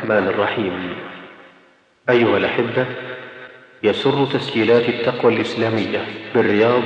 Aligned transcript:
الرحمن 0.00 0.28
الرحيم. 0.28 0.96
أيها 2.10 2.36
الأحبة 2.36 2.86
يسر 3.82 4.26
تسجيلات 4.26 4.88
التقوى 4.88 5.34
الإسلامية 5.34 6.04
بالرياض 6.34 6.82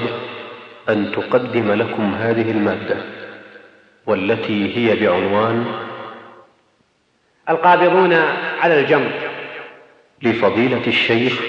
أن 0.89 1.13
تقدم 1.13 1.73
لكم 1.73 2.15
هذه 2.15 2.51
المادة 2.51 2.97
والتي 4.07 4.77
هي 4.77 4.97
بعنوان 4.97 5.67
القابضون 7.49 8.13
على 8.61 8.81
الجمر 8.81 9.13
لفضيلة 10.23 10.87
الشيخ 10.87 11.41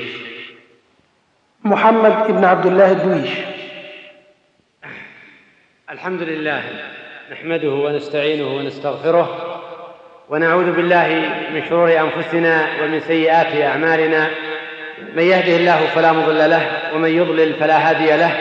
محمد 1.64 2.28
بن 2.28 2.46
عبد 2.46 2.66
الله 2.66 2.92
الدويش. 2.92 3.32
الحمد 5.90 6.22
لله 6.22 6.64
نحمده 7.32 7.70
ونستعينه 7.70 8.48
ونستغفره 8.48 9.45
ونعوذ 10.30 10.72
بالله 10.72 11.08
من 11.54 11.64
شرور 11.70 12.00
أنفسنا 12.00 12.68
ومن 12.82 13.00
سيئات 13.00 13.62
أعمالنا. 13.62 14.28
من 15.16 15.24
يهده 15.24 15.56
الله 15.56 15.80
فلا 15.96 16.12
مضل 16.12 16.50
له 16.50 16.62
ومن 16.96 17.10
يضلل 17.10 17.54
فلا 17.54 17.90
هادي 17.90 18.18
له. 18.18 18.32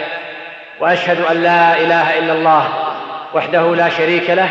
وأشهد 0.81 1.21
أن 1.31 1.43
لا 1.43 1.77
إله 1.79 2.19
إلا 2.19 2.33
الله 2.33 2.69
وحده 3.35 3.75
لا 3.75 3.89
شريك 3.89 4.31
له 4.31 4.49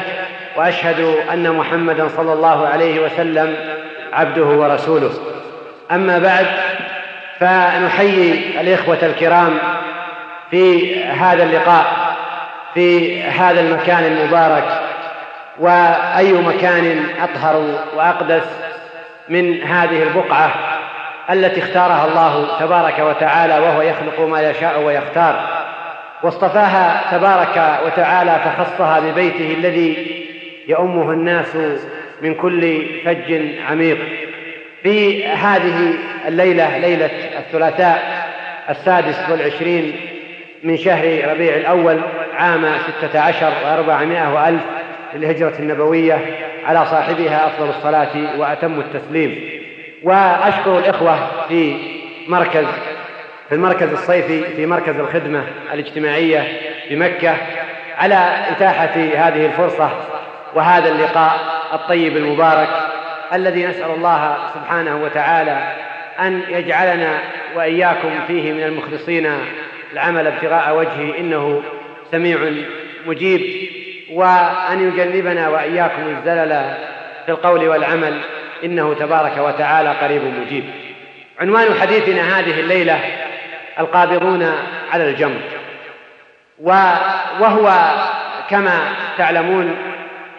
وأشهد 0.55 1.15
أن 1.33 1.51
محمدا 1.51 2.07
صلى 2.07 2.33
الله 2.33 2.67
عليه 2.67 2.99
وسلم 2.99 3.55
عبده 4.13 4.45
ورسوله. 4.45 5.11
أما 5.91 6.19
بعد 6.19 6.47
فنحيي 7.39 8.61
الإخوة 8.61 8.97
الكرام 9.03 9.57
في 10.51 10.95
هذا 11.03 11.43
اللقاء 11.43 12.15
في 12.73 13.21
هذا 13.23 13.61
المكان 13.61 14.03
المبارك. 14.03 14.82
وأي 15.59 16.33
مكان 16.33 17.05
أطهر 17.21 17.79
وأقدس 17.95 18.45
من 19.29 19.63
هذه 19.63 20.03
البقعة 20.03 20.53
التي 21.29 21.59
اختارها 21.59 22.07
الله 22.07 22.59
تبارك 22.59 22.99
وتعالى 22.99 23.59
وهو 23.59 23.81
يخلق 23.81 24.19
ما 24.19 24.49
يشاء 24.49 24.81
ويختار. 24.81 25.63
واصطفاها 26.23 27.01
تبارك 27.11 27.79
وتعالى 27.85 28.39
فخصها 28.45 28.99
ببيته 28.99 29.53
الذي 29.57 30.23
يؤمه 30.67 31.11
الناس 31.11 31.55
من 32.21 32.35
كل 32.35 32.85
فج 33.05 33.41
عميق. 33.69 33.97
في 34.83 35.25
هذه 35.27 35.93
الليلة 36.27 36.77
ليلة 36.77 37.09
الثلاثاء 37.39 38.23
السادس 38.69 39.29
والعشرين 39.29 39.95
من 40.63 40.77
شهر 40.77 41.31
ربيع 41.31 41.55
الأول 41.55 42.01
عام 42.33 42.65
ستة 42.99 43.19
عشر 43.19 43.53
وأربعمائة 43.65 44.33
وألف 44.33 44.61
للهجرة 45.15 45.53
النبوية 45.59 46.19
على 46.65 46.85
صاحبها 46.85 47.47
أفضل 47.47 47.69
الصلاة 47.69 48.39
وأتم 48.39 48.79
التسليم. 48.79 49.49
وأشكر 50.03 50.77
الإخوة 50.77 51.17
في 51.47 51.77
مركز 52.27 52.65
في 53.49 53.55
المركز 53.55 53.91
الصيفي 53.91 54.43
في 54.43 54.65
مركز 54.65 54.99
الخدمة 54.99 55.43
الاجتماعية 55.73 56.47
بمكة 56.89 57.37
على 57.97 58.45
إتاحة 58.51 58.95
هذه 58.95 59.45
الفرصة 59.45 59.89
وهذا 60.55 60.89
اللقاء 60.89 61.39
الطيب 61.73 62.17
المبارك 62.17 62.69
الذي 63.33 63.65
نسأل 63.65 63.91
الله 63.91 64.37
سبحانه 64.53 65.03
وتعالى 65.03 65.75
أن 66.19 66.41
يجعلنا 66.49 67.19
وإياكم 67.55 68.09
فيه 68.27 68.53
من 68.53 68.63
المخلصين 68.63 69.31
العمل 69.93 70.27
ابتغاء 70.27 70.77
وجهه 70.77 71.17
إنه 71.19 71.63
سميع 72.11 72.39
مجيب. 73.05 73.41
وأن 74.13 74.87
يجنبنا 74.87 75.49
وإياكم 75.49 76.17
الزلل 76.17 76.77
في 77.25 77.31
القول 77.31 77.67
والعمل. 77.67 78.19
إنه 78.63 78.93
تبارك 78.93 79.37
وتعالى 79.37 79.89
قريب 79.89 80.21
مجيب. 80.23 80.63
عنوان 81.39 81.73
حديثنا 81.81 82.39
هذه 82.39 82.59
الليلة 82.59 82.99
القابضون 83.79 84.55
على 84.91 85.09
الجمر. 85.09 85.41
وهو 87.39 87.71
كما 88.49 88.79
تعلمون 89.17 89.75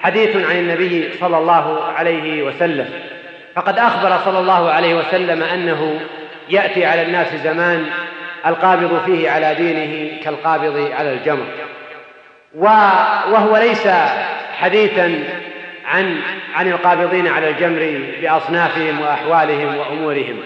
حديث 0.03 0.37
عن 0.37 0.57
النبي 0.57 1.13
صلى 1.21 1.39
الله 1.39 1.85
عليه 1.97 2.43
وسلم. 2.43 2.91
فقد 3.55 3.79
أخبر 3.79 4.19
صلى 4.25 4.39
الله 4.39 4.71
عليه 4.71 4.95
وسلم 4.95 5.43
أنه 5.43 6.01
يأتي 6.51 6.87
على 6.87 7.03
الناس 7.03 7.35
زمان 7.35 7.87
القابض 8.47 9.03
فيه 9.07 9.31
على 9.31 9.55
دينه 9.55 10.23
كالقابض 10.25 10.91
على 10.99 11.13
الجمر. 11.13 11.47
وهو 12.55 13.57
ليس 13.57 13.89
حديثا 14.59 15.25
عن 15.87 16.21
عن 16.55 16.69
القابضين 16.69 17.29
على 17.29 17.49
الجمر 17.49 18.01
بأصنافهم 18.21 19.01
وأحوالهم 19.01 19.77
وأمورهم. 19.77 20.37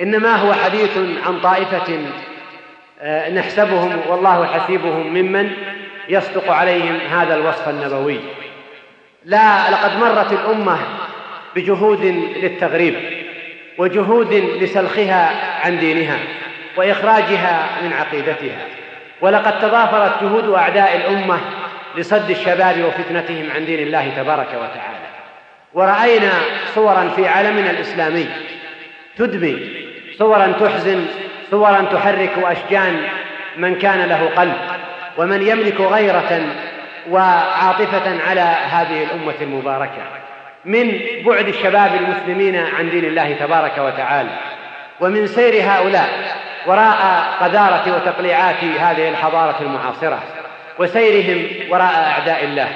إنما 0.00 0.36
هو 0.36 0.52
حديث 0.52 0.98
عن 1.26 1.40
طائفة 1.40 1.98
آه، 3.00 3.30
نحسبهم 3.30 4.00
والله 4.08 4.46
حسيبهم 4.46 5.14
ممن 5.14 5.50
يصدق 6.08 6.50
عليهم 6.50 6.98
هذا 7.10 7.34
الوصف 7.34 7.68
النبوي. 7.68 8.20
لا 9.24 9.70
لقد 9.70 9.98
مرت 9.98 10.32
الأمة 10.32 10.78
بجهود 11.56 12.04
للتغريب 12.36 12.94
وجهود 13.78 14.34
لسلخها 14.34 15.32
عن 15.64 15.78
دينها 15.78 16.18
وإخراجها 16.76 17.68
من 17.82 17.92
عقيدتها. 17.92 18.66
ولقد 19.20 19.58
تضافرت 19.58 20.22
جهود 20.22 20.54
أعداء 20.54 20.96
الأمة 20.96 21.40
لصد 21.96 22.30
الشباب 22.30 22.84
وفتنتهم 22.84 23.50
عن 23.54 23.64
دين 23.64 23.78
الله 23.78 24.12
تبارك 24.16 24.48
وتعالى. 24.48 25.04
ورأينا 25.74 26.32
صورا 26.74 27.08
في 27.16 27.28
عالمنا 27.28 27.70
الإسلامي 27.70 28.26
تدمي 29.16 29.84
صورا 30.18 30.52
تحزن 30.60 31.06
صورا 31.50 31.88
تحرك 31.92 32.32
أشجان 32.38 33.02
من 33.56 33.78
كان 33.78 34.08
له 34.08 34.30
قلب 34.36 34.56
ومن 35.18 35.42
يملك 35.42 35.80
غيرة 35.80 36.42
وعاطفة 37.10 38.28
على 38.28 38.40
هذه 38.70 39.02
الأمة 39.04 39.34
المباركة 39.40 40.02
من 40.64 41.00
بعد 41.26 41.48
الشباب 41.48 41.94
المسلمين 41.94 42.56
عن 42.56 42.90
دين 42.90 43.04
الله 43.04 43.32
تبارك 43.32 43.78
وتعالى. 43.78 44.30
ومن 45.00 45.26
سير 45.26 45.62
هؤلاء 45.62 46.08
وراء 46.66 47.24
قذارة 47.40 47.96
وتقليعات 47.96 48.64
هذه 48.64 49.08
الحضارة 49.08 49.56
المعاصرة 49.60 50.22
وسيرهم 50.78 51.46
وراء 51.70 52.12
أعداء 52.18 52.44
الله. 52.44 52.68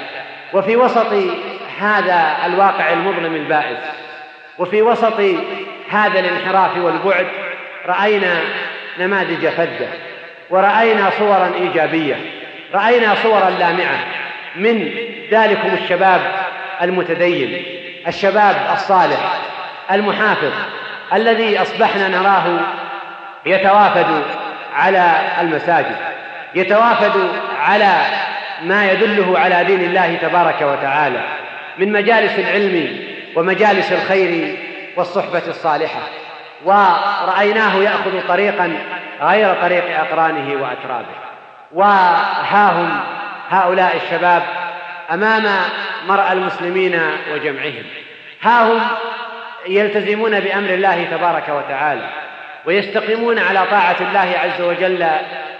وفي 0.53 0.75
وسط 0.75 1.13
هذا 1.79 2.37
الواقع 2.45 2.93
المظلم 2.93 3.35
البائس 3.35 3.79
وفي 4.57 4.81
وسط 4.81 5.21
هذا 5.89 6.19
الانحراف 6.19 6.77
والبعد 6.77 7.27
رأينا 7.85 8.41
نماذج 8.99 9.47
فذة 9.47 9.87
ورأينا 10.49 11.09
صورا 11.19 11.51
إيجابية 11.61 12.15
رأينا 12.73 13.15
صورا 13.15 13.49
لامعة 13.49 13.99
من 14.55 14.91
ذلكم 15.31 15.69
الشباب 15.83 16.21
المتدين 16.81 17.63
الشباب 18.07 18.55
الصالح 18.73 19.39
المحافظ 19.91 20.51
الذي 21.13 21.61
أصبحنا 21.61 22.07
نراه 22.07 22.59
يتوافد 23.45 24.23
على 24.75 25.11
المساجد 25.41 25.95
يتوافد 26.55 27.29
على 27.59 28.01
ما 28.63 28.91
يدله 28.91 29.39
على 29.39 29.63
دين 29.63 29.81
الله 29.81 30.15
تبارك 30.15 30.61
وتعالى 30.61 31.21
من 31.77 31.91
مجالس 31.91 32.39
العلم 32.39 32.99
ومجالس 33.35 33.91
الخير 33.91 34.57
والصحبة 34.97 35.43
الصالحة. 35.47 35.99
ورأيناه 36.65 37.75
يأخذ 37.75 38.27
طريقا 38.27 38.75
غير 39.21 39.61
طريق 39.61 39.99
أقرانه 39.99 40.61
وأترابه. 40.61 41.15
وها 41.71 42.71
هم 42.71 42.99
هؤلاء 43.49 43.95
الشباب 43.95 44.43
أمام 45.11 45.43
مرأى 46.07 46.33
المسلمين 46.33 47.01
وجمعهم. 47.33 47.83
ها 48.41 48.63
هم 48.63 48.81
يلتزمون 49.67 50.39
بأمر 50.39 50.69
الله 50.69 51.07
تبارك 51.11 51.49
وتعالى. 51.49 52.09
ويستقيمون 52.65 53.39
على 53.39 53.65
طاعة 53.71 53.95
الله 54.01 54.39
عز 54.39 54.61
وجل 54.61 55.07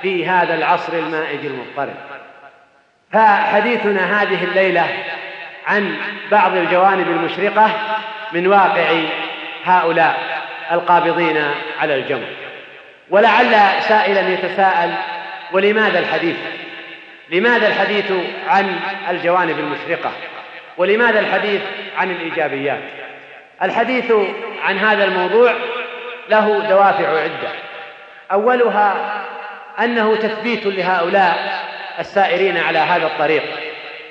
في 0.02 0.28
هذا 0.28 0.56
العصر 0.56 0.94
المائج 0.94 1.46
المضطرب. 1.46 1.96
فحديثنا 3.12 4.22
هذه 4.22 4.44
الليلة 4.44 4.88
عن 5.68 5.96
بعض 6.32 6.56
الجوانب 6.56 7.08
المشرقة 7.08 7.72
من 8.32 8.48
واقع 8.48 9.02
هؤلاء 9.66 10.40
القابضين 10.72 11.44
على 11.82 11.96
الجمر 11.96 12.28
ولعل 13.10 13.82
سائلا 13.82 14.30
يتساءل 14.30 14.94
ولماذا 15.52 16.00
الحديث؟ 16.00 16.36
لماذا 17.30 17.68
الحديث 17.68 18.12
عن 18.48 18.80
الجوانب 19.10 19.60
المشرقة؟ 19.60 20.12
ولماذا 20.78 21.20
الحديث 21.20 21.62
عن 21.98 22.12
الإيجابيات؟ 22.12 22.82
الحديث 23.64 24.12
عن 24.64 24.78
هذا 24.78 25.04
الموضوع 25.04 25.54
له 26.30 26.68
دوافع 26.70 27.10
عدة. 27.10 27.50
أولها 28.32 28.96
أنه 29.80 30.16
تثبيت 30.16 30.66
لهؤلاء 30.66 31.64
السائرين 32.00 32.58
على 32.58 32.80
هذا 32.80 33.06
الطريق 33.06 33.44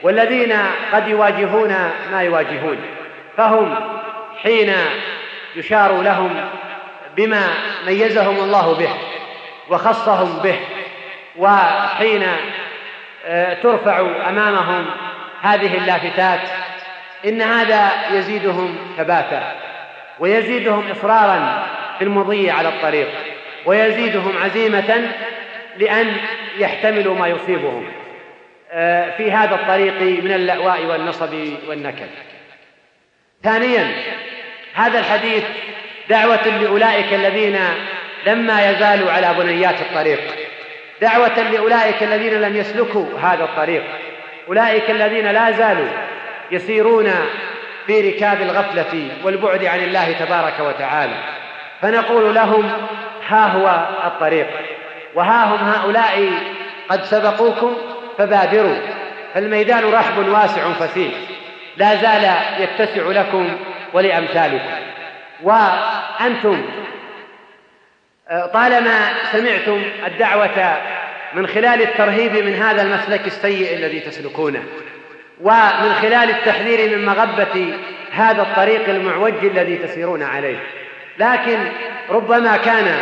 والذين 0.02 0.56
قد 0.92 1.08
يواجهون 1.08 1.74
ما 2.12 2.22
يواجهون 2.22 2.78
فهم 3.36 3.74
حين 4.42 4.74
يشار 5.56 6.02
لهم 6.02 6.48
بما 7.16 7.48
ميزهم 7.86 8.36
الله 8.36 8.74
به 8.74 8.90
وخصهم 9.70 10.38
به 10.38 10.58
وحين 11.36 12.26
آه، 13.26 13.54
ترفع 13.54 14.00
أمامهم 14.28 14.86
هذه 15.42 15.78
اللافتات 15.78 16.40
إن 17.24 17.42
هذا 17.42 17.90
يزيدهم 18.12 18.76
ثباتا 18.96 19.52
ويزيدهم 20.18 20.90
إصرارا 20.90 21.66
في 21.98 22.04
المضي 22.04 22.50
على 22.50 22.68
الطريق 22.68 23.08
ويزيدهم 23.66 24.38
عزيمة 24.38 25.12
لأن 25.78 26.16
يحتملوا 26.58 27.14
ما 27.14 27.28
يصيبهم 27.28 27.84
آه، 28.72 29.16
في 29.16 29.32
هذا 29.32 29.54
الطريق 29.54 30.00
من 30.24 30.32
اللأواء 30.32 30.86
والنصب 30.86 31.34
والنكد. 31.68 32.08
ثانيا 33.42 33.92
هذا 34.74 34.98
الحديث 34.98 35.44
دعوة 36.08 36.48
لأولئك 36.48 37.14
الذين 37.14 37.58
لما 38.26 38.70
يزالوا 38.70 39.10
على 39.10 39.34
بنيات 39.38 39.80
الطريق 39.80 40.20
دعوة 41.00 41.42
لأولئك 41.42 42.02
الذين 42.02 42.40
لم 42.40 42.56
يسلكوا 42.56 43.06
هذا 43.22 43.44
الطريق 43.44 43.84
أولئك 44.48 44.90
الذين 44.90 45.26
لا 45.30 45.50
زالوا 45.50 45.88
يسيرون 46.50 47.12
في 47.86 48.10
ركاب 48.10 48.42
الغفلة 48.42 49.08
والبعد 49.24 49.64
عن 49.64 49.78
الله 49.78 50.12
تبارك 50.12 50.60
وتعالى. 50.60 51.37
فنقول 51.82 52.34
لهم 52.34 52.70
ها 53.28 53.46
هو 53.46 53.88
الطريق 54.06 54.46
وها 55.14 55.44
هم 55.44 55.68
هؤلاء 55.68 56.30
قد 56.88 57.04
سبقوكم 57.04 57.76
فبادروا. 58.18 58.76
فالميدان 59.34 59.92
رحب 59.92 60.28
واسع 60.28 60.72
فسيح 60.72 61.12
لا 61.76 61.96
زال 61.96 62.30
يتسع 62.58 63.02
لكم 63.02 63.56
ولأمثالكم. 63.92 64.70
وأنتم 65.42 66.62
آه، 68.30 68.46
طالما 68.46 69.08
سمعتم 69.32 69.82
الدعوة 70.06 70.76
من 71.34 71.46
خلال 71.46 71.82
الترهيب 71.82 72.32
من 72.44 72.54
هذا 72.54 72.82
المسلك 72.82 73.26
السيء 73.26 73.74
الذي 73.74 74.00
تسلكونه 74.00 74.62
ومن 75.40 75.94
خلال 76.02 76.30
التحذير 76.30 76.98
من 76.98 77.04
مغبة 77.04 77.74
هذا 78.12 78.42
الطريق 78.42 78.88
المعوج 78.88 79.44
الذي 79.44 79.76
تسيرون 79.76 80.22
عليه. 80.22 80.58
لكن 81.18 81.58
ربما 82.10 82.56
كان 82.56 82.98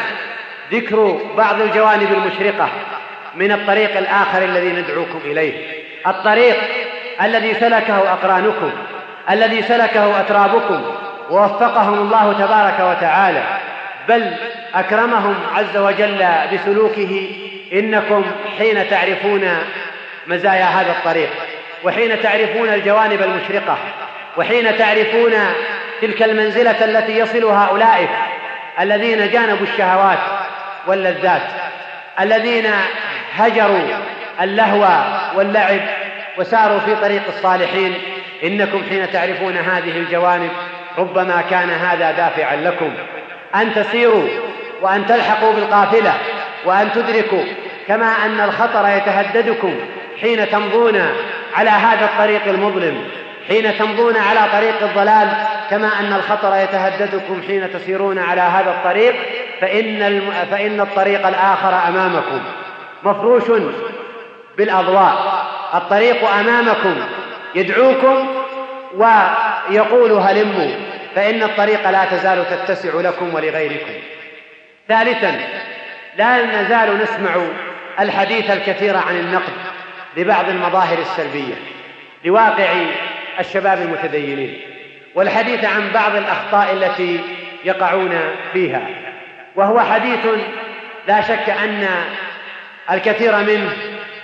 ذكر 0.72 1.20
بعض 1.36 1.60
الجوانب 1.60 2.12
المشرقة 2.12 2.68
من 3.34 3.52
الطريق 3.52 3.96
الآخر 3.96 4.44
الذي 4.44 4.68
ندعوكم 4.68 5.20
إليه. 5.24 5.52
الطريق 6.06 6.56
الذي 7.22 7.54
سلكه 7.54 8.12
أقرانكم 8.12 8.70
الذي 9.30 9.62
سلكه 9.62 10.20
أترابكم 10.20 10.82
ووفقهم 11.30 11.94
الله 11.94 12.32
تبارك 12.32 12.96
وتعالى. 12.96 13.42
بل 14.08 14.32
أكرمهم 14.74 15.34
عز 15.54 15.76
وجل 15.76 16.26
بسلوكه 16.52 17.30
إنكم 17.72 18.24
حين 18.58 18.90
تعرفون 18.90 19.48
مزايا 20.26 20.64
هذا 20.64 20.90
الطريق 20.90 21.30
وحين 21.84 22.22
تعرفون 22.22 22.69
الجوانب 22.69 23.22
المشرقة 23.22 23.78
وحين 24.36 24.78
تعرفون 24.78 25.32
تلك 26.02 26.22
المنزلة 26.22 26.84
التي 26.84 27.19
يصلها 27.19 27.66
أولئك 27.70 28.10
الذين 28.81 29.31
جانبوا 29.31 29.66
الشهوات 29.66 30.19
واللذات 30.87 31.43
الذين 32.20 32.66
هجروا 33.34 33.81
اللهو 34.40 34.87
واللعب 35.34 35.81
وساروا 36.38 36.78
في 36.78 36.96
طريق 36.96 37.22
الصالحين. 37.28 37.94
إنكم 38.44 38.82
حين 38.88 39.12
تعرفون 39.12 39.56
هذه 39.56 39.98
الجوانب 39.98 40.50
ربما 40.98 41.43
كان 41.50 41.70
هذا 41.70 42.10
دافعا 42.10 42.56
لكم. 42.56 42.93
أن 43.54 43.75
تسيروا 43.75 44.28
وأن 44.82 45.06
تلحقوا 45.06 45.52
بالقافلة 45.52 46.12
وأن 46.64 46.93
تدركوا 46.93 47.44
كما 47.88 48.06
أن 48.25 48.40
الخطر 48.40 48.88
يتهددكم 48.88 49.75
حين 50.20 50.50
تمضون 50.50 51.02
على 51.54 51.70
هذا 51.70 52.04
الطريق 52.04 52.48
المظلم. 52.48 53.04
حين 53.48 53.78
تمضون 53.78 54.16
على 54.16 54.40
طريق 54.52 54.82
الضلال 54.82 55.28
كما 55.70 56.00
أن 56.00 56.12
الخطر 56.12 56.56
يتهددكم 56.56 57.43
حين 57.46 57.72
تسيرون 57.72 58.19
على 58.19 58.40
هذا 58.40 58.70
الطريق 58.70 59.14
فإن 59.60 60.02
الم... 60.02 60.32
فإن 60.50 60.81
الطريق 60.81 61.26
الآخر 61.26 61.88
أمامكم. 61.88 62.40
مفروش 63.04 63.43
بالأضواء. 64.58 65.46
الطريق 65.75 66.31
أمامكم. 66.31 66.94
يدعوكم 67.54 68.28
ويقول 68.94 70.12
هلموا. 70.12 70.70
فإن 71.14 71.43
الطريق 71.43 71.90
لا 71.90 72.04
تزال 72.04 72.44
تتسع 72.50 73.00
لكم 73.00 73.34
ولغيركم. 73.34 73.93
ثالثا 74.88 75.40
لا 76.16 76.62
نزال 76.62 76.98
نسمع 77.02 77.37
الحديث 78.00 78.50
الكثير 78.50 78.96
عن 78.96 79.16
النقد 79.16 79.52
لبعض 80.16 80.48
المظاهر 80.48 80.98
السلبية. 80.98 81.54
لواقع 82.25 82.72
الشباب 83.38 83.78
المتدينين 83.78 84.60
والحديث 85.14 85.64
عن 85.64 85.90
بعض 85.94 86.16
الأخطاء 86.16 86.72
التي 86.72 87.20
يقعون 87.64 88.20
فيها 88.52 88.82
وهو 89.56 89.80
حديث 89.80 90.26
لا 91.08 91.20
شك 91.20 91.50
أن 91.50 91.88
الكثير 92.90 93.36
منه 93.36 93.72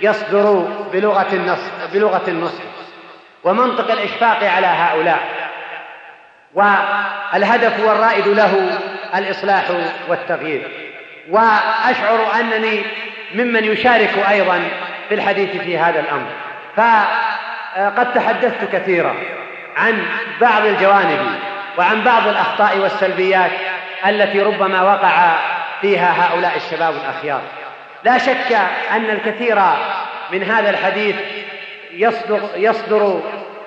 يصدر 0.01 0.67
بلغة 0.93 1.27
النص 1.33 1.59
بلغة 1.93 2.23
النصح 2.27 2.63
ومنطق 3.43 3.91
الإشفاق 3.91 4.43
على 4.43 4.67
هؤلاء 4.67 5.19
والهدف 6.53 7.79
والرائد 7.85 8.27
له 8.27 8.79
الإصلاح 9.15 9.63
والتغيير 10.09 10.71
وأشعر 11.29 12.39
أنني 12.39 12.81
ممن 13.35 13.63
يشارك 13.63 14.17
أيضا 14.29 14.63
في 15.09 15.15
الحديث 15.15 15.57
في 15.57 15.77
هذا 15.77 15.99
الأمر 15.99 16.27
فقد 17.75 18.13
تحدثت 18.13 18.71
كثيرا 18.75 19.15
عن 19.77 20.05
بعض 20.41 20.65
الجوانب 20.65 21.19
وعن 21.77 22.03
بعض 22.03 22.27
الأخطاء 22.27 22.77
والسلبيات 22.77 23.51
التي 24.05 24.41
ربما 24.41 24.81
وقع 24.81 25.35
فيها 25.81 26.25
هؤلاء 26.25 26.55
الشباب 26.55 26.95
الأخيار. 26.95 27.41
لا 28.03 28.17
شك 28.17 28.57
أن 28.91 29.09
الكثير 29.09 29.59
من 30.31 30.43
هذا 30.43 30.69
الحديث 30.69 31.15
يصدر, 31.91 32.49
يصدر 32.55 33.21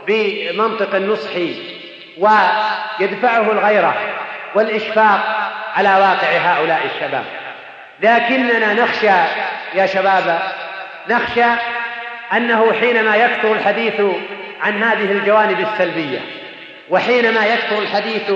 بمنطق 0.07 0.95
النصح 0.95 1.31
ويدفعه 2.19 3.53
الغيرة 3.53 3.95
والإشفاق 4.55 5.51
على 5.77 5.89
واقع 5.89 6.29
هؤلاء 6.29 6.81
الشباب. 6.95 7.25
لكننا 8.01 8.75
نخشى 8.75 9.11
يا 9.75 9.87
شباب 9.87 10.39
نخشى 11.09 11.45
أنه 12.33 12.73
حينما 12.73 13.17
يكثر 13.17 13.53
الحديث 13.53 14.01
عن 14.63 14.83
هذه 14.83 15.13
الجوانب 15.13 15.61
السلبية 15.61 16.19
وحينما 16.91 17.47
يكثر 17.47 17.79
الحديث 17.79 18.33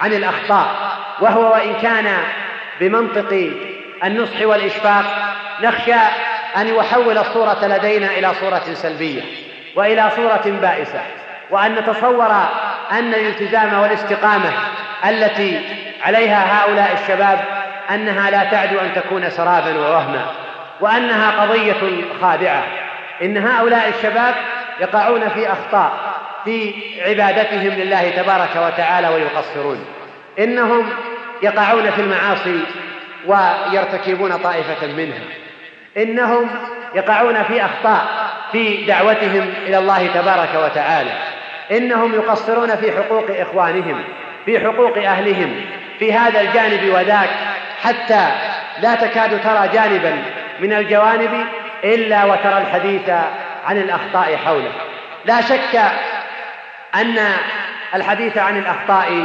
عن 0.00 0.12
الأخطاء 0.12 0.96
وهو 1.20 1.52
وإن 1.52 1.74
كان 1.82 2.16
بمنطق 2.80 3.50
النصح 4.04 4.42
والإشفاق 4.42 5.04
نخشى 5.62 5.94
أن 6.56 6.68
يحول 6.68 7.18
الصورة 7.18 7.66
لدينا 7.66 8.06
إلى 8.06 8.34
صورة 8.40 8.64
سلبية 8.72 9.22
وإلى 9.76 10.10
صورة 10.16 10.58
بائسة 10.62 11.00
وأن 11.50 11.74
نتصور 11.74 12.30
أن 12.92 13.14
الالتزام 13.14 13.80
والاستقامة 13.80 14.52
التي 15.08 15.60
عليها 16.02 16.64
هؤلاء 16.64 16.92
الشباب 17.02 17.44
أنها 17.90 18.30
لا 18.30 18.44
تعدو 18.44 18.78
أن 18.78 18.94
تكون 18.94 19.30
سرابا 19.30 19.78
ووهما 19.78 20.26
وأنها 20.80 21.42
قضية 21.42 22.04
خادعة. 22.20 22.83
إن 23.22 23.36
هؤلاء 23.36 23.88
الشباب 23.88 24.34
يقعون 24.80 25.28
في 25.28 25.52
أخطاء 25.52 25.92
في 26.44 26.74
عبادتهم 27.06 27.80
لله 27.80 28.10
تبارك 28.10 28.56
وتعالى 28.56 29.08
ويقصرون. 29.08 29.84
إنهم 30.38 30.88
يقعون 31.42 31.90
في 31.90 32.00
المعاصي 32.00 32.60
ويرتكبون 33.26 34.36
طائفة 34.36 34.86
منها. 34.86 35.24
إنهم 35.96 36.50
يقعون 36.94 37.42
في 37.42 37.64
أخطاء 37.64 38.06
في 38.52 38.84
دعوتهم 38.84 39.52
إلى 39.66 39.78
الله 39.78 40.06
تبارك 40.06 40.50
وتعالى. 40.64 41.10
إنهم 41.70 42.14
يقصرون 42.14 42.76
في 42.76 42.92
حقوق 42.92 43.26
إخوانهم 43.30 44.04
في 44.46 44.60
حقوق 44.60 44.98
أهلهم 44.98 45.60
في 45.98 46.12
هذا 46.12 46.40
الجانب 46.40 46.94
وذاك 46.94 47.30
حتى 47.82 48.28
لا 48.80 48.94
تكاد 48.94 49.40
ترى 49.42 49.68
جانبا 49.68 50.22
من 50.60 50.72
الجوانب 50.72 51.46
إلا 51.84 52.24
وترى 52.24 52.58
الحديث 52.58 53.10
عن 53.66 53.78
الأخطاء 53.78 54.36
حوله. 54.36 54.72
لا 55.24 55.40
شك 55.40 55.80
أن 56.94 57.18
الحديث 57.94 58.38
عن 58.38 58.58
الأخطاء 58.58 59.24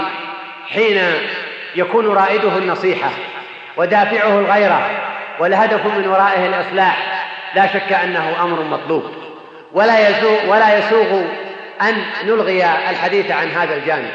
حين 0.74 1.02
يكون 1.76 2.08
رائده 2.08 2.58
النصيحة 2.58 3.10
ودافعه 3.78 4.40
الغيرة 4.40 4.90
والهدف 5.40 5.86
من 5.86 6.08
ورائه 6.08 6.46
الإصلاح 6.46 7.26
لا 7.56 7.68
شك 7.68 7.94
أنه 7.94 8.44
أمر 8.44 8.64
مطلوب. 8.64 9.04
ولا 9.74 10.10
يسوغ 10.10 10.50
ولا 10.50 10.78
يسوغ 10.78 11.22
أن 11.82 12.04
نلغي 12.26 12.66
الحديث 12.66 13.32
عن 13.32 13.48
هذا 13.48 13.76
الجانب. 13.76 14.12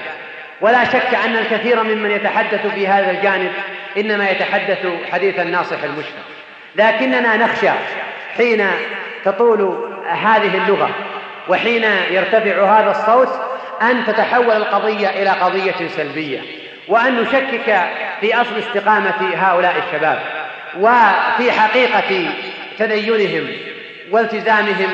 ولا 0.61 0.85
شك 0.85 1.15
أن 1.25 1.37
الكثير 1.37 1.83
ممن 1.83 2.11
يتحدث 2.11 2.67
في 2.67 2.89
هذا 2.89 3.11
الجانب 3.11 3.53
إنما 3.97 4.31
يتحدث 4.31 4.87
حديث 5.13 5.39
الناصح 5.39 5.83
المشفق. 5.83 6.23
لكننا 6.77 7.37
نخشى 7.37 7.71
حين 8.37 8.67
تطول 9.25 9.91
هذه 10.09 10.57
اللغة 10.57 10.91
وحين 11.49 11.85
يرتفع 12.11 12.81
هذا 12.81 12.91
الصوت 12.91 13.29
أن 13.83 14.05
تتحول 14.07 14.57
القضية 14.57 15.09
إلى 15.09 15.31
قضية 15.31 15.89
سلبية 15.89 16.41
وأن 16.89 17.23
نشكك 17.23 17.81
في 18.21 18.41
أصل 18.41 18.59
استقامة 18.59 19.35
هؤلاء 19.35 19.75
الشباب 19.79 20.19
وفي 20.81 21.53
حقيقة 21.53 22.29
تدينهم 22.79 23.47
والتزامهم 24.11 24.89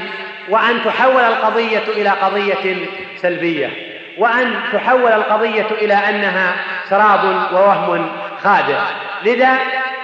وأن 0.49 0.85
تحول 0.85 1.23
القضية 1.23 1.83
إلى 1.89 2.09
قضية 2.09 2.77
سلبية 3.17 3.71
وأن 4.19 4.55
تحول 4.73 5.13
القضية 5.13 5.67
إلى 5.71 5.95
أنها 5.95 6.55
سراب 6.89 7.25
ووهم 7.53 8.09
خادع. 8.43 8.81
لذا 9.25 9.59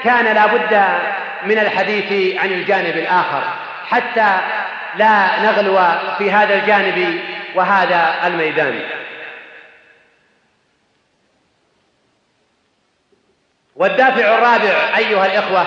كان 0.04 0.24
لا 0.24 0.46
بد 0.46 0.82
من 1.46 1.58
الحديث 1.58 2.36
عن 2.40 2.52
الجانب 2.52 2.96
الآخر 2.96 3.42
حتى 3.88 4.40
لا 4.96 5.42
نغلو 5.42 5.78
في 6.18 6.30
هذا 6.30 6.54
الجانب 6.54 7.20
وهذا 7.54 8.14
الميدان. 8.26 8.80
والدافع 13.76 14.34
الرابع 14.34 14.98
أيها 14.98 15.26
الإخوة 15.26 15.66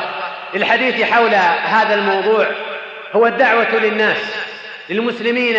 للحديث 0.53 1.01
حول 1.01 1.35
هذا 1.65 1.95
الموضوع 1.95 2.47
هو 3.13 3.27
الدعوة 3.27 3.75
للناس 3.75 4.17
للمسلمين 4.89 5.57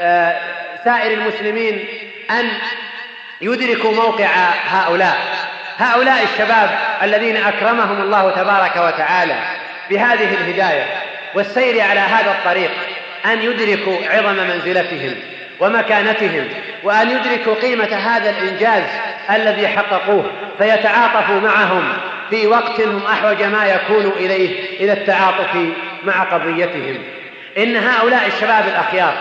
آه، 0.00 0.40
سائر 0.84 1.12
المسلمين 1.12 1.88
أن 2.30 2.48
يدركوا 3.40 3.92
موقع 3.92 4.26
هؤلاء. 4.64 5.37
هؤلاء 5.78 6.22
الشباب 6.22 6.70
الذين 7.02 7.36
أكرمهم 7.36 8.00
الله 8.00 8.30
تبارك 8.30 8.76
وتعالى 8.76 9.34
بهذه 9.90 10.34
الهداية 10.34 10.84
والسير 11.34 11.80
على 11.80 12.00
هذا 12.00 12.30
الطريق 12.30 12.70
أن 13.26 13.42
يدركوا 13.42 13.96
عظم 14.10 14.34
منزلتهم 14.34 15.14
ومكانتهم 15.60 16.48
وأن 16.82 17.10
يدركوا 17.10 17.54
قيمة 17.54 17.96
هذا 17.96 18.30
الإنجاز 18.30 18.82
الذي 19.30 19.68
حققوه 19.68 20.30
فيتعاطفوا 20.58 21.40
معهم 21.40 21.92
في 22.30 22.46
وقت 22.46 22.80
هم 22.80 23.02
أحوج 23.06 23.42
ما 23.42 23.66
يكون 23.66 24.12
إليه 24.16 24.80
إلى 24.80 24.92
التعاطف 24.92 25.56
مع 26.04 26.22
قضيتهم. 26.22 26.98
إن 27.58 27.76
هؤلاء 27.76 28.26
الشباب 28.26 28.64
الأخيار 28.68 29.14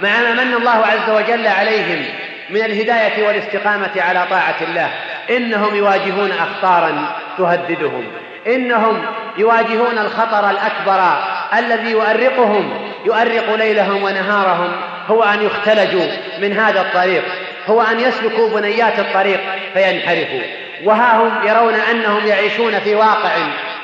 مع 0.00 0.20
ما 0.20 0.44
من 0.44 0.54
الله 0.54 0.86
عز 0.86 1.10
وجل 1.10 1.46
عليهم 1.46 2.04
من 2.50 2.64
الهداية 2.64 3.26
والاستقامة 3.26 3.90
على 3.96 4.26
طاعة 4.30 4.56
الله 4.60 4.90
إنهم 5.30 5.74
يواجهون 5.74 6.30
أخطارا 6.30 7.16
تهددهم. 7.38 8.04
إنهم 8.46 9.02
يواجهون 9.38 9.98
الخطر 9.98 10.50
الأكبر 10.50 11.18
الذي 11.58 11.90
يؤرقهم 11.90 12.70
يؤرق 13.04 13.54
ليلهم 13.54 14.02
ونهارهم 14.02 14.72
هو 15.08 15.22
أن 15.22 15.42
يختلجوا 15.42 16.06
من 16.40 16.52
هذا 16.52 16.80
الطريق 16.80 17.24
هو 17.66 17.82
أن 17.82 18.00
يسلكوا 18.00 18.48
بنيات 18.48 18.98
الطريق 18.98 19.40
فينحرفوا. 19.74 20.40
وها 20.84 21.16
هم 21.16 21.46
يرون 21.48 21.74
أنهم 21.74 22.26
يعيشون 22.26 22.78
في 22.78 22.94
واقع 22.94 23.30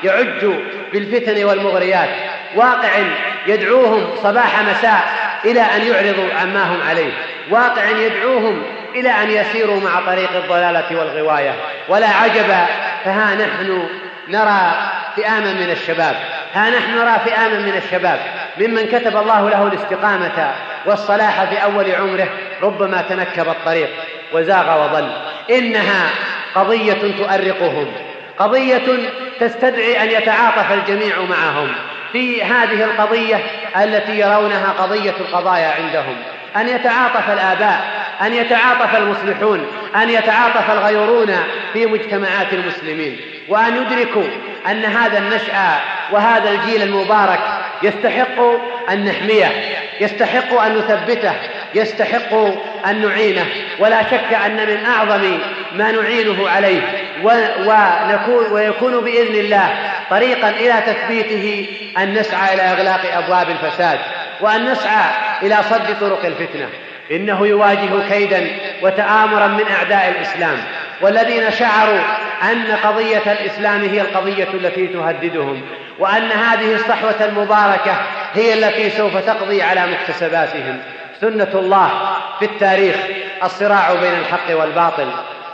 يعج 0.03 0.45
بالفتن 0.93 1.43
والمغريات. 1.43 2.09
واقع 2.55 2.89
يدعوهم 3.47 4.15
صباح 4.23 4.61
مساء 4.61 5.03
إلى 5.45 5.61
أن 5.61 5.81
يعرضوا 5.81 6.33
عما 6.41 6.63
هم 6.63 6.81
عليه. 6.89 7.11
واقع 7.49 7.89
يدعوهم 7.89 8.63
إلى 8.95 9.09
أن 9.09 9.31
يسيروا 9.31 9.79
مع 9.79 9.99
طريق 10.05 10.29
الضلالة 10.35 10.99
والغواية. 10.99 11.53
ولا 11.87 12.07
عجب 12.07 12.47
فها 13.05 13.35
نحن 13.35 13.87
نرى 14.27 14.73
فئاما 15.15 15.53
من 15.53 15.69
الشباب. 15.71 16.15
ها 16.53 16.69
نحن 16.69 16.97
نرى 16.97 17.19
فئاما 17.25 17.59
من 17.59 17.73
الشباب. 17.77 18.19
ممن 18.57 18.87
كتب 18.87 19.17
الله 19.17 19.49
له 19.49 19.67
الاستقامة 19.67 20.51
والصلاح 20.85 21.43
في 21.43 21.63
أول 21.63 21.91
عمره 21.91 22.27
ربما 22.61 23.01
تنكب 23.09 23.49
الطريق 23.49 23.89
وزاغ 24.33 24.83
وضل. 24.83 25.09
إنها 25.49 26.09
قضية 26.55 27.17
تؤرقهم 27.17 27.87
قضية 28.39 29.09
تستدعي 29.39 30.03
أن 30.03 30.21
يتعاطف 30.21 30.71
الجميع 30.71 31.15
معهم. 31.29 31.71
في 32.11 32.43
هذه 32.43 32.83
القضية 32.83 33.39
التي 33.83 34.19
يرونها 34.19 34.73
قضية 34.79 35.13
القضايا 35.19 35.67
عندهم. 35.67 36.15
أن 36.55 36.69
يتعاطف 36.69 37.29
الآباء 37.29 38.03
أن 38.21 38.33
يتعاطف 38.33 38.95
المصلحون 38.95 39.67
أن 39.95 40.09
يتعاطف 40.09 40.71
الغيرون 40.71 41.35
في 41.73 41.85
مجتمعات 41.85 42.53
المسلمين 42.53 43.17
وأن 43.49 43.77
يدركوا 43.77 44.23
أن 44.71 44.85
هذا 44.85 45.17
النشأ 45.17 45.79
وهذا 46.11 46.51
الجيل 46.51 46.81
المبارك 46.81 47.39
يستحق 47.83 48.39
أن 48.89 49.05
نحميه 49.05 49.51
يستحق 50.01 50.61
أن 50.61 50.77
نثبته 50.77 51.33
يستحق 51.75 52.33
أن 52.85 53.07
نعينه. 53.07 53.45
ولا 53.79 54.03
شك 54.03 54.33
أن 54.45 54.55
من 54.55 54.85
أعظم 54.85 55.37
ما 55.75 55.91
نعينه 55.91 56.49
عليه 56.49 56.81
ونكون 57.23 58.51
ويكون 58.51 58.99
بإذن 58.99 59.35
الله 59.35 59.69
طريقا 60.09 60.49
إلى 60.49 60.73
تثبيته 60.87 61.67
أن 61.97 62.13
نسعى 62.13 62.53
إلى 62.53 62.61
إغلاق 62.61 63.17
أبواب 63.17 63.49
الفساد. 63.49 63.99
وأن 64.41 64.71
نسعى 64.71 65.11
إلى 65.41 65.57
صد 65.69 65.99
طرق 65.99 66.25
الفتنة. 66.25 66.69
إنه 67.11 67.47
يواجه 67.47 68.09
كيدا 68.09 68.47
وتآمرا 68.81 69.47
من 69.47 69.65
أعداء 69.77 70.09
الإسلام 70.09 70.57
والذين 71.01 71.51
شعروا 71.51 71.99
أن 72.51 72.65
قضية 72.83 73.31
الإسلام 73.31 73.81
هي 73.81 74.01
القضية 74.01 74.47
التي 74.53 74.87
تهددهم 74.87 75.61
وأن 75.99 76.31
هذه 76.31 76.73
الصحوة 76.73 77.25
المباركة 77.25 77.95
هي 78.33 78.53
التي 78.53 78.89
سوف 78.89 79.17
تقضي 79.17 79.61
على 79.61 79.81
مكتسباتهم. 79.87 80.79
سنة 81.21 81.49
الله 81.53 81.89
في 82.39 82.45
التاريخ 82.45 82.95
الصراع 83.43 83.93
بين 83.93 84.13
الحق 84.19 84.59
والباطل. 84.59 85.07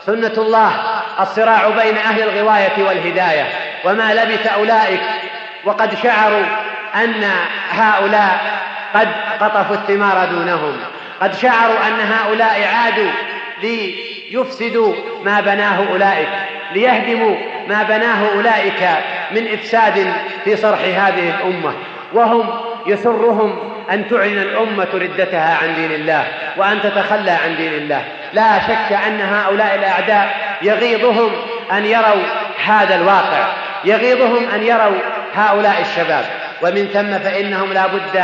سنة 0.05 0.33
الله 0.37 0.71
الصراع 1.19 1.69
بين 1.69 1.97
أهل 1.97 2.21
الغواية 2.21 2.83
والهداية. 2.87 3.47
وما 3.85 4.13
لبث 4.13 4.47
أولئك 4.47 5.01
وقد 5.65 5.95
شعروا 6.03 6.45
أن 6.95 7.23
هؤلاء 7.69 8.59
قد 8.93 9.07
قطفوا 9.39 9.75
الثمار 9.75 10.25
دونهم. 10.25 10.77
قد 11.21 11.35
شعروا 11.35 11.87
أن 11.87 11.99
هؤلاء 12.11 12.67
عادوا 12.75 13.11
ليفسدوا 13.61 14.95
ما 15.23 15.41
بناه 15.41 15.91
أولئك 15.91 16.29
ليهدموا 16.73 17.35
ما 17.67 17.83
بناه 17.83 18.35
أولئك 18.35 18.89
من 19.31 19.47
إفساد 19.53 20.13
في 20.43 20.55
صرح 20.55 20.79
هذه 20.79 21.35
الأمة. 21.39 21.73
وهم 22.13 22.49
يسرهم 22.87 23.59
أن 23.91 24.07
تعلن 24.09 24.37
الأمة 24.37 24.87
ردتها 24.93 25.57
عن 25.57 25.75
دين 25.75 25.91
الله 25.91 26.27
وأن 26.57 26.81
تتخلى 26.81 27.31
عن 27.31 27.55
دين 27.55 27.73
الله. 27.73 28.03
لا 28.33 28.59
شك 28.59 28.93
أن 29.07 29.21
هؤلاء 29.21 29.75
الأعداء 29.75 30.57
يغيظهم 30.61 31.31
أن 31.71 31.85
يروا 31.85 32.23
هذا 32.65 32.95
الواقع 32.95 33.47
يغيظهم 33.85 34.49
أن 34.55 34.63
يروا 34.63 34.99
هؤلاء 35.35 35.81
الشباب. 35.81 36.25
ومن 36.61 36.87
ثم 36.93 37.19
فإنهم 37.19 37.73
لا 37.73 37.87
بد 37.87 38.17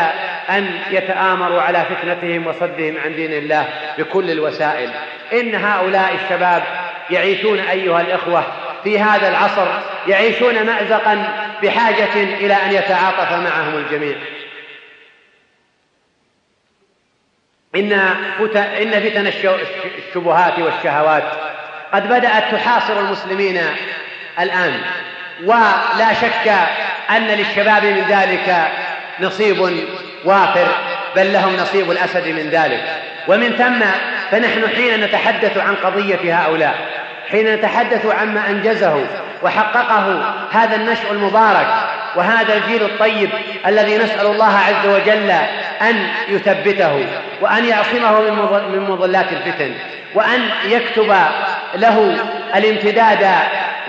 أن 0.49 0.79
يتآمروا 0.91 1.61
على 1.61 1.85
فتنتهم 1.85 2.47
وصدهم 2.47 2.97
عن 2.97 3.15
دين 3.15 3.33
الله 3.33 3.67
بكل 3.97 4.31
الوسائل. 4.31 4.89
إن 5.33 5.55
هؤلاء 5.55 6.15
الشباب 6.23 6.63
يعيشون 7.09 7.59
أيها 7.59 8.01
الإخوة 8.01 8.43
في 8.83 8.99
هذا 8.99 9.29
العصر 9.29 9.67
يعيشون 10.07 10.65
مأزقا 10.65 11.27
بحاجة 11.63 12.13
إلى 12.23 12.53
أن 12.53 12.73
يتعاطف 12.73 13.31
معهم 13.31 13.77
الجميع. 13.77 14.15
إن 17.75 17.91
إن 18.55 18.91
فتن 18.91 19.27
الشبهات 19.27 20.59
والشهوات 20.59 21.23
قد 21.93 22.09
بدأت 22.09 22.51
تحاصر 22.51 22.99
المسلمين 22.99 23.61
الآن. 24.39 24.81
ولا 25.43 26.13
شك 26.21 26.53
أن 27.09 27.27
للشباب 27.27 27.85
من 27.85 28.05
ذلك 28.09 28.67
نصيب 29.19 29.85
وافر 30.25 30.67
بل 31.15 31.33
لهم 31.33 31.55
نصيب 31.55 31.91
الأسد 31.91 32.27
من 32.27 32.49
ذلك. 32.49 32.83
ومن 33.27 33.49
ثم 33.49 33.85
فنحن 34.31 34.67
حين 34.75 35.01
نتحدث 35.01 35.57
عن 35.57 35.75
قضية 35.75 36.39
هؤلاء 36.39 36.75
حين 37.31 37.53
نتحدث 37.53 38.05
عما 38.05 38.49
أنجزه 38.49 39.05
وحققه 39.43 40.33
هذا 40.51 40.75
النشء 40.75 41.11
المبارك 41.11 41.67
وهذا 42.15 42.53
الجيل 42.57 42.83
الطيب 42.83 43.29
الذي 43.67 43.97
نسأل 43.97 44.25
الله 44.25 44.57
عز 44.57 44.87
وجل 44.87 45.31
أن 45.81 46.07
يثبته 46.27 47.05
وأن 47.41 47.65
يعصمه 47.65 48.21
من 48.69 48.85
مضلات 48.89 49.31
الفتن 49.31 49.73
وأن 50.13 50.49
يكتب 50.65 51.15
له 51.75 52.17
الامتداد 52.55 53.27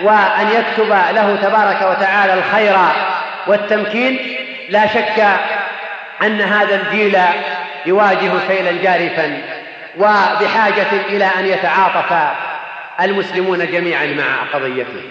وأن 0.03 0.47
يكتب 0.47 0.89
له 0.89 1.37
تبارك 1.41 1.81
وتعالى 1.81 2.33
الخير 2.33 2.75
والتمكين. 3.47 4.37
لا 4.69 4.87
شك 4.87 5.25
أن 6.21 6.41
هذا 6.41 6.75
الجيل 6.75 7.17
يواجه 7.85 8.31
سيلا 8.47 8.71
جارفا 8.71 9.41
وبحاجة 9.97 10.91
إلى 11.09 11.25
أن 11.39 11.45
يتعاطف 11.45 12.33
المسلمون 13.01 13.71
جميعا 13.71 14.05
مع 14.05 14.53
قضيته. 14.53 15.03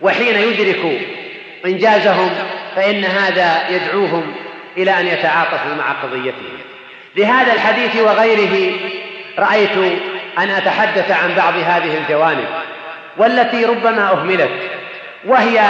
وحين 0.00 0.36
يدرك 0.36 1.00
إنجازهم 1.66 2.30
فإن 2.76 3.04
هذا 3.04 3.68
يدعوهم 3.70 4.34
إلى 4.76 5.00
أن 5.00 5.06
يتعاطفوا 5.06 5.74
مع 5.78 5.92
قضيته. 6.02 6.58
لهذا 7.16 7.52
الحديث 7.52 7.96
وغيره 7.96 8.76
رأيت 9.38 9.76
أن 10.38 10.50
أتحدث 10.50 11.10
عن 11.10 11.34
بعض 11.34 11.54
هذه 11.54 11.98
الجوانب. 11.98 12.44
والتي 13.16 13.64
ربما 13.64 14.10
أهملت 14.10 14.50
وهي 15.24 15.60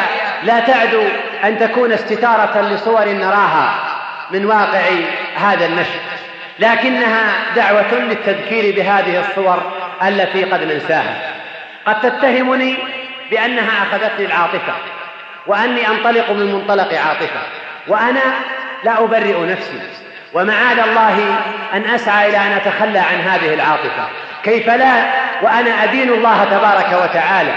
لا 0.42 0.60
تعدو 0.60 1.02
أن 1.44 1.58
تكون 1.58 1.92
استتارة 1.92 2.60
لصور 2.60 3.08
نراها 3.08 3.74
من 4.30 4.44
واقع 4.44 4.82
هذا 5.36 5.66
النشر 5.66 6.00
لكنها 6.58 7.32
دعوة 7.56 7.94
للتذكير 7.94 8.74
بهذه 8.76 9.20
الصور 9.20 9.72
التي 10.02 10.44
قد 10.44 10.62
ننساها. 10.62 11.16
قد 11.86 12.00
تتهمني 12.00 12.76
بأنها 13.30 13.82
أخذتني 13.82 14.26
العاطفة 14.26 14.72
وأني 15.46 15.88
أنطلق 15.88 16.30
من 16.30 16.52
منطلق 16.52 16.98
عاطفة 16.98 17.40
وأنا 17.88 18.20
لا 18.84 19.04
أبرئ 19.04 19.40
نفسي 19.40 19.80
ومعاذ 20.34 20.78
الله 20.78 21.36
أن 21.74 21.84
أسعى 21.84 22.28
إلى 22.28 22.36
أن 22.36 22.52
أتخلى 22.52 22.98
عن 22.98 23.20
هذه 23.20 23.54
العاطفة. 23.54 24.08
كيف 24.44 24.66
لا؟ 24.70 25.04
وأنا 25.42 25.84
أدين 25.84 26.08
الله 26.08 26.44
تبارك 26.44 27.02
وتعالى 27.02 27.52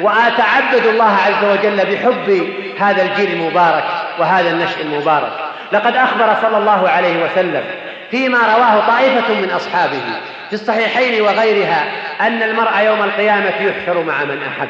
وأتعبد 0.00 0.86
الله 0.86 1.16
عز 1.26 1.44
وجل 1.44 1.76
بحب 1.76 2.48
هذا 2.80 3.02
الجيل 3.02 3.32
المبارك 3.32 3.84
وهذا 4.18 4.50
النشء 4.50 4.82
المبارك. 4.82 5.32
لقد 5.72 5.96
أخبر 5.96 6.36
صلى 6.42 6.58
الله 6.58 6.88
عليه 6.88 7.24
وسلم 7.24 7.64
فيما 8.10 8.38
رواه 8.38 8.86
طائفة 8.86 9.34
من 9.34 9.50
أصحابه 9.50 10.00
في 10.48 10.52
الصحيحين 10.52 11.22
وغيرها 11.22 11.84
أن 12.20 12.42
المرء 12.42 12.80
يوم 12.80 13.02
القيامة 13.02 13.52
يحشر 13.60 14.02
مع 14.02 14.24
من 14.24 14.38
أحب. 14.42 14.68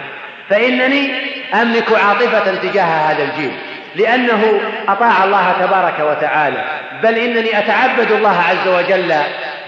فإنني 0.51 1.13
أملك 1.55 1.93
عاطفة 1.93 2.55
تجاه 2.55 2.85
هذا 2.85 3.23
الجيل 3.23 3.53
لأنه 3.97 4.61
أطاع 4.89 5.25
الله 5.25 5.53
تبارك 5.61 6.01
وتعالى. 6.01 6.65
بل 7.03 7.19
إنني 7.19 7.59
أتعبد 7.59 8.13
الله 8.13 8.43
عز 8.49 8.69
وجل 8.69 9.15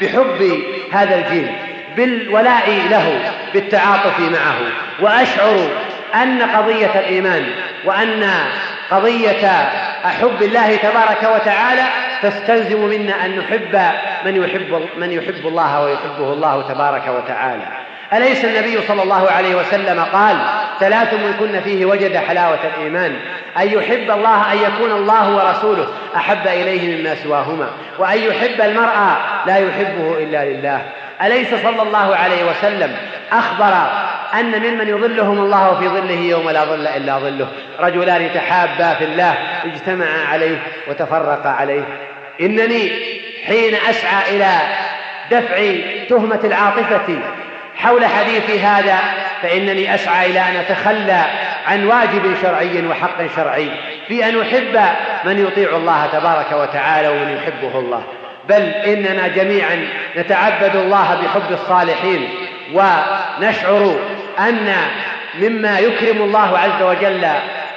بحب 0.01 0.63
هذا 0.93 1.15
الجيل. 1.15 1.70
بالولاء 2.01 2.71
له 2.91 3.33
بالتعاطف 3.55 4.21
معه. 4.21 4.57
وأشعر 5.01 5.69
أن 6.15 6.43
قضية 6.43 7.01
الإيمان 7.01 7.47
وأن 7.85 8.31
قضية 8.91 9.49
حب 10.05 10.43
الله 10.43 10.77
تبارك 10.77 11.23
وتعالى 11.35 11.83
تستلزم 12.23 12.85
منا 12.85 13.25
أن 13.25 13.39
نحب 13.39 13.79
من 14.25 14.45
يحب 14.45 14.89
من 14.97 15.13
يحب 15.13 15.47
الله 15.47 15.85
ويحبه 15.85 16.33
الله 16.33 16.63
تبارك 16.63 17.09
وتعالى. 17.09 17.67
أليس 18.13 18.45
النبي 18.45 18.81
صلى 18.89 19.03
الله 19.03 19.31
عليه 19.31 19.55
وسلم 19.55 20.01
قال 20.01 20.37
ثلاث 20.81 21.15
من 21.15 21.35
كن 21.39 21.61
فيه 21.61 21.85
وجد 21.85 22.17
حلاوة 22.17 22.59
الإيمان 22.77 23.17
أن 23.59 23.69
يحب 23.69 24.11
الله 24.11 24.53
أن 24.53 24.59
يكون 24.59 24.93
الله 24.93 25.37
ورسوله 25.37 25.89
أحب 26.17 26.47
إليه 26.47 26.97
مما 26.97 27.15
سواهما. 27.15 27.71
وأن 27.99 28.19
يحب 28.19 28.61
المرأة 28.61 29.17
لا 29.47 29.57
يحبه 29.57 30.19
إلا 30.19 30.45
لله. 30.45 30.83
أليس 31.23 31.49
صلى 31.63 31.83
الله 31.83 32.17
عليه 32.17 32.45
وسلم 32.45 32.97
أخبر 33.33 33.91
أن 34.35 34.63
ممن 34.63 34.89
يظلهم 34.89 35.39
الله 35.39 35.79
في 35.81 35.89
ظله 35.89 36.21
يوم 36.21 36.51
لا 36.51 36.65
ظل 36.65 36.87
إلا 36.87 37.19
ظله؟ 37.19 37.49
رجلان 37.81 38.31
تحابا 38.35 38.95
في 38.95 39.05
الله 39.05 39.35
اجتمعا 39.65 40.25
عليه 40.33 40.59
وتفرقا 40.89 41.49
عليه. 41.49 41.83
إنني 42.41 42.91
حين 43.47 43.75
أسعى 43.75 44.37
إلى 44.37 44.51
دفع 45.31 45.75
تهمة 46.09 46.41
العاطفة 46.45 47.19
حول 47.77 48.07
حديثي 48.07 48.61
هذا 48.61 48.99
فإنني 49.43 49.95
أسعى 49.95 50.31
إلى 50.31 50.41
أن 50.41 50.57
أتخلى 50.57 51.25
عن 51.67 51.87
واجب 51.87 52.37
شرعي 52.43 52.87
وحق 52.87 53.37
شرعي 53.37 53.71
في 54.09 54.29
أن 54.29 54.41
أحب 54.41 54.81
من 55.25 55.47
يطيع 55.47 55.77
الله 55.77 56.07
تبارك 56.07 56.53
وتعالى 56.53 57.09
ومن 57.09 57.37
يحبه 57.37 57.79
الله. 57.79 58.03
بل 58.51 58.63
إننا 58.63 59.29
جميعا 59.29 59.89
نتعبد 60.17 60.77
الله 60.77 61.21
بحب 61.23 61.53
الصالحين 61.53 62.29
ونشعر 62.73 63.97
أن 64.39 64.75
مما 65.41 65.79
يكرم 65.79 66.23
الله 66.23 66.59
عز 66.59 66.83
وجل 66.83 67.27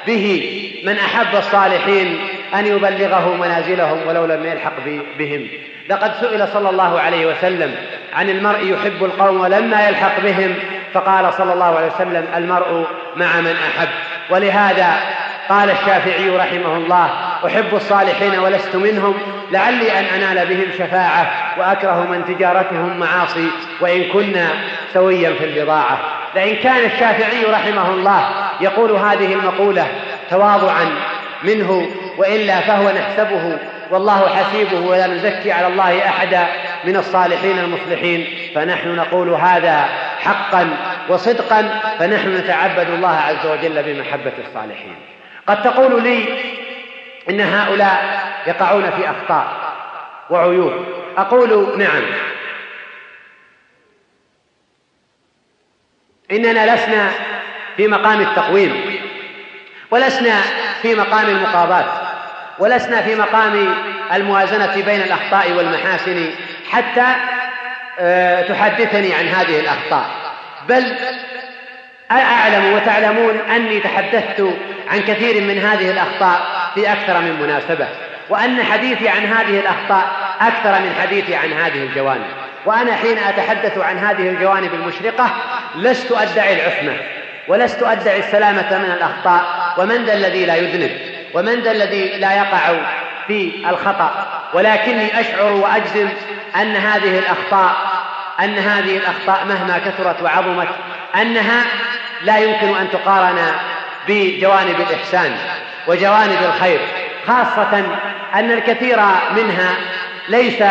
به 0.08 0.50
من 0.84 0.98
أحب 0.98 1.36
الصالحين 1.36 2.20
أن 2.56 2.66
يبلغه 2.66 3.36
منازلهم 3.36 4.08
ولو 4.08 4.26
لم 4.26 4.46
يلحق 4.46 4.74
بهم. 5.20 5.48
لقد 5.90 6.12
سئل 6.22 6.48
صلى 6.48 6.70
الله 6.70 7.00
عليه 7.00 7.26
وسلم 7.26 7.76
عن 8.14 8.30
المرء 8.30 8.74
يحب 8.74 9.04
القوم 9.04 9.40
ولما 9.42 9.88
يلحق 9.88 10.20
بهم 10.20 10.56
فقال 10.94 11.34
صلى 11.34 11.54
الله 11.54 11.78
عليه 11.78 11.88
وسلم 11.88 12.28
المرء 12.36 12.88
مع 13.16 13.42
من 13.42 13.56
أحب. 13.70 13.90
ولهذا 14.30 14.96
قال 15.50 15.70
الشافعي 15.70 16.30
رحمه 16.30 16.78
الله 16.78 17.10
أحب 17.46 17.76
الصالحين 17.76 18.40
ولست 18.40 18.76
منهم. 18.76 19.16
لعلي 19.54 20.00
أن 20.00 20.06
أنال 20.06 20.48
بهم 20.48 20.66
شفاعة 20.78 21.32
وأكره 21.58 22.08
من 22.12 22.26
تجارتهم 22.26 23.00
معاصي 23.00 23.48
وإن 23.82 24.04
كنا 24.04 24.48
سويا 24.94 25.34
في 25.34 25.46
البضاعة. 25.46 26.00
لئن 26.36 26.56
كان 26.56 26.86
الشافعي 26.86 27.44
رحمه 27.44 27.90
الله 27.90 28.30
يقول 28.62 28.92
هذه 28.92 29.34
المقولة 29.34 29.88
تواضعا 30.30 30.86
منه 31.44 31.88
وإلا 32.18 32.60
فهو 32.60 32.90
نحسبه 32.90 33.58
والله 33.92 34.30
حسيبه 34.30 34.80
ولا 34.80 35.08
نزكي 35.08 35.52
على 35.52 35.68
الله 35.68 36.06
أحدا 36.06 36.48
من 36.86 36.96
الصالحين 36.96 37.60
المصلحين. 37.60 38.28
فنحن 38.56 38.96
نقول 38.96 39.30
هذا 39.30 39.86
حقا 40.20 40.70
وصدقا 41.10 41.70
فنحن 42.00 42.36
نتعبد 42.36 42.90
الله 42.90 43.16
عز 43.16 43.48
وجل 43.48 43.84
بمحبة 43.84 44.34
الصالحين. 44.48 44.96
قد 45.48 45.64
تقول 45.64 46.04
لي 46.04 46.26
إن 47.30 47.42
هؤلاء 47.42 48.24
يقعون 48.48 48.92
في 48.92 49.10
أخطاء 49.10 49.74
وعيوب. 50.30 50.74
أقول 51.18 51.80
نعم. 51.80 52.04
إننا 56.32 56.76
لسنا 56.76 57.12
في 57.78 57.88
مقام 57.88 58.22
التقويم 58.22 59.00
ولسنا 59.92 60.42
في 60.82 60.96
مقام 60.96 61.30
المقاضاة 61.30 61.86
ولسنا 62.60 63.02
في 63.02 63.16
مقام 63.16 63.76
الموازنة 64.14 64.76
بين 64.76 65.02
الأخطاء 65.02 65.52
والمحاسن 65.52 66.30
حتى 66.70 67.16
آه، 68.00 68.42
تحدثني 68.42 69.14
عن 69.14 69.28
هذه 69.28 69.60
الأخطاء. 69.60 70.06
بل 70.70 70.96
أعلم 72.12 72.74
وتعلمون 72.74 73.40
أني 73.56 73.80
تحدثت 73.80 74.50
عن 74.92 75.00
كثير 75.00 75.42
من 75.42 75.58
هذه 75.58 75.92
الأخطاء 75.92 76.42
في 76.76 76.92
أكثر 76.92 77.22
من 77.22 77.42
مناسبة 77.42 77.88
وأن 78.30 78.64
حديثي 78.64 79.10
عن 79.10 79.26
هذه 79.26 79.60
الأخطاء 79.60 80.12
أكثر 80.42 80.72
من 80.72 80.96
حديثي 81.02 81.36
عن 81.36 81.54
هذه 81.54 81.84
الجوانب. 81.84 82.26
وأنا 82.66 82.96
حين 82.96 83.18
أتحدث 83.18 83.78
عن 83.78 83.98
هذه 83.98 84.30
الجوانب 84.30 84.74
المشرقة 84.74 85.30
لست 85.76 86.12
أدعي 86.12 86.54
العصمة 86.54 86.94
ولست 87.48 87.84
أدعي 87.84 88.20
السلامة 88.20 88.78
من 88.78 88.92
الأخطاء 88.92 89.74
ومن 89.78 90.06
ذا 90.06 90.14
الذي 90.14 90.46
لا 90.46 90.56
يذنب 90.56 90.92
ومن 91.34 91.60
ذا 91.60 91.72
الذي 91.72 92.18
لا 92.18 92.34
يقع 92.34 92.74
في 93.28 93.52
الخطأ. 93.70 94.28
ولكني 94.54 95.20
أشعر 95.20 95.52
وأجزم 95.52 96.10
أن 96.56 96.76
هذه 96.76 97.20
الأخطاء 97.20 97.76
أن 98.40 98.58
هذه 98.58 98.98
الأخطاء 98.98 99.46
مهما 99.46 99.80
كثرت 99.80 100.22
وعظمت 100.22 100.68
أنها 101.16 101.66
لا 102.24 102.38
يمكن 102.38 102.76
أن 102.78 102.88
تقارن 102.92 103.38
بجوانب 104.08 104.76
الإحسان 104.90 105.36
وجوانب 105.88 106.38
الخير 106.46 106.80
خاصة 107.28 107.86
أن 108.34 108.52
الكثير 108.52 108.98
منها 109.36 109.76
ليس 110.30 110.64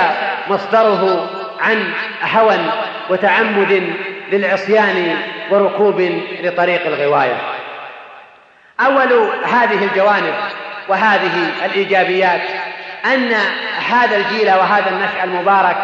مصدره 0.48 1.30
عن 1.60 1.92
هوى 2.22 2.58
وتعمد 3.10 3.92
للعصيان 4.32 5.16
وركوب 5.50 6.00
لطريق 6.42 6.86
الغواية. 6.86 7.36
أول 8.80 9.12
هذه 9.44 9.84
الجوانب 9.84 10.34
وهذه 10.88 11.50
الإيجابيات 11.64 12.40
أن 13.04 13.32
هذا 13.90 14.16
الجيل 14.16 14.46
وهذا 14.46 14.90
النشأ 14.90 15.24
المبارك 15.24 15.76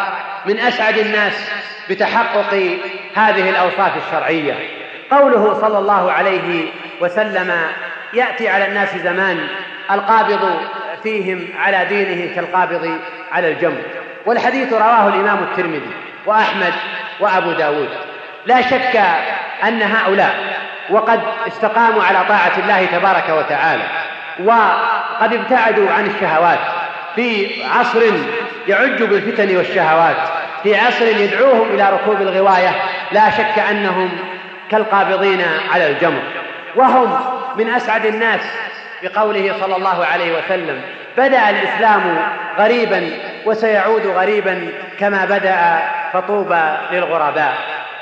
من 0.46 0.58
أسعد 0.58 0.98
الناس 0.98 1.50
بتحقق 1.90 2.78
هذه 3.14 3.50
الأوصاف 3.50 3.92
الشرعية. 4.06 4.77
قوله 5.10 5.58
صلى 5.60 5.78
الله 5.78 6.12
عليه 6.12 6.64
وسلم 7.00 7.52
يأتي 8.12 8.48
على 8.48 8.66
الناس 8.66 8.96
زمان 8.96 9.48
القابض 9.90 10.60
فيهم 11.02 11.48
على 11.58 11.84
دينه 11.84 12.34
كالقابض 12.34 12.98
على 13.32 13.52
الجمر. 13.52 13.82
والحديث 14.26 14.72
رواه 14.72 15.08
الإمام 15.08 15.38
الترمذي 15.42 15.92
وأحمد 16.26 16.72
وأبو 17.20 17.52
داود. 17.52 17.88
لا 18.46 18.60
شك 18.60 19.00
أن 19.64 19.82
هؤلاء 19.82 20.58
وقد 20.90 21.20
استقاموا 21.46 22.02
على 22.02 22.18
طاعة 22.28 22.52
الله 22.58 22.86
تبارك 22.86 23.28
وتعالى 23.28 23.82
وقد 24.44 25.34
ابتعدوا 25.34 25.90
عن 25.90 26.06
الشهوات. 26.06 26.58
في 27.18 27.64
عصر 27.64 28.00
يعج 28.68 29.02
بالفتن 29.02 29.56
والشهوات 29.56 30.16
في 30.62 30.76
عصر 30.76 31.06
يدعوهم 31.06 31.74
إلى 31.74 31.90
ركوب 31.92 32.22
الغواية 32.22 32.70
لا 33.12 33.30
شك 33.30 33.58
أنهم 33.70 34.10
كالقابضين 34.70 35.44
على 35.72 35.90
الجمر. 35.90 36.22
وهم 36.76 37.20
من 37.56 37.70
أسعد 37.70 38.06
الناس 38.06 38.40
بقوله 39.02 39.54
صلى 39.60 39.76
الله 39.76 40.04
عليه 40.06 40.38
وسلم 40.38 40.80
بدأ 41.16 41.50
الإسلام 41.50 42.18
غريبا 42.58 43.10
وسيعود 43.46 44.06
غريبا 44.06 44.68
كما 44.98 45.24
بدأ 45.24 45.78
فطوبى 46.12 46.76
للغرباء. 46.92 47.54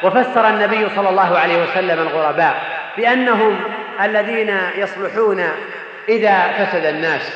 وفسر 0.02 0.48
النبي 0.48 0.88
صلى 0.96 1.08
الله 1.08 1.38
عليه 1.38 1.62
وسلم 1.62 1.98
الغرباء 1.98 2.54
بأنهم 2.96 3.60
الذين 4.04 4.58
يصلحون 4.76 5.42
إذا 6.08 6.40
فسد 6.40 6.84
الناس 6.84 7.32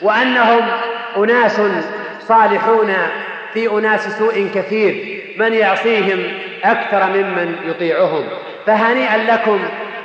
وأنهم 0.00 0.60
أناس 1.16 1.60
صالحون 2.20 2.94
في 3.54 3.68
أناس 3.68 4.18
سوء 4.18 4.50
كثير 4.54 5.22
من 5.38 5.52
يعصيهم 5.52 6.32
أكثر 6.64 7.06
ممن 7.06 7.56
يطيعهم. 7.64 8.28
فهنيئا 8.66 9.16
لكم 9.16 9.60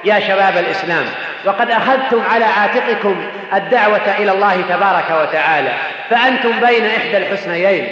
يا 0.05 0.19
شباب 0.19 0.57
الإسلام 0.57 1.05
وقد 1.45 1.71
أخذتم 1.71 2.21
على 2.33 2.45
عاتقكم 2.45 3.15
الدعوة 3.53 4.17
إلى 4.19 4.31
الله 4.31 4.61
تبارك 4.61 5.21
وتعالى 5.21 5.71
فأنتم 6.09 6.51
بين 6.59 6.85
إحدى 6.85 7.17
الحسنيين. 7.17 7.87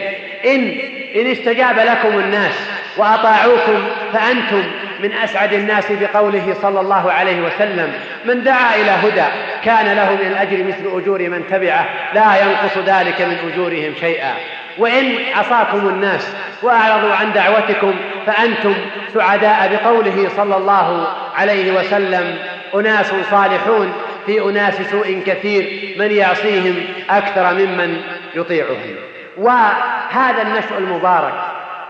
إن 0.45 0.79
إن 1.15 1.31
استجاب 1.31 1.79
لكم 1.79 2.19
الناس 2.19 2.53
وأطاعوكم 2.97 3.87
فأنتم 4.13 4.63
من 4.99 5.13
أسعد 5.13 5.53
الناس 5.53 5.91
بقوله 5.91 6.55
صلى 6.61 6.79
الله 6.79 7.11
عليه 7.11 7.41
وسلم 7.41 7.93
من 8.25 8.43
دعا 8.43 8.75
إلى 8.75 8.91
هدى 8.91 9.25
كان 9.63 9.95
له 9.95 10.11
من 10.11 10.27
الأجر 10.27 10.63
مثل 10.63 11.01
أجور 11.01 11.29
من 11.29 11.43
تبعه 11.49 11.85
لا 12.13 12.41
ينقص 12.41 12.77
ذلك 12.77 13.21
من 13.21 13.51
أجورهم 13.53 13.93
شيئا. 13.99 14.33
وإن 14.77 15.15
عصاكم 15.35 15.89
الناس 15.89 16.33
وأعرضوا 16.63 17.15
عن 17.15 17.33
دعوتكم 17.33 17.95
فأنتم 18.25 18.73
سعداء 19.13 19.71
بقوله 19.73 20.29
صلى 20.37 20.57
الله 20.57 21.07
عليه 21.35 21.79
وسلم 21.79 22.35
أناس 22.75 23.11
صالحون 23.31 23.93
في 24.25 24.41
أناس 24.41 24.81
سوء 24.91 25.23
كثير 25.25 25.93
من 25.99 26.11
يعصيهم 26.11 26.75
أكثر 27.09 27.53
ممن 27.53 28.01
يطيعهم. 28.35 28.95
وهذا 29.37 30.41
النشأ 30.41 30.77
المبارك 30.77 31.33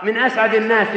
من 0.02 0.18
أسعد 0.18 0.54
الناس 0.54 0.88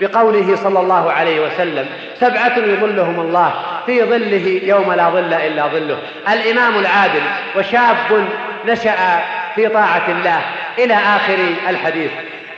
بقوله 0.00 0.56
صلى 0.56 0.80
الله 0.80 1.12
عليه 1.12 1.40
وسلم 1.40 1.86
سبعة 2.20 2.58
يظلهم 2.58 3.20
الله 3.20 3.54
في 3.86 4.04
ظله 4.04 4.60
يوم 4.62 4.92
لا 4.92 5.08
ظل 5.08 5.34
إلا 5.34 5.66
ظله. 5.66 5.98
الإمام 6.32 6.78
العادل 6.78 7.22
وشاب 7.56 8.26
نشأ 8.66 8.96
في 9.54 9.68
طاعة 9.68 10.08
الله 10.08 10.40
إلى 10.78 10.94
آخر 10.94 11.38
الحديث. 11.68 12.10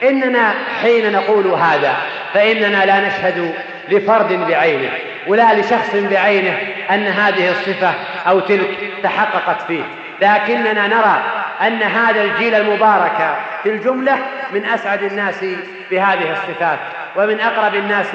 إننا 0.02 0.54
حين 0.82 1.12
نقول 1.12 1.46
هذا 1.46 1.96
فإننا 2.34 2.84
لا 2.86 3.08
نشهد 3.08 3.54
لفرد 3.88 4.32
بعينه 4.32 4.90
ولا 5.26 5.60
لشخص 5.60 5.94
بعينه 5.94 6.58
أن 6.90 7.06
هذه 7.06 7.50
الصفة 7.50 7.94
أو 8.28 8.40
تلك 8.40 8.78
تحققت 9.02 9.62
فيه. 9.62 9.82
لكننا 10.20 10.86
نرى 10.86 11.22
أن 11.66 11.82
هذا 11.82 12.22
الجيل 12.22 12.54
المبارك 12.54 13.36
في 13.62 13.68
الجملة 13.68 14.18
من 14.52 14.64
أسعد 14.64 15.02
الناس 15.02 15.44
بهذه 15.90 16.32
الصفات 16.32 16.78
ومن 17.16 17.40
أقرب 17.40 17.74
الناس 17.74 18.14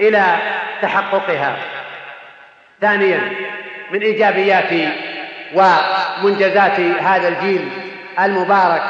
إلى 0.00 0.36
تحققها. 0.82 1.56
ثانيا 2.80 3.20
من 3.92 4.00
إيجابيات 4.00 4.70
ومنجزات 5.54 6.80
هذا 6.80 7.28
الجيل 7.28 7.68
المبارك 8.20 8.82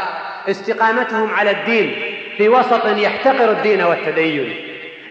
استقامتهم 0.48 1.34
على 1.34 1.50
الدين 1.50 1.94
في 2.36 2.48
وسط 2.48 2.86
يحتقر 2.86 3.50
الدين 3.50 3.82
والتدين. 3.82 4.54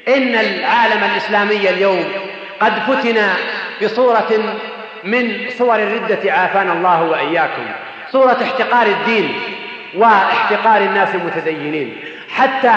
إن 0.08 0.36
العالم 0.36 1.04
الإسلامي 1.12 1.70
اليوم 1.70 2.06
قد 2.60 2.74
فتن 2.80 3.28
بصورة 3.84 4.58
من 5.04 5.50
صور 5.58 5.76
الردة 5.76 6.34
عافانا 6.34 6.74
الله 6.74 7.04
وإياكم. 7.04 7.66
صورة 8.12 8.38
احتقار 8.44 8.88
الدين 8.88 9.34
واحتقار 9.96 10.82
الناس 10.82 11.16
المتدينين. 11.16 11.96
حتى 12.30 12.74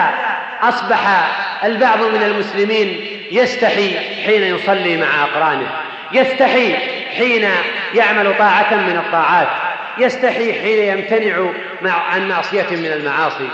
أصبح 0.63 1.29
البعض 1.65 1.99
من 1.99 2.23
المسلمين 2.23 3.07
يستحي 3.31 3.99
حين 4.25 4.43
يصلي 4.43 4.97
مع 4.97 5.25
أقرانه 5.25 5.67
يستحي 6.13 6.77
حين 7.17 7.49
يعمل 7.95 8.39
طاعة 8.39 8.75
من 8.75 8.97
الطاعات. 9.07 9.49
يستحي 9.99 10.53
حين 10.53 10.99
يمتنع 10.99 11.51
عن 11.83 12.29
معصية 12.29 12.71
من 12.71 12.93
المعاصي. 12.93 13.49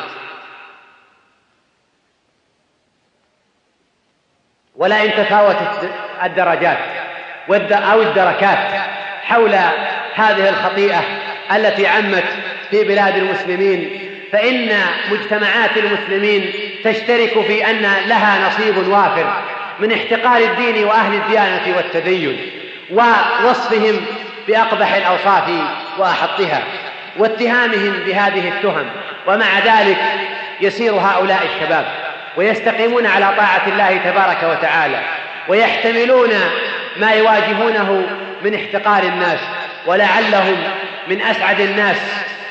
ولا 4.76 5.05
إن 5.05 5.11
تفاوتت 5.11 5.90
الدرجات 6.22 6.79
أو 7.72 8.03
الدركات 8.03 8.59
حول 9.22 9.55
هذه 10.14 10.48
الخطيئة 10.48 11.00
التي 11.57 11.87
عمت 11.87 12.24
في 12.70 12.85
بلاد 12.85 13.16
المسلمين 13.16 14.00
فإن 14.33 14.70
مجتمعات 15.11 15.76
المسلمين 15.76 16.53
تشترك 16.85 17.40
في 17.40 17.70
أن 17.70 17.83
لها 18.07 18.48
نصيب 18.48 18.88
وافر 18.88 19.42
من 19.81 19.92
احتقار 19.92 20.42
الدين 20.42 20.85
وأهل 20.85 21.14
الديانة 21.14 21.76
والتدين 21.76 22.50
ووصفهم 22.90 24.00
بأقبح 24.51 24.95
الأوصاف 24.95 25.45
وأحطها 25.99 26.63
واتهامهم 27.17 27.93
بهذه 28.07 28.49
التهم 28.49 28.87
ومع 29.27 29.59
ذلك 29.59 29.99
يسير 30.61 30.93
هؤلاء 30.93 31.43
الشباب 31.55 31.85
ويستقيمون 32.37 33.07
على 33.07 33.35
طاعة 33.37 33.63
الله 33.67 33.97
تبارك 33.97 34.43
وتعالى 34.43 35.01
ويحتملون 35.49 36.31
ما 36.97 37.13
يواجهونه 37.13 38.07
من 38.45 38.55
احتقار 38.55 39.03
الناس 39.03 39.39
ولعلهم 39.87 40.57
من 41.09 41.21
أسعد 41.21 41.61
الناس 41.61 41.97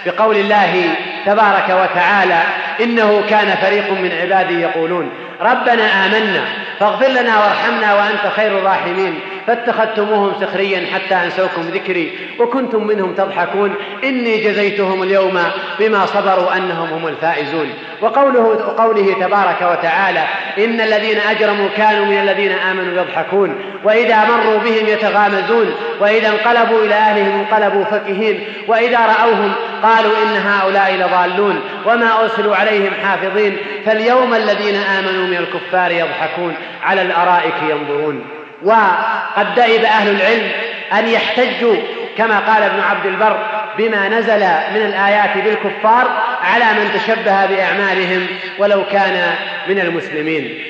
بقول 0.05 0.37
الله 0.37 0.95
تبارك 1.25 1.69
وتعالى 1.69 2.41
إنه 2.83 3.23
كان 3.29 3.55
فريق 3.55 3.91
من 3.91 4.11
عبادي 4.21 4.61
يقولون 4.61 5.09
ربنا 5.41 6.05
آمنا 6.05 6.41
فاغفر 6.79 7.07
لنا 7.07 7.39
وارحمنا 7.39 7.93
وأنت 7.93 8.33
خير 8.35 8.57
الراحمين 8.57 9.19
فاتخذتموهم 9.47 10.33
سخريا 10.41 10.85
حتى 10.93 11.15
أنسوكم 11.15 11.61
ذكري 11.61 12.17
وكنتم 12.39 12.87
منهم 12.87 13.13
تضحكون 13.13 13.75
إني 14.03 14.37
جزيتهم 14.37 15.03
اليوم 15.03 15.39
بما 15.79 16.05
صبروا 16.05 16.57
أنهم 16.57 16.89
هم 16.89 17.07
الفائزون. 17.07 17.69
وقوله 18.01 18.73
قوله 18.77 19.13
تبارك 19.13 19.61
وتعالى 19.61 20.23
إن 20.57 20.81
الذين 20.81 21.17
أجرموا 21.19 21.67
كانوا 21.77 22.05
من 22.05 22.17
الذين 22.17 22.51
آمنوا 22.51 23.01
يضحكون 23.01 23.55
وإذا 23.83 24.25
مروا 24.25 24.59
بهم 24.59 24.87
يتغامزون 24.87 25.73
وإذا 26.01 26.27
انقلبوا 26.29 26.85
إلى 26.85 26.93
أهلهم 26.95 27.39
انقلبوا 27.39 27.83
فكهين 27.83 28.43
وإذا 28.67 28.99
رأوهم 28.99 29.51
قالوا 29.83 30.11
إن 30.23 30.37
هؤلاء 30.47 30.95
لضالون 31.09 31.61
وما 31.85 32.21
أرسلوا 32.21 32.55
عليهم 32.55 32.91
حافظين 33.03 33.57
فاليوم 33.85 34.33
الذين 34.33 34.75
آمنوا 34.75 35.27
من 35.27 35.37
الكفار 35.37 35.91
يضحكون 35.91 36.55
على 36.83 37.01
الأرائك 37.01 37.55
ينظرون. 37.69 38.25
وقد 38.63 39.55
دئب 39.55 39.83
أهل 39.83 40.09
العلم 40.09 40.51
أن 40.93 41.07
يحتجوا 41.07 41.75
كما 42.17 42.39
قال 42.39 42.63
ابن 42.63 42.79
عبد 42.79 43.05
البر 43.05 43.37
بما 43.77 44.09
نزل 44.09 44.39
من 44.75 44.85
الآيات 44.85 45.37
بالكفار 45.37 46.07
على 46.43 46.65
من 46.65 46.91
تشبه 46.93 47.45
بأعمالهم 47.45 48.27
ولو 48.57 48.85
كان 48.91 49.35
من 49.67 49.79
المسلمين. 49.79 50.63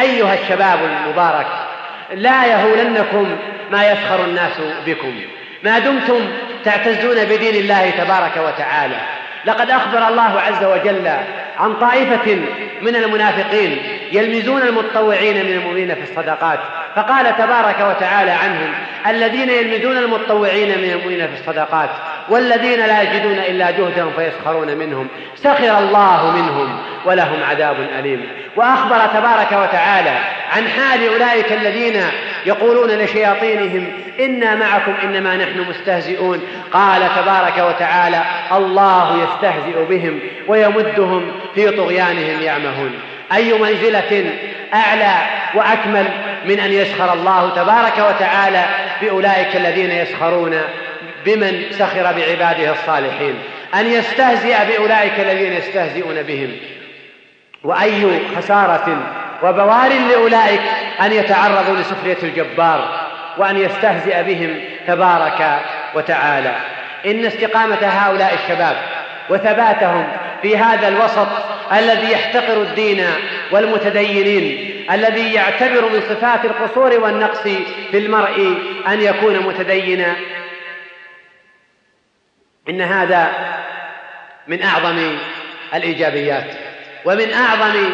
أيها 0.00 0.34
الشباب 0.34 0.78
المبارك 0.84 1.46
لا 2.14 2.46
يهولنكم 2.46 3.36
ما 3.70 3.90
يفخر 3.90 4.24
الناس 4.24 4.52
بكم. 4.86 5.20
ما 5.62 5.78
دمتم 5.78 6.20
تعتزون 6.64 7.24
بدين 7.24 7.54
الله 7.54 7.90
تبارك 7.90 8.36
وتعالى. 8.36 8.96
لقد 9.44 9.70
أخبر 9.70 10.08
الله 10.08 10.40
عز 10.40 10.64
وجل 10.64 11.08
عن 11.58 11.74
طائفة 11.74 12.38
من 12.82 12.96
المنافقين 12.96 13.78
يلمزون 14.12 14.62
المتطوعين 14.62 15.46
من 15.46 15.52
المؤمنين 15.52 15.94
في 15.94 16.02
الصدقات 16.02 16.58
فقال 16.96 17.36
تبارك 17.36 17.76
وتعالى 17.80 18.30
عنهم 18.30 18.72
الذين 19.06 19.50
يلمزون 19.50 19.96
المتطوعين 19.96 20.78
من 20.78 20.90
المؤمنين 20.90 21.26
في 21.26 21.40
الصدقات 21.40 21.90
والذين 22.30 22.78
لا 22.78 23.02
يجدون 23.02 23.38
إلا 23.38 23.70
جهدهم 23.70 24.12
فيسخرون 24.16 24.76
منهم 24.76 25.08
سخر 25.36 25.78
الله 25.78 26.30
منهم 26.30 26.78
ولهم 27.04 27.42
عذاب 27.50 27.76
أليم. 27.98 28.28
وأخبر 28.56 29.06
تبارك 29.06 29.52
وتعالى 29.52 30.18
عن 30.52 30.68
حال 30.68 31.08
أولئك 31.08 31.52
الذين 31.52 32.02
يقولون 32.46 32.90
لشياطينهم 32.90 33.92
إنا 34.20 34.54
معكم 34.54 34.94
إنما 35.02 35.36
نحن 35.36 35.64
مستهزئون. 35.68 36.42
قال 36.72 37.02
تبارك 37.16 37.58
وتعالى 37.58 38.22
الله 38.52 39.22
يستهزئ 39.22 39.84
بهم 39.88 40.18
ويمدهم 40.48 41.32
في 41.54 41.70
طغيانهم 41.70 42.42
يعمهون. 42.42 42.94
أي 43.32 43.52
منزلة 43.52 44.32
أعلى 44.74 45.12
وأكمل 45.54 46.04
من 46.44 46.60
أن 46.60 46.72
يسخر 46.72 47.12
الله 47.12 47.50
تبارك 47.56 48.14
وتعالى 48.14 48.64
بأولئك 49.02 49.56
الذين 49.56 49.90
يسخرون. 49.90 50.60
بمن 51.26 51.62
سخر 51.70 52.02
بعباده 52.02 52.72
الصالحين. 52.72 53.34
أن 53.74 53.86
يستهزئ 53.86 54.56
بأولئك 54.68 55.20
الذين 55.20 55.52
يستهزئون 55.52 56.22
بهم. 56.22 56.56
وأي 57.64 58.20
خسارة 58.36 58.98
وبوار 59.42 59.90
لأولئك 60.10 60.60
أن 61.00 61.12
يتعرضوا 61.12 61.76
لسخرية 61.76 62.18
الجبار 62.22 63.08
وأن 63.38 63.56
يستهزئ 63.56 64.22
بهم 64.22 64.60
تبارك 64.86 65.60
وتعالى. 65.94 66.54
إن 67.06 67.24
استقامة 67.24 67.78
هؤلاء 67.82 68.34
الشباب 68.34 68.76
وثباتهم 69.30 70.08
في 70.42 70.56
هذا 70.56 70.88
الوسط 70.88 71.28
الذي 71.72 72.12
يحتقر 72.12 72.62
الدين 72.62 73.04
والمتدينين 73.52 74.70
الذي 74.92 75.34
يعتبر 75.34 75.92
من 75.92 76.00
صفات 76.00 76.44
القصور 76.44 77.00
والنقص 77.00 77.40
في 77.90 77.98
المرء 77.98 78.54
أن 78.88 79.00
يكون 79.00 79.38
متدينا 79.38 80.16
إن 82.68 82.80
هذا 82.80 83.30
من 84.46 84.62
أعظم 84.62 85.18
الإيجابيات 85.74 86.46
ومن 87.04 87.32
أعظم 87.32 87.90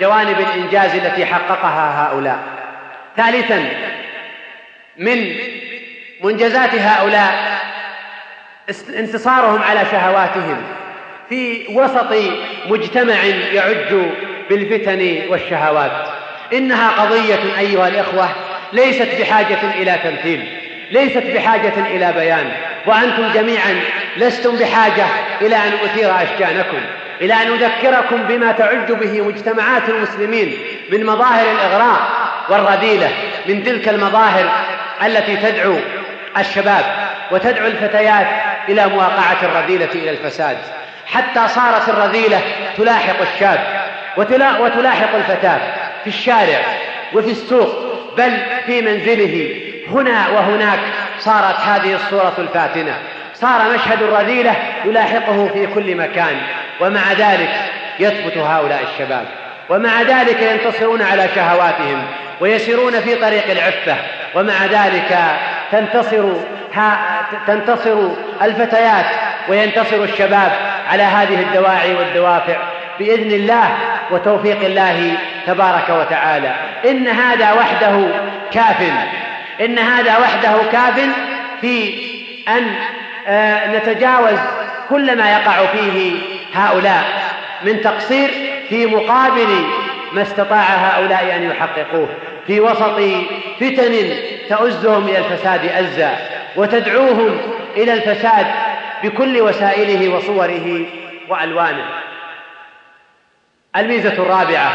جوانب 0.00 0.40
الإنجاز 0.40 0.94
التي 0.94 1.26
حققها 1.26 2.06
هؤلاء. 2.06 2.38
ثالثا 3.16 3.68
من 4.96 5.36
منجزات 6.22 6.74
هؤلاء 6.74 7.60
انتصارهم 8.98 9.62
على 9.62 9.80
شهواتهم. 9.92 10.62
في 11.28 11.66
وسط 11.74 12.14
مجتمع 12.66 13.24
يعج 13.52 13.94
بالفتن 14.50 15.22
والشهوات. 15.28 15.92
إنها 16.52 16.90
قضية 16.90 17.58
أيها 17.58 17.88
الإخوة 17.88 18.28
ليست 18.72 19.08
بحاجة 19.20 19.72
إلى 19.74 19.98
تمثيل 20.04 20.48
ليست 20.90 21.22
بحاجة 21.34 21.86
إلى 21.86 22.12
بيان. 22.12 22.52
وأنتم 22.86 23.32
جميعا 23.32 23.80
لستم 24.16 24.56
بحاجة 24.56 25.06
إلى 25.40 25.56
أن 25.56 25.72
أثير 25.84 26.14
أشجانكم 26.22 26.80
إلى 27.20 27.34
أن 27.34 27.52
أذكركم 27.52 28.22
بما 28.22 28.52
تعج 28.52 28.92
به 28.92 29.20
مجتمعات 29.20 29.88
المسلمين 29.88 30.58
من 30.92 31.06
مظاهر 31.06 31.50
الإغراء 31.50 32.00
والرذيلة 32.48 33.10
من 33.46 33.64
تلك 33.64 33.88
المظاهر 33.88 34.50
التي 35.06 35.36
تدعو 35.36 35.76
الشباب 36.38 36.84
وتدعو 37.30 37.66
الفتيات 37.66 38.26
إلى 38.68 38.86
مواقعة 38.86 39.36
الرذيلة 39.42 39.88
إلى 39.94 40.10
الفساد. 40.10 40.56
حتى 41.06 41.48
صارت 41.48 41.88
الرذيلة 41.88 42.40
تلاحق 42.76 43.20
الشاب 43.20 43.60
وتلاحق 44.60 45.14
الفتاة 45.14 45.60
في 46.04 46.06
الشارع 46.06 46.60
وفي 47.14 47.30
السوق 47.30 47.74
بل 48.16 48.38
في 48.66 48.82
منزله. 48.82 49.60
هنا 49.88 50.28
وهناك 50.28 50.78
صارت 51.18 51.60
هذه 51.60 51.94
الصورة 51.94 52.34
الفاتنة. 52.38 52.94
صار 53.40 53.72
مشهد 53.74 54.02
الرذيلة 54.02 54.54
يلاحقه 54.84 55.48
في 55.48 55.66
كل 55.66 55.96
مكان 55.96 56.36
ومع 56.80 57.12
ذلك 57.12 57.50
يثبت 58.00 58.36
هؤلاء 58.36 58.82
الشباب 58.92 59.24
ومع 59.68 60.02
ذلك 60.02 60.42
ينتصرون 60.42 61.02
على 61.02 61.28
شهواتهم 61.34 62.02
ويسيرون 62.40 63.00
في 63.00 63.14
طريق 63.14 63.50
العفة 63.50 63.96
ومع 64.34 64.66
ذلك 64.66 65.18
تنتصر 65.72 66.32
تنتصر 67.46 68.08
الفتيات 68.42 69.06
وينتصر 69.48 70.04
الشباب 70.04 70.52
على 70.90 71.02
هذه 71.02 71.40
الدواعي 71.40 71.94
والدوافع 71.94 72.56
بإذن 72.98 73.32
الله 73.32 73.68
وتوفيق 74.10 74.60
الله 74.64 75.12
تبارك 75.46 75.88
وتعالى. 75.90 76.54
إن 76.84 77.08
هذا 77.08 77.52
وحده 77.52 78.08
كاف 78.52 78.82
إن 79.60 79.78
هذا 79.78 80.18
وحده 80.18 80.52
كاف 80.72 81.00
في 81.60 81.94
أن 82.48 82.74
نتجاوز 83.66 84.38
كل 84.88 85.16
ما 85.16 85.32
يقع 85.32 85.66
فيه 85.66 86.12
هؤلاء 86.54 87.04
من 87.62 87.80
تقصير 87.80 88.30
في 88.68 88.86
مقابل 88.86 89.64
ما 90.12 90.22
استطاع 90.22 90.62
هؤلاء 90.62 91.36
أن 91.36 91.50
يحققوه. 91.50 92.08
في 92.46 92.60
وسط 92.60 93.00
فتن 93.60 94.12
تؤزهم 94.48 95.08
إلى 95.08 95.18
الفساد 95.18 95.64
أزا 95.64 96.16
وتدعوهم 96.56 97.38
إلى 97.76 97.92
الفساد 97.92 98.46
بكل 99.02 99.40
وسائله 99.40 100.14
وصوره 100.14 100.86
وألوانه. 101.28 101.84
الميزة 103.76 104.12
الرابعة 104.12 104.72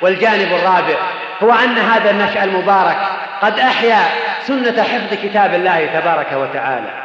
والجانب 0.00 0.52
الرابع 0.52 0.96
هو 1.42 1.52
أن 1.52 1.78
هذا 1.78 2.10
النشأ 2.10 2.44
المبارك 2.44 2.96
قد 3.42 3.58
أحيا 3.58 3.98
سنة 4.42 4.82
حفظ 4.82 5.14
كتاب 5.22 5.54
الله 5.54 5.86
تبارك 5.86 6.32
وتعالى. 6.32 7.01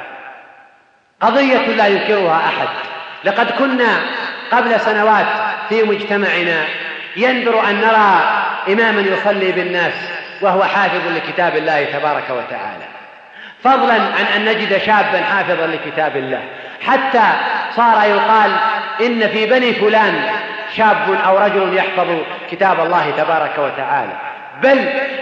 قضية 1.22 1.68
لا 1.68 1.88
ينكرها 1.88 2.38
أحد. 2.38 2.68
لقد 3.24 3.52
كنا 3.52 4.00
قبل 4.52 4.80
سنوات 4.80 5.26
في 5.70 5.84
مجتمعنا 5.84 6.66
يندر 7.16 7.70
أن 7.70 7.82
نرى 7.82 8.22
إماما 8.74 9.02
يصلي 9.02 9.52
بالناس 9.52 9.94
وهو 10.42 10.64
حافظ 10.64 11.02
لكتاب 11.16 11.56
الله 11.56 11.84
تبارك 11.84 12.30
وتعالى. 12.30 12.86
فضلا 13.64 13.94
عن 13.94 14.26
أن 14.36 14.46
نجد 14.46 14.78
شابا 14.78 15.24
حافظا 15.24 15.68
لكتاب 15.68 16.18
الله. 16.18 16.44
حتى 16.82 17.24
صار 17.76 18.10
يقال 18.10 18.52
إن 19.02 19.28
في 19.28 19.46
بني 19.46 19.74
فلان 19.74 20.30
شاب 20.78 21.18
أو 21.26 21.38
رجل 21.38 21.78
يحفظ 21.78 22.08
كتاب 22.52 22.80
الله 22.80 23.12
تبارك 23.18 23.58
وتعالى. 23.58 24.14
بل 24.64 24.78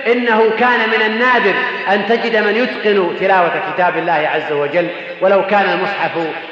إنه 0.08 0.52
كان 0.60 0.90
من 0.90 1.06
النادر 1.06 1.54
أن 1.90 2.06
تجد 2.06 2.36
من 2.36 2.56
يتقن 2.56 3.16
تلاوة 3.20 3.52
كتاب 3.74 3.98
الله 3.98 4.30
عز 4.34 4.52
وجل 4.52 4.88
ولو 5.22 5.48
كان 5.48 5.70
المصحف 5.70 6.12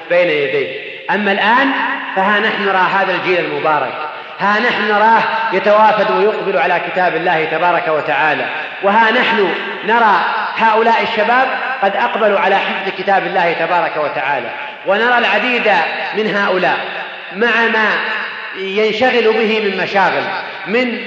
بين 0.10 0.30
يديه. 0.30 0.68
أما 1.12 1.32
الآن 1.32 1.72
فها 2.16 2.40
نحن 2.40 2.64
نرى 2.66 2.88
هذا 2.94 3.16
الجيل 3.16 3.46
المبارك. 3.46 3.94
ها 4.40 4.60
نحن 4.60 4.88
نراه 4.90 5.22
يتوافد 5.54 6.12
ويقبل 6.12 6.58
على 6.58 6.82
كتاب 6.88 7.16
الله 7.16 7.46
تبارك 7.46 7.88
وتعالى. 7.88 8.46
وها 8.84 9.12
نحن 9.12 9.50
نرى 9.88 10.16
هؤلاء 10.58 11.04
الشباب 11.04 11.48
قد 11.82 11.96
أقبلوا 11.96 12.40
على 12.40 12.56
حفظ 12.56 12.92
كتاب 12.98 13.28
الله 13.28 13.54
تبارك 13.54 13.98
وتعالى. 13.98 14.50
ونرى 14.88 15.18
العديد 15.18 15.72
من 16.18 16.36
هؤلاء. 16.36 16.78
مع 17.36 17.68
ما 17.74 17.90
ينشغل 18.58 19.34
به 19.34 19.60
من 19.60 19.84
مشاغل 19.84 20.24
من 20.68 21.00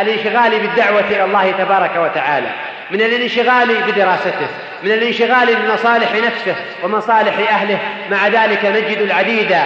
الانشغال 0.00 0.58
بالدعوة 0.60 1.00
إلى 1.00 1.24
الله 1.24 1.50
تبارك 1.50 1.96
وتعالى 1.96 2.48
من 2.90 3.00
الانشغال 3.00 3.74
بدراسته 3.82 4.46
من 4.82 4.90
الانشغال 4.90 5.54
بمصالح 5.54 6.12
نفسه 6.12 6.54
ومصالح 6.82 7.52
أهله. 7.52 7.78
مع 8.10 8.28
ذلك 8.28 8.64
نجد 8.64 8.98
العديد 8.98 9.56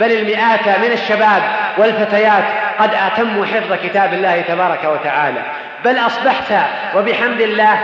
بل 0.00 0.12
المئات 0.12 0.68
من 0.68 0.92
الشباب 0.92 1.42
والفتيات 1.78 2.44
قد 2.78 2.94
اتموا 2.94 3.46
حفظ 3.46 3.72
كتاب 3.84 4.14
الله 4.14 4.40
تبارك 4.40 4.84
وتعالى. 4.84 5.42
بل 5.84 5.98
أصبحت 5.98 6.52
وبحمد 6.96 7.40
الله 7.40 7.80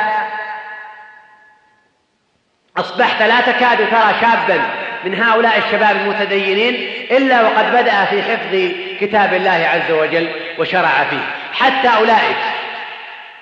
أصبحت 2.77 3.23
لا 3.23 3.41
تكاد 3.41 3.79
ترى 3.79 4.15
شابا 4.21 4.61
من 5.07 5.23
هؤلاء 5.23 5.59
الشباب 5.59 5.97
المتدينين 5.97 6.91
إلا 7.11 7.43
وقد 7.43 7.73
بدأ 7.73 8.05
في 8.05 8.23
حفظ 8.23 8.73
كتاب 9.01 9.35
الله 9.35 9.69
عز 9.73 9.93
وجل 9.93 10.29
وشرع 10.59 11.05
فيه. 11.11 11.27
حتى 11.53 11.89
أولئك 11.89 12.37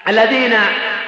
الذين 0.09 0.55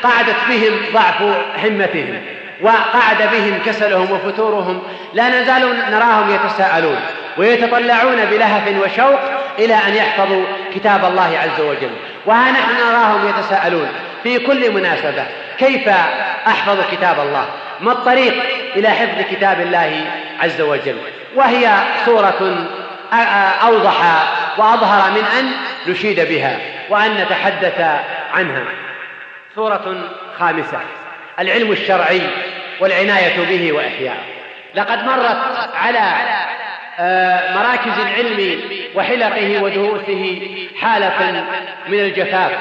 قعدت 0.02 0.36
بهم 0.48 0.72
ضعف 0.92 1.22
همتهم 1.64 2.20
وقعد 2.60 3.16
بهم 3.32 3.58
كسلهم 3.66 4.12
وفتورهم 4.12 4.82
لا 5.14 5.28
نزال 5.28 5.90
نراهم 5.90 6.34
يتساءلون 6.34 7.00
ويتطلعون 7.38 8.24
بلهف 8.30 8.82
وشوق 8.82 9.20
إلى 9.58 9.74
أن 9.74 9.94
يحفظوا 9.94 10.44
كتاب 10.74 11.04
الله 11.04 11.38
عز 11.38 11.60
وجل. 11.60 11.90
وها 12.26 12.50
نحن 12.50 12.76
نراهم 12.90 13.28
يتساءلون 13.28 13.88
في 14.22 14.38
كل 14.38 14.72
مناسبة 14.72 15.24
كيف 15.58 15.88
أحفظ 16.46 16.78
كتاب 16.92 17.20
الله؟ 17.20 17.46
ما 17.80 17.92
الطريق 17.92 18.34
إلى 18.76 18.90
حفظ 18.90 19.22
كتاب 19.30 19.60
الله 19.60 20.04
عز 20.40 20.60
وجل؟ 20.60 20.96
وهي 21.34 21.70
صوره 22.06 22.68
أوضح 23.62 24.02
وأظهر 24.58 25.10
من 25.10 25.24
أن 25.38 25.52
نشيد 25.86 26.20
بها 26.20 26.58
وأن 26.90 27.14
نتحدث 27.14 27.80
عنها. 28.34 28.64
سورة 29.54 30.10
خامسة 30.38 30.80
العلم 31.38 31.72
الشرعي 31.72 32.22
والعناية 32.80 33.46
به 33.46 33.72
وإحياءه. 33.72 34.24
لقد 34.74 35.04
مرت 35.04 35.38
على 35.74 36.12
آه، 36.98 37.54
مراكز 37.54 37.98
العلم 37.98 38.60
وحلقه 38.96 39.62
ودروسه 39.62 40.40
حالة 40.80 41.44
من 41.88 42.00
الجفاف 42.00 42.52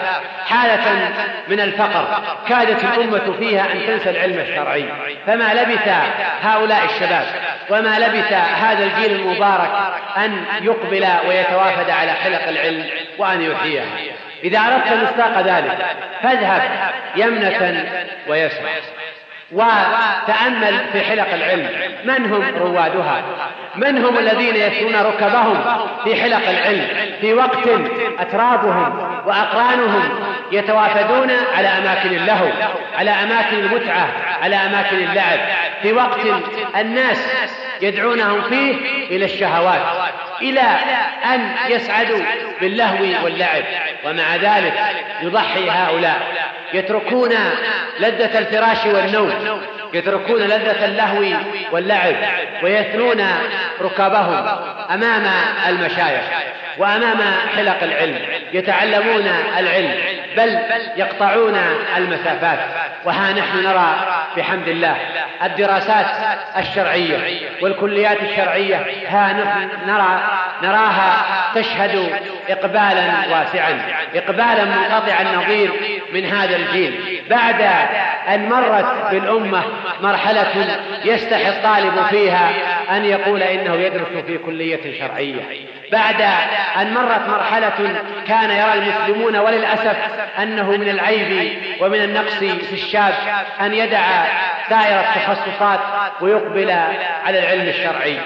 حالة 0.47 1.11
من 1.47 1.59
الفقر. 1.59 2.23
كادت 2.47 2.83
الأمة 2.83 3.33
فيها 3.39 3.71
أن 3.73 3.87
تنسى 3.87 4.09
العلم 4.09 4.39
الشرعي. 4.39 4.85
فما 5.27 5.53
لبث 5.53 5.87
هؤلاء 6.41 6.85
الشباب 6.85 7.25
وما 7.69 7.99
لبث 7.99 8.33
هذا 8.33 8.83
الجيل 8.83 9.19
المبارك 9.19 9.71
أن 10.17 10.45
يقبل 10.61 11.07
ويتوافد 11.27 11.89
على 11.89 12.11
حلق 12.11 12.47
العلم 12.47 12.85
وأن 13.17 13.41
يحييها. 13.41 13.85
إذا 14.43 14.59
أردت 14.59 15.03
مصداق 15.03 15.41
ذلك 15.41 15.85
فاذهب 16.23 16.61
يمنة 17.15 17.85
ويسرى. 18.27 18.69
وتأمل 19.51 20.79
في 20.93 21.01
حلق 21.01 21.33
العلم. 21.33 21.69
من 22.05 22.33
هم 22.33 22.43
روادها؟ 22.59 23.21
من 23.75 24.05
هم 24.05 24.17
الذين 24.17 24.55
يسرون 24.55 24.95
ركبهم 24.95 25.63
في 26.03 26.15
حلق 26.21 26.49
العلم؟ 26.49 26.87
في 27.21 27.33
وقت 27.33 27.67
أترابهم 28.19 28.99
وأقرانهم 29.25 30.09
يتوافدون 30.51 31.31
على 31.57 31.67
أماكن 31.67 32.09
اللهو 32.09 32.47
على 32.97 33.11
أماكن 33.11 33.57
المتعة 33.57 34.07
على 34.41 34.55
أماكن 34.55 34.97
اللعب. 34.97 35.39
في 35.81 35.93
وقت 35.93 36.19
الناس 36.75 37.17
يدعونهم 37.81 38.41
فيه 38.41 38.75
إلى 39.11 39.25
الشهوات. 39.25 39.81
إلى 40.41 40.77
أن 41.33 41.49
يسعدوا 41.69 42.19
باللهو 42.61 43.23
واللعب. 43.23 43.63
ومع 44.05 44.35
ذلك 44.35 44.73
يضحي 45.21 45.69
هؤلاء. 45.69 46.21
يتركون 46.73 47.33
لذة 47.99 48.39
الفراش 48.39 48.85
والنوم. 48.85 49.61
يتركون 49.93 50.41
لذة 50.41 50.85
اللهو 50.85 51.25
واللعب. 51.71 52.15
ويثنون 52.63 53.27
ركابهم 53.81 54.47
أمام 54.91 55.23
المشايخ 55.67 56.21
وأمام 56.77 57.17
حلق 57.55 57.83
العلم. 57.83 58.19
يتعلمون 58.53 59.27
العلم. 59.57 59.93
بل 60.37 60.59
يقطعون 60.97 61.59
المسافات. 61.97 62.59
وها 63.05 63.33
نحن 63.33 63.63
نرى 63.63 63.95
بحمد 64.37 64.67
الله 64.67 64.95
الدراسات 65.43 66.05
الشرعية 66.57 67.17
والكليات 67.61 68.21
الشرعية. 68.21 68.85
ها 69.07 69.33
نحن 69.33 69.89
نرى 69.89 70.24
نراها 70.63 71.25
تشهد 71.55 72.11
إقبالا 72.49 73.03
واسعا 73.31 73.81
إقبالا 74.15 74.65
منقطع 74.65 75.21
النظير 75.21 75.71
من 76.13 76.25
هذا 76.25 76.55
الجيل. 76.55 77.21
بعد 77.29 77.61
أن 78.33 78.49
مرت 78.49 79.11
بالأمة 79.11 79.63
مرحلة 80.01 80.77
يستحي 81.05 81.49
الطالب 81.49 82.05
فيها 82.09 82.49
أن 82.89 83.05
يقول 83.05 83.43
إنه 83.43 83.75
يدرس 83.75 84.25
في 84.27 84.37
كلية 84.37 84.99
شرعية. 84.99 85.41
بعد 85.91 86.21
أن 86.81 86.93
مرت 86.93 87.29
مرحلة 87.29 88.01
كان 88.27 88.49
يرى 88.51 88.73
المسلمون 88.73 89.37
وللأسف 89.37 89.97
أنه 90.39 90.71
من 90.71 90.89
العيب 90.89 91.57
ومن 91.81 92.01
النقص 92.01 92.33
في 92.39 92.73
الشاب 92.73 93.13
أن 93.61 93.73
يدع 93.73 94.03
سائر 94.69 94.99
التخصصات 94.99 95.79
ويقبل 96.21 96.71
على 97.25 97.39
العلم 97.39 97.67
الشرعي. 97.69 98.17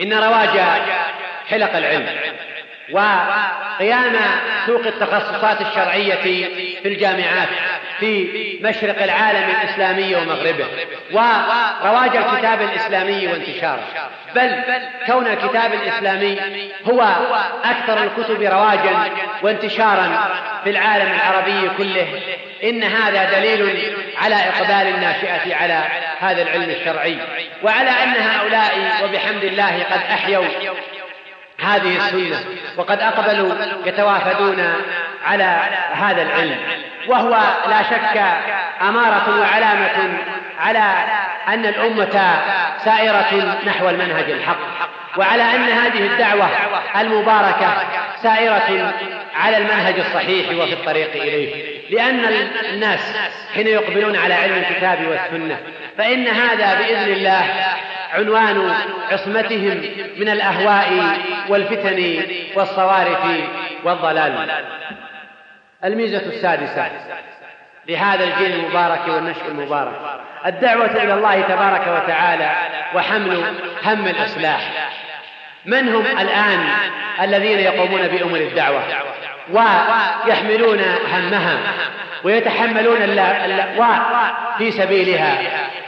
إن 0.00 0.12
رواج 0.12 0.60
حلق 1.50 1.76
العلم 1.76 2.06
وقيام 2.90 4.16
سوق 4.66 4.86
التخصصات 4.86 5.60
الشرعية 5.60 6.14
في 6.14 6.88
الجامعات 6.88 7.48
في 8.00 8.58
مشرق 8.62 9.02
العالم 9.02 9.50
الإسلامي 9.50 10.16
ومغربه 10.16 10.66
ورواج 11.12 12.16
الكتاب 12.16 12.62
الإسلامي 12.62 13.26
وانتشاره. 13.26 13.82
بل 14.34 14.62
كون 15.06 15.26
الكتاب 15.26 15.72
الإسلامي 15.74 16.38
هو 16.84 17.16
أكثر 17.64 18.02
الكتب 18.02 18.42
رواجا 18.42 19.10
وانتشارا 19.42 20.30
في 20.64 20.70
العالم 20.70 21.12
العربي 21.14 21.70
كله 21.78 22.06
إن 22.64 22.82
هذا 22.82 23.40
دليل 23.40 23.92
على 24.18 24.34
إقبال 24.34 24.94
الناشئة 24.94 25.54
على 25.54 25.84
هذا 26.20 26.42
العلم 26.42 26.70
الشرعي 26.70 27.18
وعلى 27.62 27.90
أن 27.90 28.14
هؤلاء 28.22 28.72
وبحمد 29.04 29.44
الله 29.44 29.84
قد 29.90 30.00
أحيوا 30.10 30.44
هذه 31.60 31.96
السنة 31.96 32.44
وقد 32.76 33.00
أقبلوا 33.00 33.54
يتوافدون 33.86 34.74
على 35.24 35.60
هذا 35.92 36.22
العلم. 36.22 36.56
وهو 37.08 37.30
لا 37.68 37.82
شك 37.82 38.22
أمارة 38.82 39.40
وعلامة 39.40 40.18
على 40.60 40.94
أن 41.48 41.66
الأمة 41.66 42.40
سائرة 42.84 43.58
نحو 43.66 43.88
المنهج 43.88 44.30
الحق 44.30 44.58
وعلى 45.16 45.42
أن 45.42 45.62
هذه 45.62 46.06
الدعوة 46.06 46.48
المباركة 47.00 47.74
سائرة 48.22 48.92
على 49.34 49.56
المنهج 49.56 49.98
الصحيح 49.98 50.62
وفي 50.62 50.72
الطريق 50.72 51.10
إليه. 51.14 51.78
لأن 51.90 52.20
الناس 52.72 53.16
حين 53.54 53.66
يقبلون 53.66 54.16
على 54.16 54.34
علم 54.34 54.54
الكتاب 54.54 54.98
والسنة 55.06 55.58
فإن 55.98 56.28
هذا 56.28 56.74
بإذن 56.78 57.12
الله 57.12 57.44
عنوان 58.12 58.74
عصمتهم 59.10 59.82
من 60.16 60.28
الأهواء 60.28 61.18
والفتن 61.48 62.22
والصوارف 62.56 63.18
والضلال. 63.84 64.50
الميزة 65.84 66.26
السادسة 66.26 66.90
لهذا 67.88 68.24
الجيل 68.24 68.52
المبارك 68.60 69.08
والنشء 69.08 69.46
المبارك 69.48 69.94
الدعوة 70.46 71.02
إلى 71.02 71.14
الله 71.14 71.40
تبارك 71.40 72.02
وتعالى 72.02 72.50
وحمل 72.94 73.44
هم 73.84 74.06
الإصلاح. 74.06 74.60
من 75.66 75.88
هم 75.88 76.04
الآن 76.18 76.68
الذين 77.20 77.58
يقومون 77.58 78.08
بأمر 78.08 78.36
الدعوة؟ 78.36 78.82
ويحملون 79.50 80.80
همها. 81.12 81.58
ويتحملون 82.24 83.02
اللأواء 83.02 84.00
في 84.58 84.70
سبيلها. 84.70 85.38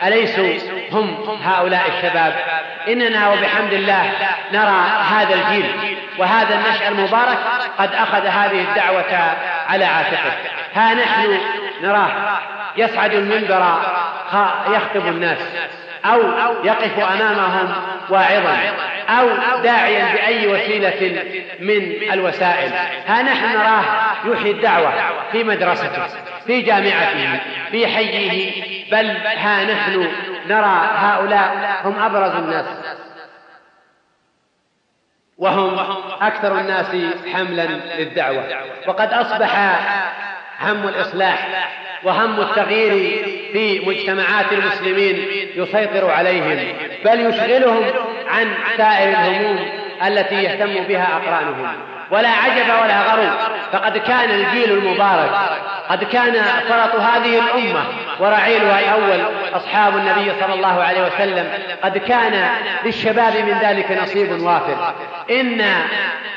أليسوا 0.07 0.55
هم 0.93 1.39
هؤلاء 1.45 1.83
الشباب؟ 1.89 2.35
إننا 2.89 3.29
وبحمد 3.29 3.73
الله 3.73 4.13
نرى 4.53 4.85
هذا 5.11 5.35
الجيل 5.35 5.97
وهذا 6.19 6.55
النشأ 6.55 6.89
المبارك 6.89 7.39
قد 7.79 7.95
أخذ 7.95 8.27
هذه 8.27 8.61
الدعوة 8.69 9.35
على 9.69 9.85
عاتقه. 9.85 10.33
ها 10.75 10.95
نحن 10.95 11.39
نراه 11.83 12.39
يصعد 12.77 13.15
المنبر 13.15 13.75
يخطب 14.69 15.07
الناس. 15.07 15.39
أو 16.05 16.21
يقف 16.65 16.99
أمامهم 16.99 17.73
واعظا 18.09 18.59
أو 19.09 19.29
داعيا 19.63 20.13
بأي 20.13 20.49
وسيلة 20.49 21.23
من 21.61 22.13
الوسائل. 22.13 22.73
ها 23.07 23.23
نحن 23.23 23.59
نراه 23.59 23.85
يحيي 24.25 24.51
الدعوة 24.51 24.93
في 25.33 25.45
مدرسته 25.45 26.07
في 26.47 26.63
جامعته 26.63 27.41
في 27.71 27.87
حيه 27.87 28.63
بل 28.93 29.11
ها 29.27 29.65
نحن 29.65 30.09
نرى 30.49 30.91
هؤلاء 30.97 31.81
هم 31.85 32.03
أبرز 32.03 32.35
الناس. 32.35 32.67
وهم 35.39 35.79
أكثر 36.21 36.59
الناس 36.59 36.97
حملا 37.33 37.67
للدعوة. 37.99 38.45
وقد 38.87 39.13
أصبح 39.13 39.59
هم 40.61 40.89
الإصلاح 40.89 41.49
وهم 42.05 42.41
التغيير 42.41 43.23
في 43.53 43.81
مجتمعات 43.87 44.53
المسلمين 44.53 45.27
يسيطر 45.57 46.11
عليهم 46.11 46.59
بل 47.05 47.21
يشغلهم 47.21 47.85
عن 48.29 48.49
سائر 48.77 49.09
الهموم 49.09 49.59
التي 50.07 50.35
يهتم 50.35 50.85
بها 50.89 51.17
أقرانهم. 51.17 52.00
ولا 52.11 52.29
عجب 52.29 52.67
ولا 52.83 53.03
غرو 53.03 53.31
فقد 53.73 53.99
كان 53.99 54.31
الجيل 54.31 54.73
المبارك. 54.73 55.31
قد 55.89 56.05
كان 56.05 56.33
فرط 56.69 57.01
هذه 57.01 57.39
الأمة 57.39 57.85
ورعيلها 58.21 58.81
الأول 58.81 59.25
أصحاب 59.55 59.97
النبي 59.97 60.33
صلى 60.41 60.55
الله 60.55 60.83
عليه 60.83 61.07
وسلم. 61.07 61.49
قد 61.83 61.99
كان 61.99 62.49
للشباب 62.85 63.37
من 63.37 63.59
ذلك 63.63 63.99
نصيب 64.03 64.43
وافر. 64.43 64.95
إن 65.31 65.65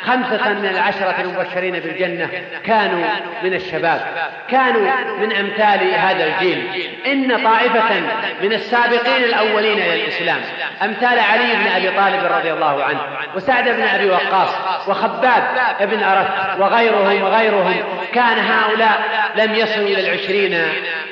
خمسة 0.06 0.54
من 0.54 0.66
العشرة 0.66 1.16
المبشرين 1.22 1.80
بالجنة 1.80 2.30
كانوا 2.66 3.06
من 3.44 3.54
الشباب. 3.54 4.02
كانوا 4.50 4.92
من 5.20 5.32
أمثال 5.32 5.94
هذا 5.94 6.26
الجيل. 6.26 6.68
إن 7.06 7.44
طائفة 7.44 7.96
من 8.42 8.54
السابقين 8.54 9.24
الأولين 9.24 9.78
إلى 9.78 10.04
الإسلام. 10.04 10.42
أمثال 10.84 11.20
علي 11.20 11.56
بن 11.56 11.68
أبي 11.76 11.90
طالب 11.90 12.32
رضي 12.32 12.54
الله 12.54 12.84
عنه 12.84 13.00
وسعد 13.36 13.70
بن 13.70 13.84
أبي 13.84 14.10
وقاص 14.10 14.50
وخباب 14.88 15.44
بن 15.82 16.04
أرث 16.04 16.28
وغيرهم 16.60 17.22
وغيرهم 17.22 17.76
كان 18.14 18.40
هؤلاء 18.40 19.02
لم 19.36 19.56
يصلوا 19.56 19.88
إلى 19.88 20.10
العشرين 20.10 20.62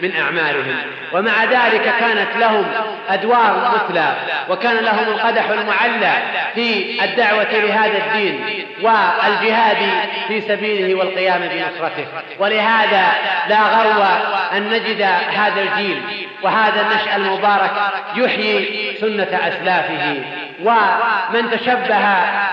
من 0.02 0.16
أعمالهم. 0.16 0.76
ومع 1.14 1.44
ذلك 1.44 1.94
كانت 2.00 2.38
لهم 2.40 2.66
أدوار 3.10 3.72
مثلى 3.76 4.14
وكان 4.50 4.76
لهم 4.78 5.08
القدح 5.08 5.50
المعلى 5.50 6.14
في 6.56 6.98
الدعوة 7.04 7.52
لهذا 7.52 7.98
الدين 7.98 8.66
والجهاد 8.82 9.78
في 10.28 10.42
سبيله 10.42 10.96
والقيام 10.96 11.42
بنصرته. 11.42 12.06
ولهذا 12.40 13.08
لا 13.50 13.62
غرو 13.62 14.04
أن 14.58 14.70
نجد 14.70 15.02
هذا 15.36 15.62
الجيل 15.62 16.02
وهذا 16.42 16.82
النشأ 16.82 17.16
المبارك 17.16 17.72
يحيي 18.16 18.98
سنة 19.02 19.40
أسلافه. 19.48 20.16
ومن 20.64 21.52
تشبه 21.52 22.06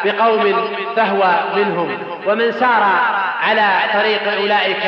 بقوم 0.05 0.71
فهو 0.97 1.41
منهم. 1.57 1.99
ومن 2.27 2.53
سار 2.53 2.83
على 3.41 3.69
طريق 3.95 4.33
أولئك 4.33 4.83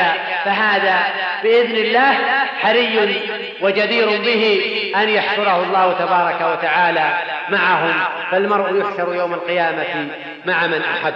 فهذا 0.44 0.98
بإذن 1.42 1.76
الله 1.76 2.14
حري 2.60 3.20
وجدير 3.60 4.06
به 4.06 4.62
أن 4.96 5.08
يحشره 5.08 5.62
الله 5.62 5.92
تبارك 5.92 6.58
وتعالى 6.58 7.10
معهم. 7.48 7.92
فالمرء 8.30 8.80
يحشر 8.80 9.14
يوم 9.14 9.34
القيامة 9.34 10.08
مع 10.46 10.66
من 10.66 10.82
أحب. 10.82 11.14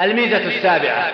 الميزة 0.00 0.46
السابعة 0.46 1.04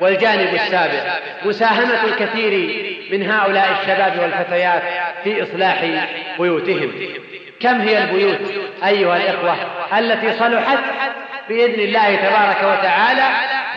والجانب 0.00 0.54
السابع 0.54 1.18
مساهمة 1.44 2.04
الكثير 2.04 2.86
من 3.12 3.30
هؤلاء 3.30 3.78
الشباب 3.80 4.18
والفتيات 4.18 4.82
في 5.24 5.42
إصلاح 5.42 5.84
بيوتهم. 6.38 6.92
كم 7.60 7.80
هي 7.80 8.04
البيوت 8.04 8.38
أيها 8.86 9.16
الإخوة 9.16 9.56
التي 9.98 10.32
صلحت 10.32 10.78
بإذن 11.48 11.80
الله 11.80 12.16
تبارك 12.16 12.78
وتعالى 12.78 13.28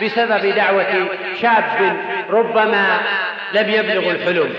بسبب 0.02 0.54
دعوة 0.54 1.08
شاب 1.42 1.96
ربما 2.30 3.00
لم 3.52 3.70
يبلغ 3.70 4.10
الحلم 4.10 4.54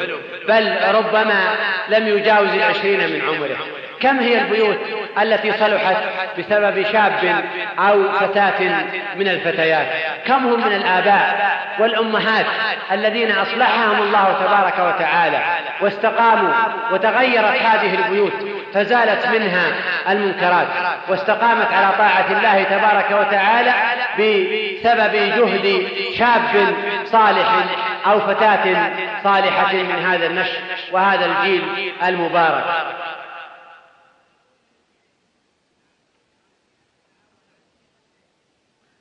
بل 0.48 0.76
ربما 0.96 1.56
لم 1.90 2.08
يجاوز 2.08 2.50
العشرين 2.54 3.00
من 3.00 3.22
عمره. 3.22 3.58
كم 4.00 4.20
هي 4.20 4.42
البيوت 4.42 4.78
التي 5.22 5.52
صلحت 5.52 5.96
بسبب 6.40 6.86
شاب 6.92 7.44
أو 7.80 8.12
فتاة 8.12 8.84
من 9.16 9.28
الفتيات؟ 9.28 9.88
كم 10.26 10.48
هم 10.48 10.66
من 10.68 10.74
الآباء 10.74 11.62
والأمهات 11.80 12.46
الذين 12.92 13.32
أصلحهم 13.32 14.02
الله 14.02 14.38
تبارك 14.46 14.96
وتعالى 14.96 15.40
واستقاموا 15.82 16.54
وتغيرت 16.92 17.62
هذه 17.62 17.96
البيوت 17.96 18.34
فزالت 18.74 19.28
منها 19.28 19.74
المنكرات 20.10 20.68
واستقامت 21.08 21.74
على 21.74 21.98
طاعة 21.98 22.32
الله 22.32 22.64
تبارك 22.64 23.12
وتعالى 23.12 23.74
بسبب 24.14 25.14
جهد 25.14 25.88
شاب 26.18 26.76
صالح 27.06 27.66
أو 28.06 28.20
فتاة 28.20 28.92
صالحة 29.24 29.74
من 29.74 30.06
هذا 30.06 30.28
النشر 30.28 30.60
وهذا 30.92 31.26
الجيل 31.26 31.94
المبارك. 32.04 32.66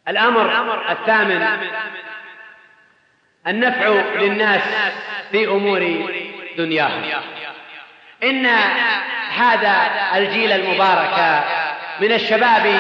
الأمر 0.08 0.90
الثامن 0.90 1.46
النفع 3.46 3.88
للناس 4.16 4.62
في 5.30 5.48
أمور 5.48 6.10
دنياهم. 6.58 7.02
إن 8.22 8.46
هذا 9.36 9.76
الجيل 10.14 10.52
المبارك 10.52 11.42
من 12.00 12.12
الشباب 12.12 12.78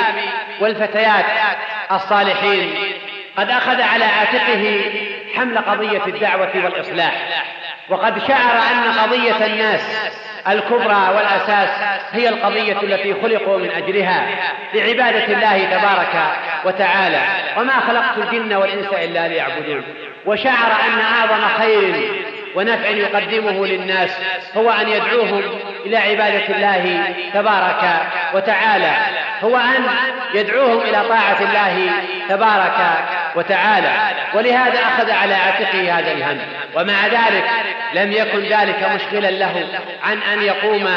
والفتيات 0.60 1.24
الصالحين 1.92 2.74
قد 3.36 3.50
أخذ 3.50 3.82
على 3.82 4.04
عاتقه 4.04 4.80
حمل 5.36 5.58
قضية 5.58 6.06
الدعوة 6.06 6.50
والإصلاح. 6.54 7.44
وقد 7.88 8.28
شعر 8.28 8.62
أن 8.72 8.92
قضية 8.92 9.46
الناس 9.46 10.12
الكبرى 10.48 11.08
والأساس 11.14 11.68
هي 12.12 12.28
القضية 12.28 12.82
التي 12.82 13.14
خلقوا 13.22 13.58
من 13.58 13.70
أجلها 13.70 14.26
لعبادة 14.74 15.24
الله 15.24 15.64
تبارك 15.64 16.32
وتعالى. 16.64 17.20
وما 17.56 17.80
خلقت 17.80 18.18
الجن 18.18 18.54
والإنس 18.54 18.88
إلا 18.92 19.28
ليعبدون. 19.28 19.84
وشعر 20.26 20.72
أن 20.86 21.00
أعظم 21.00 21.48
خير 21.58 22.10
ونفع 22.54 22.88
يقدمه 22.88 23.66
للناس 23.66 24.10
هو 24.56 24.70
أن 24.70 24.88
يدعوهم 24.88 25.42
إلى 25.86 25.96
عبادة 25.96 26.56
الله 26.56 27.14
تبارك 27.34 28.00
وتعالى 28.34 28.92
هو 29.42 29.56
أن 29.56 29.84
يدعوهم 30.34 30.80
إلى 30.80 31.02
طاعة 31.08 31.38
الله 31.42 31.92
تبارك 32.28 32.76
وتعالى 33.34 33.92
ولهذا 34.34 34.78
أخذ 34.78 35.10
على 35.10 35.34
عاتقه 35.34 35.98
هذا 35.98 36.12
الهم 36.12 36.38
ومع 36.74 37.06
ذلك 37.06 37.44
لم 37.94 38.12
يكن 38.12 38.38
ذلك 38.38 38.90
مشغلا 38.94 39.30
له 39.30 39.66
عن 40.02 40.18
أن 40.22 40.42
يقوم 40.42 40.88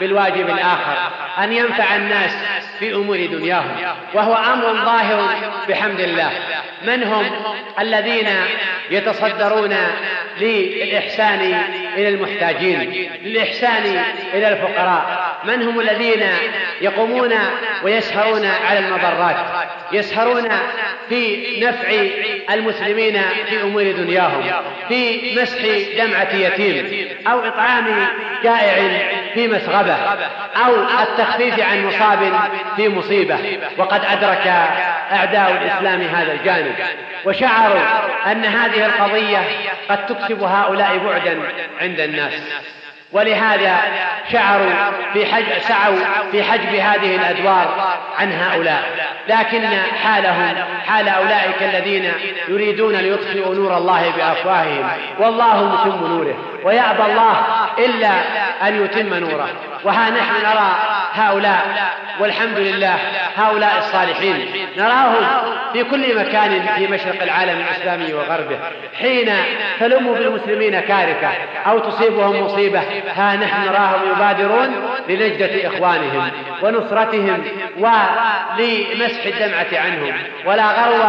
بالواجب 0.00 0.50
الآخر 0.50 0.96
أن 1.38 1.52
ينفع 1.52 1.96
الناس 1.96 2.36
في 2.78 2.94
أمور 2.94 3.26
دنياهم 3.26 3.76
وهو 4.14 4.34
أمر 4.34 4.84
ظاهر 4.84 5.28
بحمد 5.68 6.00
الله 6.00 6.30
من 6.82 7.02
هم 7.02 7.24
الذين 7.80 8.28
يتصدرون 8.90 9.76
للإحسان 10.40 11.40
إلى 11.96 12.08
المحتاجين 12.08 13.08
للإحسان 13.22 14.04
إلى 14.34 14.48
الفقراء. 14.48 15.32
من 15.44 15.62
هم 15.62 15.80
الذين 15.80 16.22
يقومون 16.80 17.34
ويسهرون 17.82 18.44
على 18.44 18.78
المضرات؟ 18.78 19.36
يسهرون 19.92 20.48
في 21.08 21.60
نفع 21.60 22.06
المسلمين 22.54 23.22
في 23.48 23.62
أمور 23.62 23.82
دنياهم 23.92 24.42
في 24.88 25.32
مسح 25.42 25.58
دمعة 26.04 26.34
يتيم 26.34 27.08
أو 27.26 27.38
إطعام 27.38 28.06
جائع 28.44 29.02
في 29.34 29.48
مسغبة 29.48 29.94
أو 30.66 30.74
التخفيف 31.02 31.60
عن 31.60 31.86
مصاب 31.86 32.18
في 32.76 32.88
مصيبة. 32.88 33.38
وقد 33.78 34.00
أدرك 34.04 34.46
أعداء 35.12 35.50
الإسلام 35.50 36.00
هذا 36.00 36.32
الجانب 36.32 36.74
وشعروا 37.24 37.80
أن 38.32 38.44
هذه 38.44 38.86
القضية 38.86 39.38
قد 39.88 40.06
تكسب 40.06 40.42
هؤلاء 40.42 40.98
بعدا 40.98 41.38
عند 41.80 42.00
الناس. 42.00 42.32
ولهذا 43.12 43.76
شعروا 44.32 44.72
في 45.12 45.26
حج 45.26 45.44
سعوا 45.60 45.96
في 46.32 46.42
حجب 46.42 46.74
هذه 46.74 47.16
الأدوار 47.16 47.96
عن 48.18 48.32
هؤلاء. 48.32 48.82
لكن 49.28 49.68
حالهم 50.04 50.54
حال 50.86 51.08
أولئك 51.08 51.62
الذين 51.62 52.12
يريدون 52.48 52.96
ليطفئوا 52.96 53.54
نور 53.54 53.76
الله 53.76 54.12
بأفواههم. 54.16 54.90
والله 55.18 55.64
متم 55.64 56.06
نوره. 56.06 56.34
ويأبى 56.64 57.02
الله 57.02 57.36
إلا 57.78 58.10
أن 58.68 58.84
يتم 58.84 59.14
نوره. 59.14 59.48
وها 59.84 60.10
نحن 60.10 60.34
نرى 60.46 60.76
هؤلاء 61.14 61.92
والحمد 62.20 62.58
لله 62.58 62.98
هؤلاء 63.36 63.78
الصالحين. 63.78 64.66
نراهم 64.76 65.26
في 65.72 65.84
كل 65.84 66.18
مكان 66.18 66.66
في 66.76 66.86
مشرق 66.86 67.22
العالم 67.22 67.60
الإسلامي 67.60 68.12
وغربه. 68.14 68.58
حين 68.98 69.30
تلم 69.80 70.12
بالمسلمين 70.14 70.80
كارثة 70.80 71.30
أو 71.66 71.78
تصيبهم 71.78 72.44
مصيبة 72.44 72.80
ها 73.16 73.36
نحن 73.36 73.66
نراهم 73.66 74.10
يبادرون 74.16 74.74
لنجدة 75.08 75.68
إخوانهم 75.68 76.30
ونصرتهم 76.62 77.44
ولمسح 77.78 79.26
الدمعة 79.26 79.82
عنهم. 79.84 80.14
ولا 80.44 80.66
غرو 80.66 81.04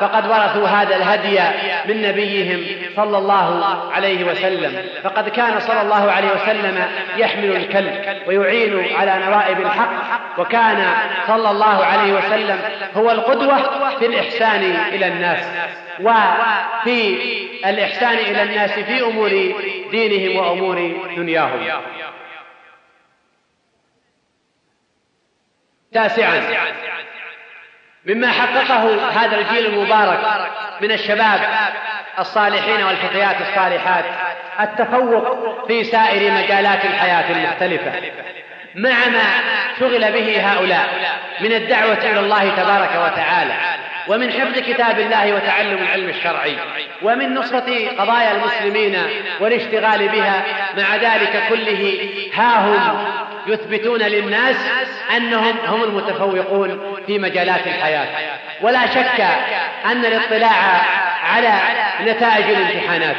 فقد 0.00 0.26
ورثوا 0.26 0.68
هذا 0.68 0.96
الهدي 0.96 1.40
من 1.88 2.02
نبيهم 2.02 2.66
صلى 2.96 3.18
الله 3.18 3.64
عليه 3.92 4.24
وسلم. 4.24 4.82
فقد 5.04 5.28
كان 5.28 5.60
صلى 5.60 5.82
الله 5.82 6.12
عليه 6.12 6.28
وسلم 6.28 6.84
يحمل 7.16 7.56
الكلب. 7.56 8.17
ويعين 8.26 8.96
على 8.96 9.24
نوائب 9.26 9.60
الحق 9.60 9.90
وكان 10.38 10.94
صلى 11.26 11.50
الله 11.50 11.84
عليه 11.84 12.12
وسلم 12.12 12.60
هو 12.96 13.10
القدوة 13.10 13.98
في 13.98 14.06
الإحسان 14.06 14.62
إلى 14.92 15.08
الناس 15.08 15.44
وفي 16.00 17.18
الإحسان 17.64 18.14
إلى 18.18 18.42
الناس 18.42 18.70
في 18.70 19.02
أمور 19.02 19.30
دينهم 19.90 20.36
وأمور 20.36 20.76
دنياهم. 21.16 21.82
تاسعا 25.92 26.42
مما 28.04 28.32
حققه 28.32 29.08
هذا 29.10 29.38
الجيل 29.38 29.66
المبارك 29.66 30.20
من 30.80 30.92
الشباب 30.92 31.40
الصالحين 32.18 32.84
والفتيات 32.84 33.40
الصالحات. 33.40 34.04
التفوق 34.60 35.66
في 35.66 35.84
سائر 35.84 36.32
مجالات 36.32 36.84
الحياة 36.84 37.30
المختلفة. 37.30 37.92
مع 38.74 39.08
ما 39.08 39.24
شغل 39.80 40.12
به 40.12 40.40
هؤلاء 40.40 40.88
من 41.40 41.52
الدعوة 41.52 41.98
إلى 41.98 42.20
الله 42.20 42.48
تبارك 42.56 42.90
وتعالى 42.90 43.54
ومن 44.08 44.32
حفظ 44.32 44.58
كتاب 44.58 44.98
الله 45.00 45.34
وتعلم 45.34 45.78
العلم 45.78 46.08
الشرعي 46.08 46.56
ومن 47.02 47.34
نصرة 47.34 47.88
قضايا 47.98 48.32
المسلمين 48.32 48.98
والاشتغال 49.40 50.08
بها 50.08 50.42
مع 50.76 50.96
ذلك 50.96 51.42
كله 51.48 52.08
ها 52.34 52.58
هم 52.58 53.04
يثبتون 53.46 54.02
للناس 54.02 54.56
أنهم 55.16 55.56
هم 55.66 55.82
المتفوقون 55.82 56.96
في 57.06 57.18
مجالات 57.18 57.66
الحياة. 57.66 58.06
ولا 58.60 58.86
شك 58.86 59.20
أن 59.84 60.04
الاطلاع 60.04 60.80
على 61.24 61.52
نتائج 62.06 62.44
الامتحانات 62.44 63.16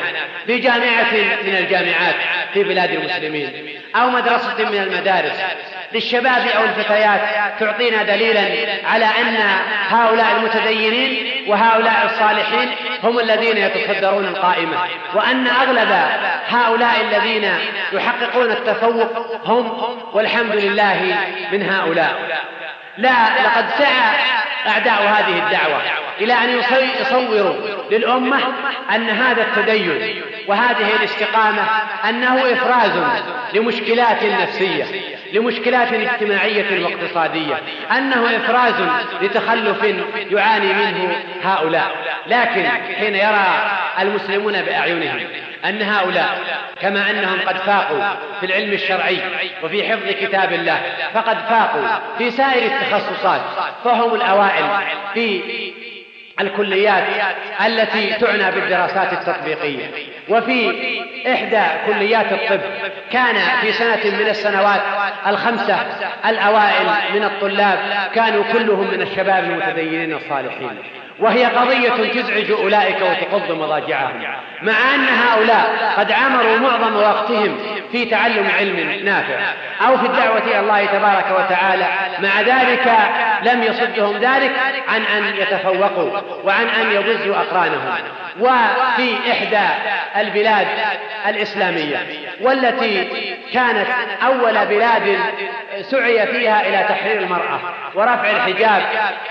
في 0.50 0.58
جامعة 0.58 1.12
من 1.44 1.56
الجامعات 1.56 2.16
في 2.54 2.64
بلاد 2.64 2.92
المسلمين 2.92 3.82
أو 3.96 4.10
مدرسة 4.10 4.70
من 4.70 4.78
المدارس 4.78 5.42
للشباب 5.94 6.48
أو 6.58 6.64
الفتيات 6.64 7.22
تعطينا 7.60 8.04
دليلا 8.04 8.42
على 8.86 9.06
أن 9.06 9.38
هؤلاء 9.90 10.26
المتدينين 10.38 11.46
وهؤلاء 11.48 12.06
الصالحين 12.06 12.70
هم 13.04 13.20
الذين 13.20 13.58
يتصدرون 13.58 14.26
القائمة 14.26 14.78
وأن 15.14 15.48
أغلب 15.48 15.92
هؤلاء 16.50 17.02
الذين 17.02 17.54
يحققون 17.94 18.52
التفوق 18.52 19.40
هم 19.46 19.98
والحمد 20.14 20.56
لله 20.56 21.18
من 21.52 21.70
هؤلاء. 21.70 22.16
لا 22.98 23.14
لقد 23.44 23.66
سعى 23.78 24.16
أعداء 24.68 25.02
هذه 25.02 25.46
الدعوة. 25.46 25.82
إلى 26.22 26.34
أن 26.34 26.50
يصوروا 27.02 27.54
للأمة 27.92 28.38
أن 28.96 29.10
هذا 29.10 29.42
التدين 29.42 30.22
وهذه 30.48 30.96
الاستقامة 31.00 31.62
أنه 32.10 32.54
إفراز 32.54 32.92
لمشكلات 33.54 34.24
نفسية 34.24 34.86
لمشكلات 35.34 35.94
اجتماعية 35.94 36.86
واقتصادية 36.86 37.56
أنه 37.98 38.38
إفراز 38.38 38.74
لتخلف 39.22 39.84
يعاني 40.32 40.74
منه 40.74 41.16
هؤلاء. 41.44 41.92
لكن 42.28 42.68
حين 43.00 43.16
يرى 43.16 43.72
المسلمون 44.00 44.62
بأعينهم 44.62 45.20
أن 45.66 45.82
هؤلاء 45.82 46.40
كما 46.82 47.10
أنهم 47.10 47.40
قد 47.46 47.58
فاقوا 47.58 48.02
في 48.40 48.46
العلم 48.46 48.74
الشرعي 48.74 49.22
وفي 49.64 49.84
حفظ 49.84 50.10
كتاب 50.10 50.54
الله 50.54 50.82
فقد 51.14 51.38
فاقوا 51.50 51.88
في 52.18 52.32
سائر 52.32 52.72
التخصصات 52.72 53.42
فهم 53.84 54.14
الأوائل 54.14 54.66
في 55.14 55.42
الكليات 56.42 57.04
التي 57.66 58.14
تعنى 58.14 58.52
بالدراسات 58.52 59.14
التطبيقية. 59.14 59.86
وفي 60.30 60.72
إحدى 61.34 61.62
كليات 61.86 62.32
الطب 62.32 62.62
كان 63.12 63.36
في 63.62 63.72
سنة 63.72 64.18
من 64.20 64.28
السنوات 64.30 64.82
الخمسة 65.28 65.78
الأوائل 66.26 66.88
من 67.16 67.24
الطلاب 67.24 67.80
كانوا 68.16 68.44
كلهم 68.54 68.88
من 68.92 69.02
الشباب 69.02 69.44
المتدينين 69.44 70.14
الصالحين. 70.14 70.78
وهي 71.20 71.46
قضية 71.46 71.90
تزعج 71.90 72.52
أولئك 72.52 72.98
وتقض 73.02 73.52
مضاجعهم. 73.52 74.22
مع 74.62 74.96
أن 74.96 75.06
هؤلاء 75.06 75.94
قد 75.98 76.12
عمروا 76.12 76.58
معظم 76.58 76.96
وقتهم 76.96 77.58
في 77.92 78.06
تعلم 78.06 78.48
علم 78.58 79.06
نافع 79.06 79.40
أو 79.88 79.98
في 79.98 80.06
الدعوة 80.06 80.38
إلى 80.38 80.60
الله 80.60 80.86
تبارك 80.86 81.26
وتعالى 81.32 81.86
مع 82.22 82.42
ذلك 82.42 82.92
لم 83.44 83.64
يصدهم 83.64 84.18
ذلك 84.18 84.52
عن 84.88 85.02
أن 85.02 85.36
يتفوقوا 85.38 86.20
وعن 86.44 86.68
أن 86.68 86.92
يضزوا 86.92 87.36
أقرانهم. 87.36 87.94
وفي 88.40 89.32
إحدى 89.32 89.68
البلاد 90.16 90.68
الإسلامية 91.28 91.98
والتي 92.42 93.08
كانت 93.54 93.88
أول 94.26 94.66
بلاد 94.66 95.20
سعي 95.82 96.28
فيها 96.28 96.68
إلى 96.68 96.86
تحرير 96.90 97.20
المرأة 97.20 97.60
ورفع 97.96 98.32
الحجاب 98.32 98.82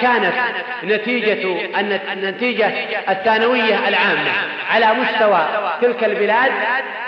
كانت 0.01 0.35
نتيجة 0.85 1.69
النتيجة 2.13 2.73
الثانوية 3.09 3.89
العامة. 3.89 4.31
على 4.71 4.87
مستوى 4.95 5.47
تلك 5.81 6.05
البلاد 6.05 6.53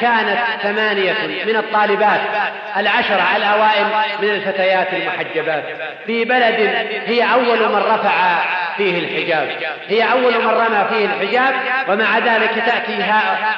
كانت 0.01 0.39
ثمانية 0.63 1.15
من 1.47 1.57
الطالبات 1.57 2.21
العشرة 2.77 3.37
الأوائل 3.37 3.87
من 4.23 4.29
الفتيات 4.29 4.89
المحجبات. 4.93 5.65
في 6.07 6.25
بلد 6.25 6.75
هي 7.07 7.33
أول 7.33 7.69
من 7.69 7.83
رفع 7.83 8.39
فيه 8.77 8.99
الحجاب. 8.99 9.49
هي 9.89 10.03
أول 10.13 10.33
من 10.45 10.51
رمى 10.51 10.87
فيه 10.89 11.05
الحجاب 11.05 11.55
ومع 11.89 12.19
ذلك 12.19 12.51
تأتي 12.67 13.03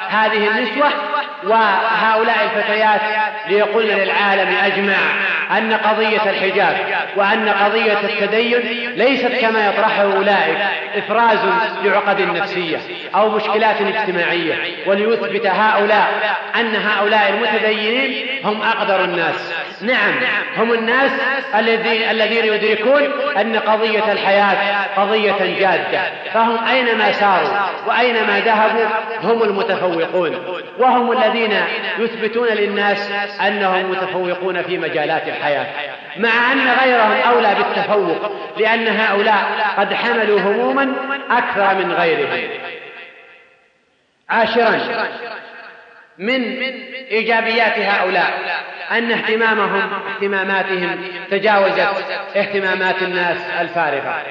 هذه 0.09 0.47
النسوة 0.47 0.89
وهؤلاء 1.43 2.37
الفتيات 2.43 3.01
ليقولن 3.47 3.97
للعالم 3.97 4.55
أجمع 4.63 4.97
أن 5.57 5.73
قضية 5.73 6.29
الحجاب 6.29 6.75
وأن 7.15 7.49
قضية 7.49 7.99
التدين 7.99 8.59
ليست 8.95 9.31
كما 9.41 9.67
يطرحه 9.67 10.03
أولئك 10.03 10.57
إفراز 10.95 11.39
لعقد 11.83 12.21
نفسية 12.21 12.77
أو 13.15 13.29
مشكلات 13.29 13.81
اجتماعية. 13.81 14.53
وليثبت 14.85 15.45
هؤلاء 15.45 16.07
أن 16.55 16.75
هؤلاء 16.75 17.29
المتدينين 17.29 18.27
هم 18.45 18.61
أقدر 18.61 19.03
الناس. 19.03 19.53
نعم 19.81 20.13
هم 20.57 20.73
الناس 20.73 21.11
الذين 21.55 22.02
يدركون 22.45 23.03
أن 23.37 23.55
قضية 23.55 24.11
الحياة 24.11 24.85
قضية 24.97 25.59
جادة. 25.59 26.01
فهم 26.33 26.67
أينما 26.67 27.11
ساروا 27.11 27.49
وأينما 27.87 28.39
ذهبوا 28.39 28.85
هم 29.23 29.43
المتفوقون. 29.43 30.61
وهم 30.79 31.11
الذين 31.11 31.53
يثبتون 31.99 32.47
للناس 32.47 33.11
أنهم 33.47 33.91
متفوقون 33.91 34.61
في 34.61 34.77
مجالات 34.77 35.27
الحياة. 35.27 35.65
مع 36.17 36.51
أن 36.51 36.67
غيرهم 36.83 37.21
أولى 37.31 37.55
بالتفوق 37.55 38.31
لأن 38.57 38.87
هؤلاء 38.87 39.43
قد 39.77 39.93
حملوا 39.93 40.39
هموما 40.39 40.93
أكثر 41.31 41.75
من 41.75 41.91
غيرهم. 41.91 42.49
عاشرا. 44.29 44.79
من 46.17 46.43
إيجابيات 47.11 47.79
هؤلاء 47.79 48.63
أن 48.91 49.11
اهتمامهم 49.11 49.89
اهتماماتهم 50.13 51.01
تجاوزت 51.31 51.89
اهتمامات 52.35 53.01
الناس 53.01 53.37
الفارغة 53.61 54.21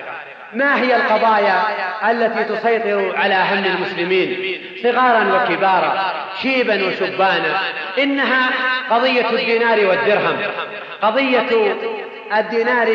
ما 0.55 0.83
هي 0.83 0.97
القضايا 0.97 1.63
التي 2.11 2.45
تسيطر 2.45 3.17
على 3.17 3.35
هم 3.35 3.65
المسلمين؟ 3.65 4.59
صغارا 4.83 5.43
وكبارا 5.43 6.13
شيبا 6.43 6.87
وشبانا. 6.87 7.61
إنها 7.99 8.51
قضية 8.91 9.31
الدينار 9.31 9.87
والدرهم 9.87 10.37
قضية 11.03 11.77
الدينار 12.37 12.89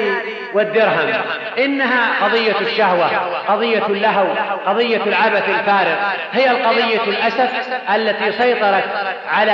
والدرهم. 0.54 1.14
إنها 1.58 2.26
قضية 2.26 2.56
الشهوة 2.62 3.08
قضية 3.48 3.86
اللهو 3.86 4.28
قضية 4.66 5.02
العبث 5.06 5.50
الفارغ. 5.50 5.96
هي 6.34 6.52
القضية 6.52 7.04
الأسف 7.08 7.50
التي 7.96 8.32
سيطرت 8.32 8.84
على 9.34 9.54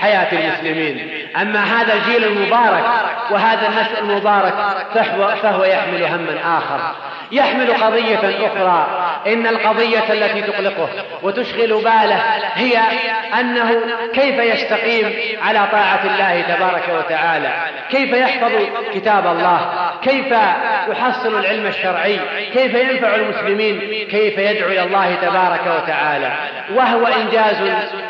حياة 0.00 0.32
المسلمين. 0.32 1.26
أما 1.40 1.60
هذا 1.64 1.94
الجيل 1.94 2.24
المبارك 2.24 2.84
وهذا 3.30 3.68
النشء 3.68 3.98
المبارك 4.00 4.54
فهو, 4.94 5.28
فهو 5.42 5.64
يحمل 5.64 6.04
هما 6.04 6.58
آخر. 6.58 6.80
يحمل 7.32 7.72
قضية 7.72 8.46
أخرى. 8.46 8.86
إن 9.26 9.46
القضية 9.46 10.12
التي 10.12 10.42
تقلقه 10.42 10.88
وتشغل 11.22 11.74
باله 11.74 12.20
هي 12.54 12.78
أنه 13.40 13.80
كيف 14.14 14.38
يستقيم 14.38 15.12
على 15.42 15.68
طاعة 15.72 16.00
الله 16.04 16.54
تبارك 16.56 16.84
وتعالى؟ 16.98 17.52
كيف 17.90 18.12
يحفظ 18.12 18.52
كتاب 18.94 19.26
الله؟ 19.26 19.90
كيف 20.02 20.32
يحصل 20.88 21.38
العلم 21.38 21.66
الشرعي؟ 21.66 22.20
كيف 22.52 22.74
ينفع 22.74 23.14
المسلمين؟ 23.14 23.78
كيف 24.10 24.38
يدعو 24.38 24.68
إلى 24.68 24.82
الله 24.82 25.14
تبارك 25.14 25.82
وتعالى؟ 25.82 26.32
وهو 26.74 27.06
إنجاز 27.06 27.56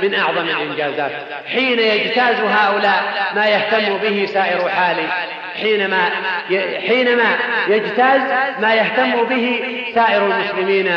من 0.02 0.14
أعظم 0.14 0.48
الإنجازات. 0.48 1.12
حين 1.52 1.78
يجتاز 1.78 2.40
هؤلاء 2.40 3.02
ما 3.34 3.46
يهتم 3.46 3.98
به 3.98 4.26
سائر 4.26 4.68
حال 4.68 4.96
حينما 5.60 6.10
حينما 6.88 7.36
يجتاز 7.68 8.20
ما 8.60 8.74
يهتم 8.74 9.24
به 9.24 9.60
سائر 9.94 10.26
المسلمين 10.26 10.90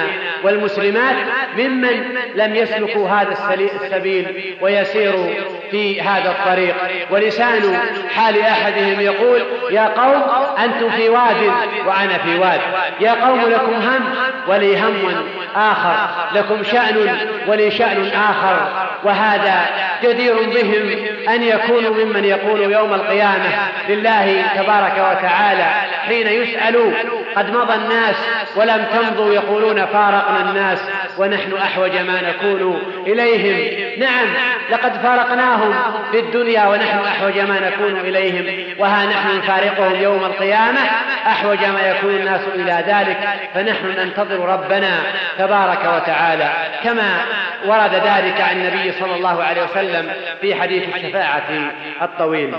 والمسلمات 0.43 1.15
ممن 1.57 2.03
لم 2.35 2.55
يسلكوا 2.55 3.09
هذا 3.09 3.57
السبيل 3.81 4.55
ويسيروا 4.61 5.27
في 5.71 6.01
هذا 6.01 6.29
الطريق. 6.31 6.75
ولسان 7.11 7.79
حال 8.15 8.41
أحدهم 8.41 8.99
يقول 8.99 9.41
يا 9.71 9.87
قوم 9.87 10.23
أنتم 10.63 10.89
في 10.89 11.09
واد 11.09 11.37
وأنا 11.85 12.17
في 12.17 12.37
واد. 12.39 12.61
يا 12.99 13.27
قوم 13.27 13.41
لكم 13.41 13.73
هم 13.73 14.13
ولي 14.47 14.79
هم 14.79 15.25
آخر. 15.55 15.95
لكم 16.35 16.63
شأن 16.63 17.17
ولي 17.47 17.71
شأن 17.71 18.11
آخر. 18.29 18.67
وهذا 19.03 19.65
جدير 20.03 20.33
بهم 20.33 20.89
أن 21.29 21.43
يكونوا 21.43 22.05
ممن 22.05 22.25
يقول 22.25 22.71
يوم 22.71 22.93
القيامة 22.93 23.49
لله 23.89 24.45
تبارك 24.55 24.93
وتعالى 24.93 25.65
حين 26.07 26.27
يسألوا 26.27 26.91
قد 27.35 27.49
مضى 27.49 27.75
الناس 27.75 28.15
ولم 28.55 28.85
تمضوا 28.93 29.33
يقولون 29.33 29.85
فارقنا 29.85 30.41
الناس 30.41 30.79
ونحن 31.17 31.53
أحوج 31.53 31.97
ما 31.97 32.21
نكون 32.21 32.81
إليهم. 33.07 33.81
نعم 33.99 34.27
لقد 34.71 34.93
فارقناهم 34.93 35.73
في 36.11 36.19
الدنيا 36.19 36.67
ونحن 36.67 36.99
أحوج 36.99 37.39
ما 37.39 37.59
نكون 37.59 37.99
إليهم 37.99 38.75
وها 38.79 39.05
نحن 39.05 39.37
نفارقهم 39.37 39.95
يوم 40.01 40.25
القيامة 40.25 40.79
أحوج 41.27 41.65
ما 41.65 41.89
يكون 41.89 42.15
الناس 42.15 42.41
إلى 42.55 42.83
ذلك 42.87 43.17
فنحن 43.53 43.85
ننتظر 43.97 44.49
ربنا 44.49 44.99
تبارك 45.37 45.79
وتعالى. 45.79 46.49
كما 46.83 47.21
ورد 47.65 47.93
ذلك 47.93 48.41
عن 48.41 48.57
النبي 48.57 48.91
صلى 48.91 49.15
الله 49.15 49.43
عليه 49.43 49.63
وسلم 49.63 50.11
في 50.41 50.55
حديث 50.55 50.95
الشفاعة 50.95 51.71
الطويل. 52.01 52.55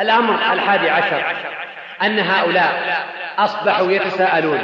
الأمر 0.00 0.34
الحادي 0.52 0.90
عشر 0.90 1.22
أن 2.02 2.18
هؤلاء 2.18 3.06
أصبحوا 3.38 3.92
يتساءلون 3.92 4.58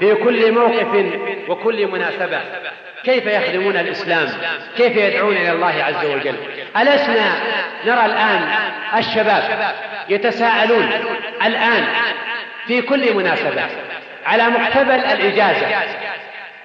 في 0.00 0.14
كل 0.14 0.52
موقف 0.52 1.18
وكل 1.48 1.86
مناسبة 1.86 2.40
كيف 3.04 3.26
يخدمون 3.26 3.76
الإسلام؟ 3.76 4.28
كيف 4.76 4.96
يدعون 4.96 5.36
إلى 5.36 5.52
الله 5.52 5.84
عز 5.84 6.04
وجل؟ 6.04 6.34
ألسنا 6.76 7.32
نرى 7.86 8.06
الآن 8.06 8.48
الشباب 8.98 9.74
يتساءلون 10.08 10.90
الآن 11.44 11.84
في 12.66 12.82
كل 12.82 13.14
مناسبة 13.14 13.62
على 14.26 14.48
مقتبل 14.48 14.94
الإجازة 14.94 15.66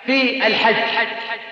في 0.06 0.48
الحج. 0.48 0.76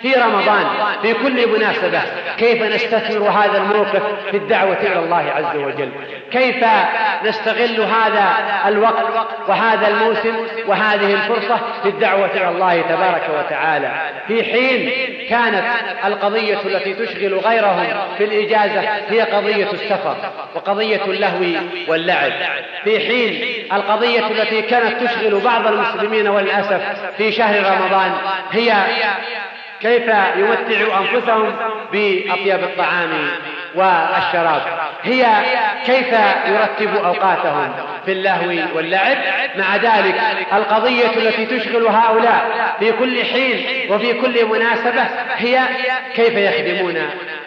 في 0.02 0.14
رمضان 0.14 0.66
في 1.02 1.14
كل 1.14 1.48
مناسبة. 1.58 2.02
كيف 2.38 2.64
نستثمر 2.64 3.30
هذا 3.30 3.58
الموقف 3.58 4.02
في 4.32 4.38
الدعوة 4.38 4.78
إلى 4.82 5.00
الله 5.00 5.32
عز 5.36 5.56
وجل؟ 5.56 5.89
كيف 6.32 6.66
نستغل 7.26 7.82
هذا 7.82 8.34
الوقت 8.68 9.06
وهذا 9.48 9.88
الموسم 9.88 10.36
وهذه 10.68 11.14
الفرصة 11.14 11.60
في 11.84 11.89
الدعوة 11.89 12.26
إلى 12.26 12.50
الله 12.50 12.82
تبارك 12.82 13.30
وتعالى؟ 13.39 13.91
في 14.28 14.43
حين 14.43 14.89
كانت 15.30 15.64
القضية 16.06 16.58
التي 16.66 16.93
تشغل 16.93 17.34
غيرهم 17.34 17.88
في 18.18 18.24
الإجازة 18.24 18.82
هي 19.10 19.22
قضية 19.22 19.72
السفر 19.72 20.16
وقضية 20.56 21.06
اللهو 21.06 21.62
واللعب. 21.88 22.32
في 22.84 23.00
حين 23.00 23.41
القضية 23.74 24.28
التي 24.28 24.62
كانت 24.62 25.04
تشغل 25.04 25.39
بعض 25.39 25.68
المسلمين 25.68 26.28
وللأسف 26.28 26.82
في 27.18 27.32
شهر 27.32 27.78
رمضان 27.78 28.12
هي 28.52 28.74
كيف 29.82 30.07
يمتعوا 30.38 30.99
أنفسهم 30.99 31.55
بأطيب 31.91 32.63
الطعام 32.63 33.09
والشراب. 33.75 34.61
هي 35.03 35.25
كيف 35.86 36.07
يرتبوا 36.47 37.07
أوقاتهم 37.07 37.73
في 38.05 38.11
اللهو 38.11 38.75
واللعب. 38.75 39.17
مع 39.57 39.75
ذلك 39.75 40.15
القضية 40.53 41.09
التي 41.17 41.45
تشغل 41.45 41.88
هؤلاء 41.88 42.75
في 42.80 42.91
كل 42.91 43.23
حين 43.23 43.65
وفي 43.91 44.13
كل 44.13 44.45
مناسبة 44.45 45.05
هي 45.36 45.59
كيف 46.15 46.34
يخدمون 46.34 46.95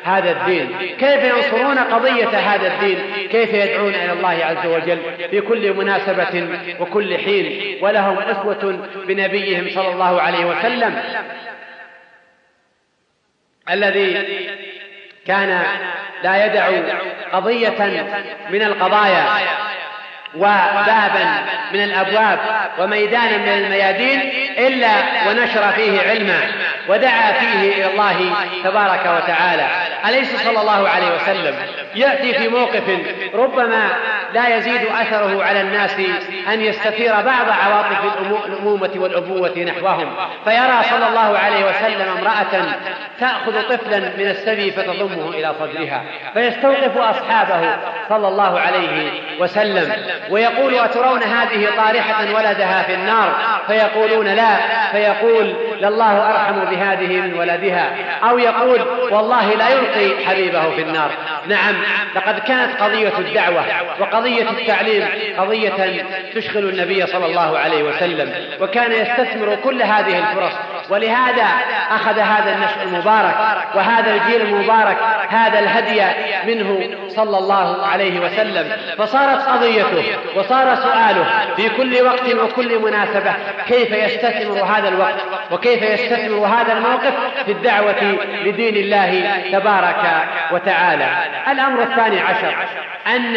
هذا 0.04 0.30
الدين. 0.30 0.76
كيف 0.98 1.24
ينصرون 1.24 1.78
قضية 1.78 2.38
هذا 2.38 2.66
الدين. 2.66 2.98
كيف 3.30 3.54
يدعون 3.54 3.94
إلى 3.94 4.12
الله 4.12 4.44
عز 4.44 4.66
وجل 4.66 4.98
في 5.30 5.40
كل 5.40 5.72
مناسبة 5.72 6.48
وكل 6.80 7.18
حين. 7.18 7.76
ولهم 7.80 8.18
أسوة 8.18 8.88
بنبيهم 9.06 9.70
صلى 9.74 9.92
الله 9.92 10.22
عليه 10.22 10.44
وسلم. 10.44 11.02
الذي 13.70 14.26
كان 15.26 15.62
لا 16.22 16.46
يدع 16.46 16.68
قضية 17.32 18.04
من 18.50 18.62
القضايا 18.62 19.26
وبابا 20.36 21.44
من 21.72 21.82
الأبواب 21.84 22.38
وميدانا 22.78 23.36
من 23.36 23.48
الميادين 23.48 24.20
إلا 24.58 24.90
ونشر 25.28 25.72
فيه 25.72 26.00
علما. 26.00 26.40
ودعا 26.90 27.32
فيه 27.32 27.72
إلى 27.72 27.90
الله 27.90 28.32
تبارك 28.64 29.00
وتعالى. 29.00 29.66
أليس 30.08 30.42
صلى 30.44 30.60
الله 30.60 30.88
عليه 30.88 31.14
وسلم 31.14 31.54
يأتي 31.94 32.34
في 32.34 32.48
موقف 32.48 32.82
ربما 33.34 33.88
لا 34.34 34.56
يزيد 34.56 34.80
أثره 34.86 35.44
على 35.44 35.60
الناس 35.60 35.96
أن 36.52 36.60
يستثير 36.60 37.12
بعض 37.12 37.46
عواطف 37.50 37.98
الأمومة 38.46 38.90
والأبوة 38.96 39.58
نحوهم؟ 39.58 40.14
فيرى 40.44 40.82
صلى 40.90 41.08
الله 41.08 41.38
عليه 41.38 41.64
وسلم 41.64 42.08
امرأة 42.18 42.64
تأخذ 43.20 43.62
طفلا 43.68 43.98
من 43.98 44.30
السبي 44.30 44.70
فتضمه 44.70 45.28
إلى 45.28 45.54
صدرها 45.60 46.02
فيستوقف 46.34 46.98
أصحابه 46.98 47.76
صلى 48.10 48.28
الله 48.28 48.60
عليه 48.60 49.10
وسلم. 49.40 49.92
ويقول 50.30 50.74
أترون 50.74 51.22
هذه 51.22 51.68
طارحة 51.76 52.34
ولدها 52.34 52.82
في 52.82 52.94
النار؟ 52.94 53.32
فيقولون 53.66 54.26
لا. 54.26 54.56
فيقول 54.92 55.54
لله 55.80 56.30
أرحم 56.30 56.64
بهذه 56.70 57.20
من 57.20 57.38
ولدها. 57.38 57.92
أو 58.22 58.38
يقول 58.38 58.80
والله 59.10 59.54
لا 59.54 59.68
يلقي 59.68 60.26
حبيبه 60.26 60.70
في 60.70 60.82
النار. 60.82 61.10
نعم 61.46 61.74
لقد 62.14 62.38
كانت 62.38 62.82
قضية 62.82 63.18
الدعوة 63.18 63.64
وقضية 64.00 64.50
التعليم 64.50 65.08
قضية 65.38 66.04
تشغل 66.34 66.68
النبي 66.68 67.06
صلى 67.06 67.26
الله 67.26 67.58
عليه 67.58 67.82
وسلم 67.82 68.32
وكان 68.60 68.92
يستثمر 68.92 69.56
كل 69.64 69.82
هذه 69.82 70.18
الفرص 70.18 70.52
ولهذا 70.90 71.46
أخذ 71.90 72.18
هذا 72.18 72.52
النشء 72.54 72.82
المبارك 72.82 73.34
وهذا 73.74 74.14
الجيل 74.14 74.40
المبارك 74.40 74.96
هذا 75.28 75.58
الهدي 75.58 76.02
منه 76.46 76.96
صلى 77.08 77.38
الله 77.38 77.86
عليه 77.86 78.20
وسلم. 78.20 78.72
فصارت 78.98 79.42
قضيته 79.42 80.04
وصار 80.36 80.76
سؤاله 80.76 81.26
في 81.56 81.68
كل 81.68 82.02
وقت 82.02 82.34
وكل 82.34 82.78
مناسبة 82.78 83.32
كيف 83.68 83.92
يستثمر 83.92 84.64
هذا 84.64 84.88
الوقت 84.88 85.14
وكيف 85.50 85.82
يستثمر 85.82 86.46
هذا 86.46 86.72
الموقف 86.72 87.12
في 87.46 87.52
الدعوة 87.52 88.18
لدين 88.44 88.76
الله 88.76 89.42
تبارك 89.52 90.24
وتعالى؟ 90.52 91.06
الأمر 91.52 91.82
الثاني 91.82 92.20
عشر 92.20 92.54
أن 93.06 93.36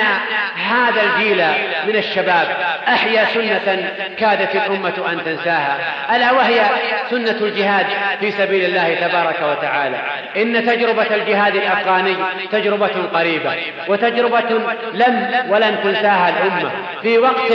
هذا 0.69 1.01
الجيل 1.03 1.45
من 1.87 1.95
الشباب 1.95 2.47
أحيا 2.87 3.25
سنة 3.25 3.89
كادت 4.17 4.55
الأمة 4.55 5.11
أن 5.11 5.23
تنساها 5.25 5.77
ألا 6.15 6.31
وهي 6.31 6.61
سنة 7.09 7.42
الجهاد 7.45 7.85
في 8.19 8.31
سبيل 8.31 8.65
الله 8.65 8.95
تبارك 9.07 9.57
وتعالى. 9.57 9.97
إن 10.37 10.65
تجربة 10.65 11.15
الجهاد 11.15 11.55
الأفغاني 11.55 12.15
تجربة 12.51 12.91
قريبة 13.13 13.55
وتجربة 13.87 14.59
لم 14.93 15.45
ولن 15.49 15.79
تنساها 15.83 16.29
الأمة. 16.29 16.71
في 17.01 17.17
وقت 17.17 17.53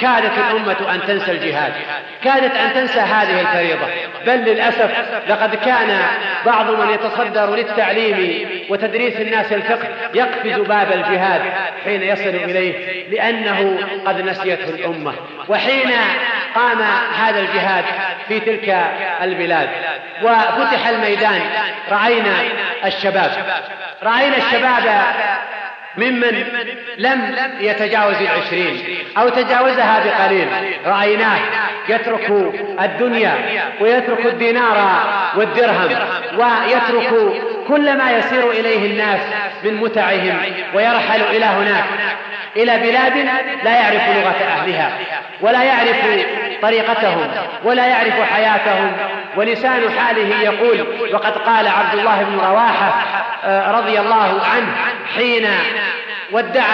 كادت 0.00 0.38
الأمة 0.38 0.94
أن 0.94 1.00
تنسى 1.06 1.32
الجهاد 1.32 1.72
كادت 2.24 2.56
أن 2.56 2.74
تنسى 2.74 3.00
هذه 3.00 3.40
الفريضة. 3.40 3.86
بل 4.26 4.36
للأسف 4.36 4.90
لقد 5.28 5.54
كان 5.54 6.00
بعض 6.46 6.70
من 6.70 6.90
يتصدر 6.90 7.54
للتعليم 7.56 8.48
وتدريس 8.68 9.20
الناس 9.20 9.52
الفقه 9.52 9.88
يقفز 10.14 10.60
باب 10.60 10.92
الجهاد 10.92 11.40
حين 11.84 12.02
يصل 12.02 12.28
إليه 12.28 13.06
لأنه 13.10 13.78
قد 14.06 14.20
نسيته 14.20 14.68
الأمة. 14.68 15.12
وحين 15.48 15.90
قام 16.54 16.78
هذا 17.18 17.40
الجهاد 17.40 17.84
في 18.28 18.40
تلك 18.40 18.76
البلاد. 19.22 19.68
وفتح 20.22 20.88
الميدان. 20.88 21.40
رأينا 21.90 22.34
الشباب. 22.84 23.30
رأينا 24.02 24.36
الشباب 24.36 25.02
ممن 25.96 26.44
لم 26.98 27.34
يتجاوز 27.60 28.16
العشرين 28.16 28.98
أو 29.18 29.28
تجاوزها 29.28 30.02
بقليل. 30.04 30.48
رأيناه 30.86 31.38
يترك 31.88 32.30
الدنيا 32.80 33.34
ويترك 33.80 34.26
الدينار 34.26 35.00
والدرهم 35.36 35.88
ويترك 36.38 37.32
كل 37.68 37.98
ما 37.98 38.10
يسير 38.18 38.50
إليه 38.50 38.90
الناس 38.92 39.20
من 39.64 39.74
متعهم 39.74 40.38
ويرحل 40.74 41.20
إلى 41.22 41.44
هناك. 41.44 41.84
إلى 42.56 42.78
بلاد 42.78 43.16
لا 43.64 43.70
يعرف 43.70 44.16
لغة 44.16 44.44
أهلها 44.48 44.90
ولا 45.40 45.62
يعرف 45.62 45.96
طريقتهم 46.62 47.28
ولا 47.64 47.86
يعرف 47.86 48.32
حياتهم. 48.32 48.92
ولسان 49.36 49.82
حاله 49.98 50.42
يقول 50.42 50.86
وقد 51.14 51.38
قال 51.38 51.68
عبد 51.68 51.98
الله 51.98 52.22
بن 52.22 52.38
رواحة 52.38 53.02
آه، 53.44 53.70
رضي 53.70 54.00
الله 54.00 54.40
عنه 54.54 54.76
حين 55.16 55.48
ودع 56.32 56.64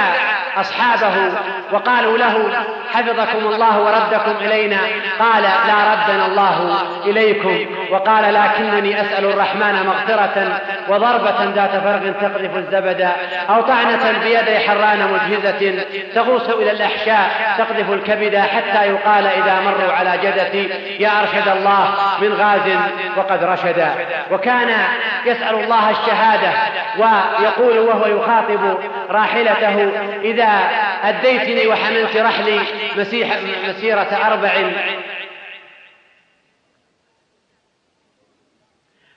أصحابه 0.57 1.32
وقالوا 1.72 2.18
له 2.18 2.50
حفظكم 2.92 3.46
الله 3.46 3.80
وردكم 3.80 4.44
إلينا. 4.44 4.78
قال 5.18 5.42
لا 5.42 5.92
ردنا 5.92 6.26
الله 6.26 6.78
إليكم. 7.07 7.66
وقال 7.90 8.34
لكنني 8.34 9.00
أسأل 9.00 9.24
الرحمن 9.24 9.86
مغفرة 9.86 10.61
وضربة 10.88 11.44
ذات 11.55 11.70
فرق 11.70 12.12
تقذف 12.20 12.57
الزبد 12.57 13.09
أو 13.50 13.62
طعنة 13.62 14.18
بيدي 14.22 14.59
حران 14.59 14.98
مجهزة 15.12 15.84
تغوص 16.14 16.48
إلى 16.48 16.70
الأحشاء 16.70 17.55
تقذف 17.59 17.90
الكبد 17.90 18.36
حتى 18.36 18.88
يقال 18.88 19.26
إذا 19.26 19.61
مروا 19.61 19.92
على 19.92 20.18
جدتي 20.22 20.70
يا 20.98 21.11
أرشد 21.20 21.48
الله 21.48 21.88
من 22.20 22.32
غاز 22.32 22.78
وقد 23.16 23.44
رشد. 23.44 23.86
وكان 24.30 24.68
يسأل 25.26 25.55
الله 25.55 25.90
الشهادة 25.90 26.50
ويقول 26.98 27.78
وهو 27.78 28.07
يخاطب 28.07 28.78
راحلته 29.11 29.90
إذا 30.22 30.41
أديتني 31.03 31.66
وحملت 31.66 32.16
رحلي 32.16 32.61
مسيح 32.97 33.36
مسيرة 33.68 34.18
أربع. 34.26 34.53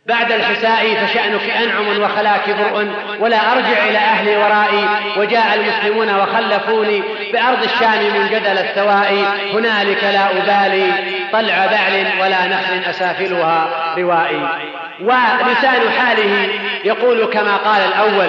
بعد 0.05 0.31
الحساء 0.31 0.95
فشأنك 0.95 1.49
أنعم 1.49 2.01
وخلاك 2.01 2.49
برء 2.49 2.91
ولا 3.19 3.53
أرجع 3.53 3.85
إلى 3.89 3.97
أهلي 3.97 4.37
ورائي 4.37 4.87
وجاء 5.17 5.55
المسلمون 5.55 6.15
وخلفوني 6.15 7.03
بأرض 7.33 7.63
الشام 7.63 8.03
من 8.03 8.27
جدل 8.31 8.57
السواء 8.57 9.13
هنالك 9.53 10.03
لا 10.03 10.31
أبالي 10.31 10.91
طلع 11.31 11.65
بعل 11.65 12.07
ولا 12.21 12.47
نخل 12.47 12.89
أسافلها 12.89 13.67
روائي. 13.97 14.47
ولسان 14.99 15.91
حاله 15.97 16.49
يقول 16.83 17.25
كما 17.25 17.57
قال 17.57 17.81
الأول 17.81 18.27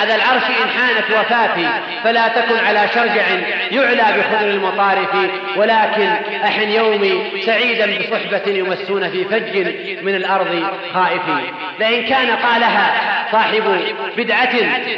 هذا 0.00 0.14
العرش 0.14 0.42
إن 0.42 0.70
حانت 0.70 1.10
وفاتي 1.10 1.68
فلا 2.04 2.28
تكن 2.28 2.66
على 2.66 2.88
شرجع 2.94 3.22
يعلى 3.70 4.18
بخضر 4.18 4.50
المطارف 4.50 5.08
ولكن 5.56 6.08
أحن 6.44 6.70
يومي 6.70 7.42
سعيدا 7.46 7.98
بصحبة 7.98 8.52
يمسون 8.52 9.10
في 9.10 9.24
فج 9.24 9.56
من 10.02 10.14
الأرض 10.14 10.66
خائفين 10.94 11.54
لئن 11.80 12.06
كان 12.06 12.36
قالها 12.36 12.94
صاحب 13.32 13.80
بدعة 14.16 14.54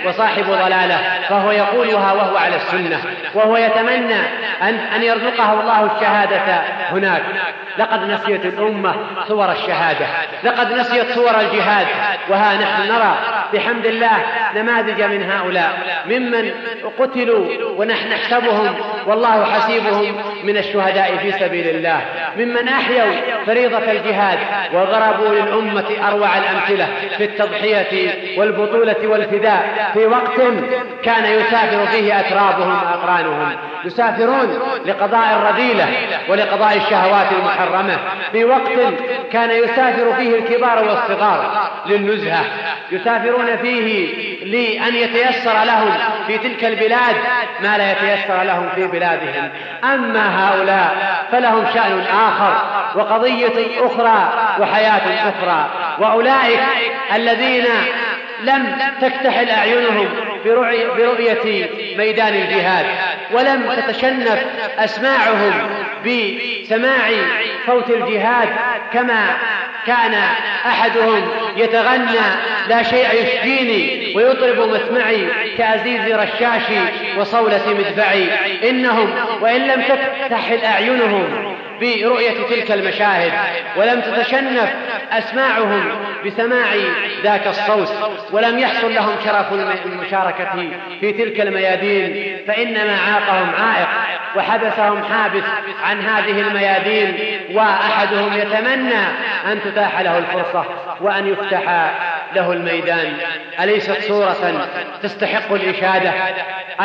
وصاحب 0.06 0.44
ضلالة 0.44 0.98
فهو 1.28 1.50
يقولها 1.50 2.12
وهو 2.12 2.36
على 2.36 2.56
السنة 2.56 3.00
وهو 3.34 3.56
يتمنى 3.56 4.20
أن, 4.62 4.74
أن 4.96 5.02
يرزقه 5.02 5.60
الله 5.60 5.96
الشهادة 5.96 6.62
هناك. 6.90 7.22
لقد 7.78 8.10
نسيت 8.10 8.44
الأمة 8.44 8.94
صور 9.28 9.52
الشهادة 9.52 10.06
لقد 10.44 10.69
نسيت 10.72 11.12
صور 11.14 11.40
الجهاد. 11.40 11.86
وها 12.28 12.54
نحن 12.54 12.92
نرى. 12.92 13.16
بحمد 13.54 13.86
الله 13.86 14.18
نماذج 14.56 15.02
من 15.02 15.30
هؤلاء. 15.30 15.72
ممن 16.06 16.50
قتلوا 16.98 17.46
ونحن 17.76 18.08
نحسبهم 18.08 18.74
والله 19.06 19.44
حسيبهم 19.44 20.14
من 20.44 20.56
الشهداء 20.56 21.16
في 21.16 21.32
سبيل 21.32 21.68
الله. 21.68 22.00
ممن 22.36 22.68
أحيوا 22.68 23.12
فريضة 23.46 23.92
الجهاد 23.92 24.38
وضربوا 24.72 25.34
للأمة 25.34 26.08
أروع 26.08 26.28
الأمثلة 26.38 26.88
في 27.18 27.24
التضحية 27.24 28.10
والبطولة 28.38 28.96
والفداء 29.04 29.90
في 29.94 30.06
وقت 30.06 30.40
كان 31.02 31.24
يسافر 31.24 31.86
فيه 31.86 32.20
أترابهم 32.20 32.82
وأقرانهم. 32.82 33.56
يسافرون 33.84 34.58
لقضاء 34.86 35.36
الرذيلة 35.36 35.86
ولقضاء 36.28 36.76
الشهوات 36.76 37.26
المحرمة. 37.32 37.98
في 38.32 38.44
وقت 38.44 38.94
كان 39.32 39.50
يسافر 39.50 40.12
فيه 40.16 40.34
الكبار 40.34 40.59
والصغار 40.64 41.70
للنزهة 41.86 42.44
يسافرون 42.92 43.56
فيه 43.56 44.10
لأن 44.44 44.94
يتيسر 44.94 45.64
لهم 45.64 45.92
في 46.26 46.38
تلك 46.38 46.64
البلاد 46.64 47.16
ما 47.62 47.78
لا 47.78 47.92
يتيسر 47.92 48.42
لهم 48.42 48.68
في 48.74 48.86
بلادهم. 48.86 49.50
أما 49.84 50.48
هؤلاء 50.48 51.24
فلهم 51.32 51.64
شأن 51.74 52.00
آخر 52.00 52.56
وقضية 52.94 53.86
أخرى 53.86 54.32
وحياة 54.60 55.30
أخرى. 55.30 55.70
وأولئك 55.98 56.60
الذين 57.14 57.64
لم 58.42 58.76
تكتحل 59.00 59.50
أعينهم 59.50 60.08
برؤية 60.96 61.68
ميدان 61.96 62.34
الجهاد 62.34 62.86
ولم 63.32 63.72
تتشنف 63.76 64.44
أسماعهم 64.78 65.52
بسماع 66.06 67.10
صوت 67.66 67.90
الجهاد 67.90 68.48
كما 68.92 69.26
كان 69.86 70.14
أحدهم 70.66 71.28
يتغنى 71.56 72.20
لا 72.68 72.82
شيء 72.82 73.06
يشفيني 73.14 74.12
ويطرب 74.16 74.68
مسمعي 74.68 75.28
كأزيز 75.58 76.12
رشاشي 76.12 76.80
وصولة 77.18 77.74
مدفعي. 77.78 78.28
إنهم 78.70 79.14
وإن 79.40 79.60
لم 79.60 79.82
تفتح 79.82 80.64
أعينهم 80.64 81.56
برؤية 81.80 82.46
تلك 82.48 82.72
المشاهد 82.72 83.32
ولم 83.76 84.00
تتشنف 84.00 84.70
أسماعهم 85.12 85.90
بسماع 86.26 86.66
ذاك 87.22 87.46
الصوت 87.46 87.92
ولم 88.30 88.58
يحصل 88.58 88.94
لهم 88.94 89.16
شرف 89.24 89.52
المشاركة 89.86 90.70
في 91.00 91.12
تلك 91.12 91.40
الميادين 91.40 92.36
فإنما 92.46 92.98
عاقهم 92.98 93.50
عائق 93.54 93.88
وحبسهم 94.36 95.04
حابس 95.04 95.42
عن 95.84 96.00
هذه 96.00 96.40
الميادين 96.40 97.14
وأحدهم 97.54 98.32
يتمنى 98.32 99.02
أن 99.52 99.60
تتاح 99.64 100.00
له 100.00 100.18
الفرصة 100.18 100.64
وأن 101.00 101.28
يفتح 101.28 101.90
له 102.34 102.52
الميدان. 102.52 103.12
أليست 103.60 104.02
صورة 104.08 104.68
تستحق 105.02 105.52
الإشادة؟ 105.52 106.12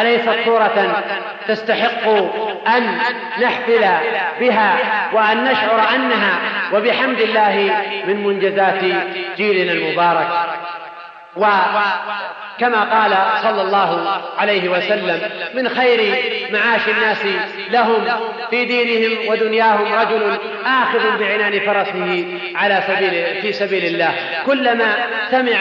أليست 0.01 0.35
صورة 0.45 1.03
تستحق 1.47 2.07
أن 2.67 2.97
نحفل 3.41 3.85
بها 4.39 4.77
وأن 5.13 5.43
نشعر 5.43 5.95
أنها 5.95 6.39
وبحمد 6.73 7.19
الله 7.19 7.83
من 8.07 8.23
منجزات 8.23 8.81
جيلنا 9.37 9.71
المبارك. 9.71 10.27
وكما 11.35 12.83
قال 12.83 13.17
صلى 13.43 13.61
الله 13.61 14.21
عليه 14.37 14.69
وسلم 14.69 15.29
من 15.53 15.69
خير 15.69 16.23
معاش 16.51 16.87
الناس 16.87 17.25
لهم 17.69 18.07
في 18.49 18.65
دينهم 18.65 19.29
ودنياهم 19.29 19.93
رجل 19.93 20.37
آخذ 20.65 21.19
بعنان 21.19 21.59
فرسه 21.59 22.39
على 22.55 22.83
سبيل 22.87 23.41
في 23.41 23.53
سبيل 23.53 23.85
الله. 23.85 24.13
كلما 24.45 24.93
سمع 25.31 25.57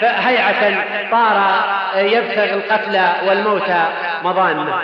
هيعة 0.00 0.84
طار 1.10 1.64
يبتغي 1.96 2.54
القتل 2.54 3.00
والموت 3.28 3.70
مضانه 4.24 4.80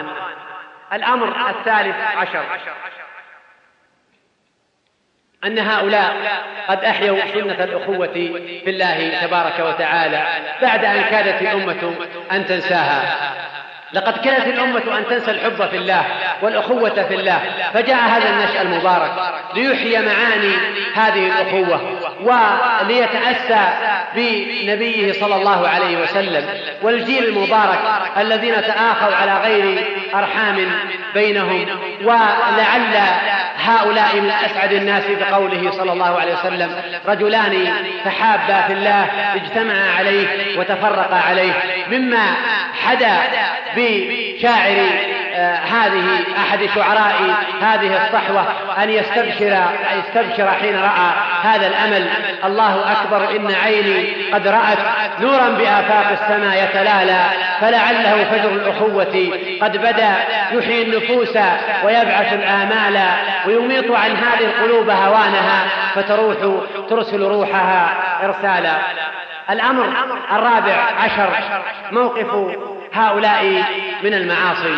الأمر 0.92 1.28
الثالث 1.50 1.96
عشر. 2.16 2.42
أن 5.44 5.58
هؤلاء 5.58 6.14
قد 6.68 6.84
أحيوا 6.84 7.18
سنة 7.34 7.64
الأخوة 7.64 8.06
في 8.64 8.70
الله 8.70 9.12
تبارك 9.22 9.60
وتعالى 9.60 10.22
بعد 10.62 10.84
أن 10.84 11.02
كادت 11.10 11.42
الأمة 11.42 11.94
أن 12.32 12.46
تنساها. 12.46 13.32
لقد 13.92 14.24
كانت 14.24 14.46
الأمة 14.46 14.98
أن 14.98 15.06
تنسى 15.06 15.30
الحب 15.30 15.68
في 15.68 15.76
الله 15.76 16.04
والأخوة 16.42 17.02
في 17.02 17.14
الله 17.14 17.40
فجاء 17.74 17.96
هذا 17.96 18.30
النشأ 18.30 18.62
المبارك 18.62 19.12
ليحيي 19.54 19.98
معاني 20.00 20.54
هذه 20.94 21.26
الأخوة. 21.26 22.01
وليتأسى 22.24 23.68
بنبيه 24.14 25.12
صلى 25.12 25.36
الله 25.36 25.68
عليه 25.68 25.96
وسلم 25.96 26.44
والجيل 26.82 27.24
المبارك 27.24 27.78
الذين 28.18 28.54
تآخوا 28.54 29.14
على 29.14 29.38
غير 29.44 29.84
أرحام 30.14 30.70
بينهم 31.14 31.66
ولعل 32.02 32.96
هؤلاء 33.58 34.20
من 34.20 34.30
أسعد 34.30 34.72
الناس 34.72 35.04
بقوله 35.20 35.70
صلى 35.70 35.92
الله 35.92 36.20
عليه 36.20 36.32
وسلم 36.34 36.74
رجلان 37.08 37.68
تحابا 38.04 38.66
في 38.66 38.72
الله 38.72 39.06
اجتمعا 39.34 39.90
عليه 39.98 40.58
وتفرقا 40.58 41.16
عليه 41.28 41.52
مما 41.90 42.34
حدا 42.82 43.16
بشاعر 43.76 44.76
هذه 45.72 46.04
أحد 46.36 46.68
شعراء 46.74 47.14
هذه 47.60 48.06
الصحوة 48.06 48.44
أن 48.82 48.90
يستبشر 48.90 49.56
يستبشر 49.98 50.50
حين 50.50 50.76
رأى 50.76 51.12
هذا 51.42 51.66
الأمل. 51.66 52.08
الله 52.44 52.92
أكبر 52.92 53.36
إن 53.36 53.54
عيني 53.64 54.30
قد 54.32 54.48
رأت 54.48 54.78
نورا 55.20 55.48
بآفاق 55.48 56.06
السماء 56.20 56.64
يتلالى 56.64 57.20
فلعله 57.60 58.24
فجر 58.24 58.50
الأخوة 58.50 59.38
قد 59.62 59.76
بدا 59.76 60.14
يحيي 60.52 60.82
النفوس 60.82 61.36
ويبعث 61.84 62.32
الآمال 62.32 63.00
ويميط 63.46 63.90
عن 63.90 64.10
هذه 64.10 64.44
القلوب 64.44 64.90
هوانها 64.90 65.64
فتروح 65.94 66.36
ترسل 66.90 67.22
روحها 67.22 67.88
إرسالا. 68.24 68.72
الأمر 69.50 69.88
الرابع 70.32 70.76
عشر 71.00 71.30
موقف 71.92 72.56
هؤلاء 72.94 73.64
من 74.02 74.14
المعاصي. 74.14 74.74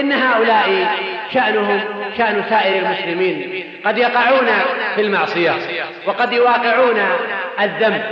إن 0.00 0.12
هؤلاء 0.12 0.86
شأنهم 1.34 1.80
شأن 2.18 2.44
سائر 2.50 2.86
المسلمين. 2.86 3.64
قد 3.86 3.98
يقعون 3.98 4.46
في 4.94 5.00
المعصية 5.00 5.52
وقد 6.06 6.32
يواقعون 6.32 7.02
الذنب. 7.60 8.02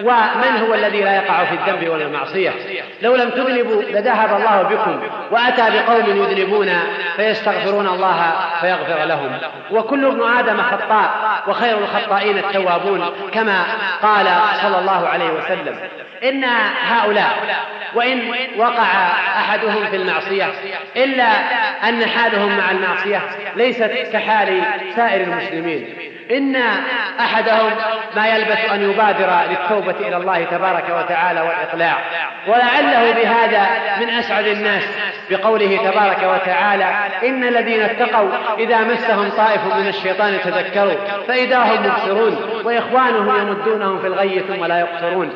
ومن 0.00 0.66
هو 0.68 0.74
الذي 0.74 1.00
لا 1.00 1.16
يقع 1.16 1.44
في 1.44 1.54
الذنب 1.54 1.88
ولا 1.88 2.04
المعصية؟ 2.04 2.50
لو 3.02 3.16
لم 3.16 3.30
تذنبوا 3.30 3.82
لذهب 3.82 4.40
الله 4.40 4.62
بكم 4.62 5.02
وأتى 5.30 5.62
بقوم 5.70 6.16
يذنبون 6.16 6.70
فيستغفرون 7.16 7.86
الله 7.86 8.32
فيغفر 8.60 9.04
لهم. 9.04 9.38
وكل 9.70 10.06
ابن 10.06 10.22
آدم 10.38 10.62
خطاء 10.62 11.10
وخير 11.46 11.78
الخطائين 11.78 12.38
التوابون 12.38 13.10
كما 13.32 13.64
قال 14.02 14.26
صلى 14.62 14.78
الله 14.78 15.08
عليه 15.08 15.30
وسلم. 15.30 15.78
إن 16.24 16.44
هؤلاء 16.88 17.64
وإن 17.94 18.34
وقع 18.56 18.86
أحدهم 19.36 19.86
في 19.90 19.96
المعصية 19.96 20.46
إلا 20.96 21.28
أن 21.88 22.06
حالهم 22.06 22.58
مع 22.58 22.70
المعصية 22.70 23.20
ليست 23.56 23.90
كحال 24.12 24.62
سائر 24.96 25.20
المسلمين. 25.20 25.94
إن 26.30 26.56
أحدهم 27.20 27.70
ما 28.16 28.26
يلبث 28.26 28.72
أن 28.72 28.90
يبادر 28.90 29.40
للتوبة 29.50 30.08
إلى 30.08 30.16
الله 30.16 30.44
تبارك 30.44 30.84
وتعالى 30.90 31.40
والإقلاع. 31.40 31.98
ولعله 32.46 33.12
بهذا 33.12 33.66
من 34.00 34.10
أسعد 34.10 34.46
الناس 34.46 34.82
بقوله 35.30 35.90
تبارك 35.90 36.18
وتعالى 36.22 36.84
إن 37.28 37.44
الذين 37.44 37.82
اتقوا 37.82 38.28
إذا 38.58 38.80
مسهم 38.80 39.30
طائف 39.30 39.74
من 39.76 39.88
الشيطان 39.88 40.38
تذكروا 40.44 40.94
فإذا 41.28 41.58
هم 41.58 41.86
مبصرون 41.86 42.62
وإخوانهم 42.64 43.48
يمدونهم 43.48 43.98
في 43.98 44.06
الغي 44.06 44.40
ثم 44.40 44.64
لا 44.64 44.80
يقصرون. 44.80 45.30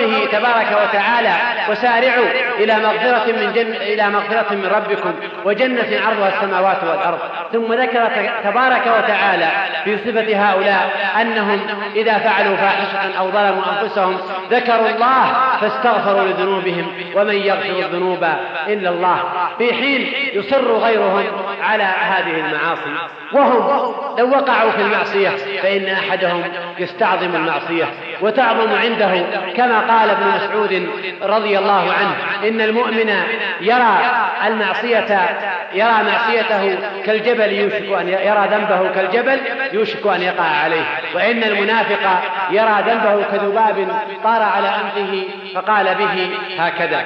وبقوله 0.00 0.26
تبارك 0.26 0.66
وتعالى 0.82 1.32
وسارعوا 1.70 2.26
إلى 2.58 2.74
مغفرة 2.74 3.32
من 3.32 3.52
جن 3.52 3.72
إلى 3.72 4.10
مغفرة 4.10 4.54
من 4.54 4.66
ربكم 4.66 5.14
وجنة 5.44 6.00
عرضها 6.06 6.28
السماوات 6.28 6.84
والأرض. 6.84 7.18
ثم 7.52 7.72
ذكر 7.72 8.10
تبارك 8.44 8.82
وتعالى 8.86 9.48
في 9.84 9.98
صفة 9.98 10.50
هؤلاء 10.50 10.90
أنهم 11.20 11.60
إذا 11.96 12.18
فعلوا 12.18 12.56
فاحشة 12.56 13.18
أو 13.18 13.30
ظلموا 13.30 13.62
أنفسهم 13.80 14.18
ذكروا 14.50 14.88
الله 14.88 15.32
فاستغفروا 15.60 16.28
لذنوبهم 16.28 16.92
ومن 17.14 17.34
يغفر 17.34 17.78
الذنوب 17.78 18.24
إلا 18.68 18.90
الله 18.90 19.18
في 19.58 19.74
حين 19.74 20.12
يصر 20.34 20.72
غيرهم 20.72 21.24
على 21.62 21.84
هذه 21.84 22.40
المعاصي. 22.40 23.19
وهم 23.32 23.94
لو 24.18 24.30
وقعوا 24.30 24.70
في 24.70 24.82
المعصية 24.82 25.28
فإن 25.62 25.86
أحدهم 25.86 26.42
يستعظم 26.78 27.34
المعصية 27.34 27.84
وتعظم 28.20 28.72
عنده 28.72 29.24
كما 29.56 29.80
قال 29.80 30.10
ابن 30.10 30.26
مسعود 30.26 30.88
رضي 31.22 31.58
الله 31.58 31.92
عنه 31.92 32.16
إن 32.48 32.60
المؤمن 32.60 33.14
يرى 33.60 33.98
المعصية 34.46 35.28
يرى 35.74 36.02
معصيته 36.02 36.78
كالجبل 37.06 37.52
يوشك 37.52 38.00
أن 38.00 38.08
يرى 38.08 38.48
ذنبه 38.50 38.90
كالجبل 38.94 39.40
يوشك 39.72 40.06
أن 40.06 40.22
يقع 40.22 40.44
عليه. 40.44 40.84
وإن 41.14 41.44
المنافق 41.44 42.22
يرى 42.50 42.84
ذنبه 42.86 43.22
كذباب 43.22 43.88
طار 44.24 44.42
على 44.42 44.68
أنفه 44.68 45.24
فقال 45.54 45.94
به 45.94 46.30
هكذا. 46.58 47.04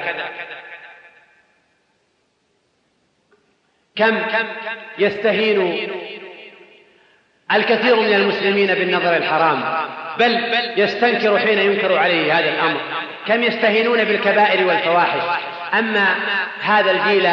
كم 3.96 4.16
يستهين 4.98 5.90
الكثير 7.52 8.00
من 8.00 8.14
المسلمين 8.14 8.66
بالنظر 8.66 9.16
الحرام 9.16 9.62
بل 10.18 10.40
يستنكر 10.76 11.38
حين 11.38 11.58
ينكر 11.58 11.98
عليه 11.98 12.38
هذا 12.38 12.50
الأمر. 12.50 12.80
كم 13.26 13.42
يستهينون 13.42 14.04
بالكبائر 14.04 14.66
والفواحش. 14.66 15.38
أما 15.78 16.14
هذا 16.62 16.90
الجيل 16.90 17.28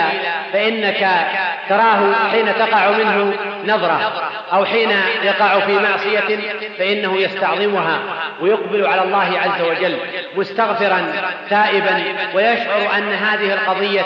فإنك 0.54 1.28
تراه 1.72 2.30
حين 2.32 2.56
تقع 2.56 2.90
منه 2.92 3.34
نظرة 3.66 4.12
أو 4.54 4.66
حين 4.66 4.90
يقع 5.24 5.60
في 5.60 5.80
معصية 5.80 6.40
فإنه 6.80 7.18
يستعظمها 7.18 8.00
ويقبل 8.42 8.88
على 8.88 9.04
الله 9.04 9.40
عز 9.40 9.62
وجل 9.62 9.98
مستغفرا 10.36 11.14
تائبا 11.50 12.04
ويشعر 12.36 12.98
أن 12.98 13.14
هذه 13.14 13.54
القضية 13.54 14.02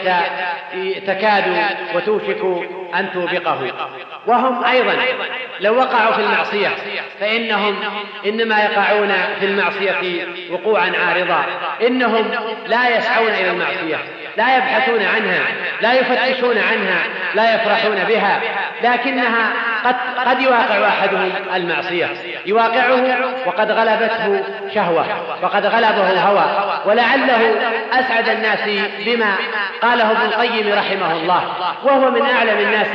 تكاد 1.07 1.43
وتوشك 1.95 2.67
أن 2.95 3.09
توبقه. 3.13 3.59
وهم 4.27 4.63
أيضا 4.63 4.93
لو 5.59 5.75
وقعوا 5.77 6.13
في 6.13 6.21
المعصية 6.21 6.69
فإنهم 7.19 7.75
إنما 8.25 8.63
يقعون 8.63 9.13
في 9.39 9.45
المعصية 9.45 10.27
وقوعا 10.51 10.91
عارضا 11.07 11.45
إنهم 11.81 12.31
لا 12.67 12.97
يسعون 12.97 13.29
إلى 13.29 13.49
المعصية 13.49 13.97
لا 14.37 14.57
يبحثون 14.57 15.01
عنها 15.01 15.41
لا 15.81 15.93
يفتشون 15.93 16.57
عنها 16.57 17.03
لا 17.35 17.55
يفرحون 17.55 18.03
بها 18.03 18.41
لكنها 18.83 19.53
قد 19.85 19.95
قد 20.25 20.41
يواقع 20.41 20.87
احدهم 20.87 21.31
المعصية. 21.55 22.07
يواقعه 22.45 23.17
وقد 23.45 23.71
غلبته 23.71 24.43
شهوة 24.75 25.05
وقد 25.43 25.65
غلبه 25.65 26.19
هوى 26.19 26.45
ولعله 26.85 27.55
أسعد 27.93 28.29
الناس 28.29 28.59
بما 29.05 29.35
قاله 29.81 30.11
ابن 30.11 30.21
القيم 30.21 30.73
رحمه 30.73 31.13
الله. 31.13 31.43
وهو 31.83 32.11
من 32.11 32.21
أعلم 32.21 32.57
الناس 32.59 32.87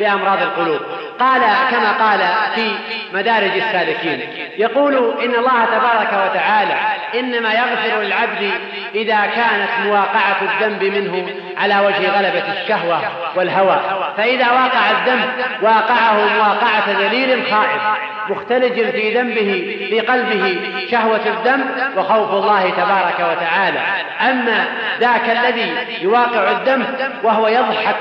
بأمراض 0.00 0.42
القلوب. 0.42 0.80
قال 1.20 1.40
كما 1.70 1.92
قال 1.92 2.20
في 2.54 2.70
مدارج 3.14 3.50
السالكين. 3.56 4.20
يقول 4.58 4.94
إن 5.24 5.34
الله 5.34 5.64
تبارك 5.64 6.30
وتعالى 6.30 6.74
إنما 7.14 7.52
يغفر 7.52 8.00
للعبد 8.02 8.50
إذا 8.94 9.20
كانت 9.20 9.86
مواقعة 9.86 10.36
الذنب 10.42 10.84
منه 10.84 11.28
على 11.56 11.78
وجه 11.86 12.10
غلبة 12.18 12.42
الشهوة 12.62 13.00
والهوى. 13.36 13.80
فإذا 14.16 14.50
واقع 14.50 14.90
الذنب 14.90 15.28
واقعه 15.62 16.37
مواقعه 16.38 16.92
دليل 16.92 17.54
خائف. 17.54 17.82
مختلج 18.30 18.90
في 18.90 19.18
ذنبه 19.18 19.76
في 19.90 20.00
قلبه 20.00 20.60
شهوة 20.90 21.20
الذنب 21.26 21.66
وخوف 21.96 22.30
الله 22.30 22.70
تبارك 22.70 23.36
وتعالى. 23.36 23.80
أما 24.20 24.64
ذاك 25.00 25.30
الذي 25.30 25.74
يواقع 26.00 26.50
الذنب 26.50 26.86
وهو 27.22 27.48
يضحك 27.48 27.96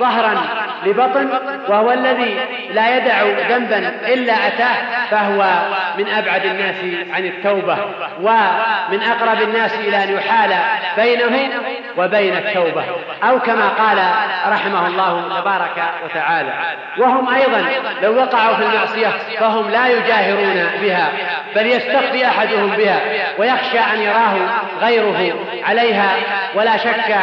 ظهرا 0.00 0.34
لبطن 0.86 1.28
وهو 1.68 1.92
الذي 1.92 2.40
لا 2.70 2.96
يدع 2.96 3.22
ذنبا 3.48 3.78
إلا 4.06 4.32
أتاه 4.32 4.76
فهو 5.10 5.44
من 5.98 6.08
أبعد 6.08 6.44
الناس 6.44 6.76
عن 7.12 7.24
التوبة 7.24 7.76
ومن 8.20 9.02
أقرب 9.02 9.42
الناس 9.42 9.74
إلى 9.74 10.04
أن 10.04 10.12
يحال 10.12 10.54
بينه 10.96 11.50
وبين 11.96 12.36
التوبة 12.36 12.84
أو 13.22 13.38
كما 13.38 13.68
قال 13.68 13.98
رحمه 14.52 14.86
الله 14.86 15.40
تبارك 15.40 15.82
وتعالى. 16.04 16.52
وهم 16.98 17.34
أيضا 17.34 17.64
لو 18.02 18.16
وقعوا 18.16 18.54
في 18.54 18.62
المعصية 18.62 19.08
فهم 19.40 19.70
لا 19.72 19.88
يجاهرون 19.88 20.66
بها 20.82 21.08
بل 21.56 21.66
يستخفي 21.66 22.26
أحدهم 22.26 22.70
بها 22.70 23.00
ويخشى 23.38 23.78
أن 23.78 24.00
يراه 24.00 24.34
غيره 24.80 25.34
عليها. 25.64 26.10
ولا 26.54 26.76
شك 26.76 27.16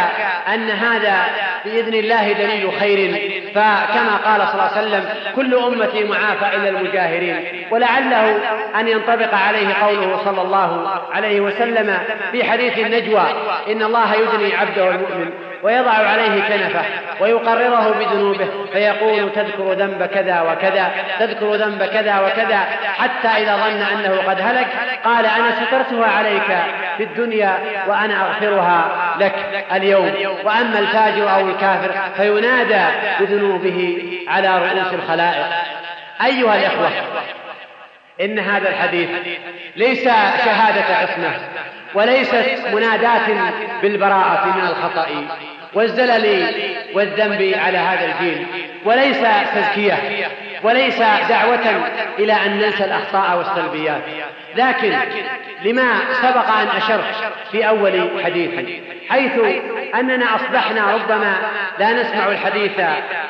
أن 0.54 0.70
هذا 0.70 1.26
بإذن 1.66 1.94
الله 1.94 2.34
دليل 2.34 2.72
خير. 2.80 3.32
فكما 3.56 4.18
قال 4.26 4.48
صلى 4.48 4.54
الله 4.54 4.72
عليه 4.76 4.82
وسلم 4.82 5.10
كل 5.36 5.56
أمتي 5.56 6.04
معافى 6.04 6.56
إلا 6.56 6.70
المجاهرين. 6.70 7.68
ولعله 7.72 8.40
أن 8.80 8.88
ينطبق 8.88 9.34
عليه 9.34 9.74
قوله 9.82 10.20
صلى 10.26 10.42
الله 10.42 10.90
عليه 11.14 11.40
وسلم 11.40 11.98
في 12.32 12.44
حديث 12.44 12.78
النجوى 12.78 13.26
إن 13.68 13.84
الله 13.84 14.16
يدني 14.16 14.56
عبده 14.56 14.90
المؤمن 14.90 15.49
ويضع 15.64 15.92
عليه 15.92 16.42
كنفه 16.42 16.82
ويقرره 17.20 17.96
بذنوبه 18.00 18.48
فيقول 18.74 19.32
تذكر 19.32 19.74
ذنب 19.74 20.06
كذا 20.06 20.42
وكذا 20.42 20.92
تذكر 21.20 21.56
ذنب 21.56 21.84
كذا 21.84 22.20
وكذا 22.20 22.60
حتى 22.98 23.28
إذا 23.28 23.56
ظن 23.56 23.82
أنه 23.82 24.22
قد 24.28 24.42
هلك 24.42 24.68
قال 25.04 25.26
أنا 25.26 25.52
سترتها 25.52 26.08
عليك 26.08 26.58
في 26.98 27.04
الدنيا 27.04 27.58
وأنا 27.88 28.28
أغفرها 28.28 28.92
لك 29.20 29.66
اليوم. 29.72 30.12
وأما 30.44 30.80
الفاجر 30.80 31.36
أو 31.36 31.48
الكافر 31.48 31.92
فينادى 32.18 32.86
بذنوبه 33.20 34.04
على 34.28 34.58
رؤوس 34.58 34.94
الخلائق. 34.94 35.46
أيها 36.26 36.56
الإخوة 36.56 36.90
إن 38.22 38.40
هذا 38.40 38.70
الحديث 38.70 39.10
ليس 39.76 40.04
شهادة 40.46 40.96
عصمة 40.96 41.32
وليست 41.94 42.46
مناداة 42.74 43.52
بالبراءة 43.82 44.46
من 44.56 44.62
الخطأ 44.62 45.08
والزلل 45.74 46.46
والذنب 46.94 47.54
على 47.56 47.78
هذا 47.78 48.06
الجيل 48.06 48.46
وليس 48.86 49.18
تزكية. 49.56 50.28
وليس 50.64 51.00
دعوة 51.30 51.90
إلى 52.20 52.34
أن 52.34 52.58
ننسى 52.58 52.86
الأخطاء 52.86 53.38
والسلبيات. 53.38 54.02
لكن 54.56 54.94
لما 55.64 55.94
سبق 56.22 56.50
أن 56.50 56.68
أشرت 56.78 57.34
في 57.52 57.68
أول 57.68 58.10
حديثي 58.24 58.82
حيث 59.10 59.32
أننا 59.96 60.36
أصبحنا 60.36 60.94
ربما 60.94 61.34
لا 61.80 61.94
نسمع 61.94 62.28
الحديث 62.28 62.80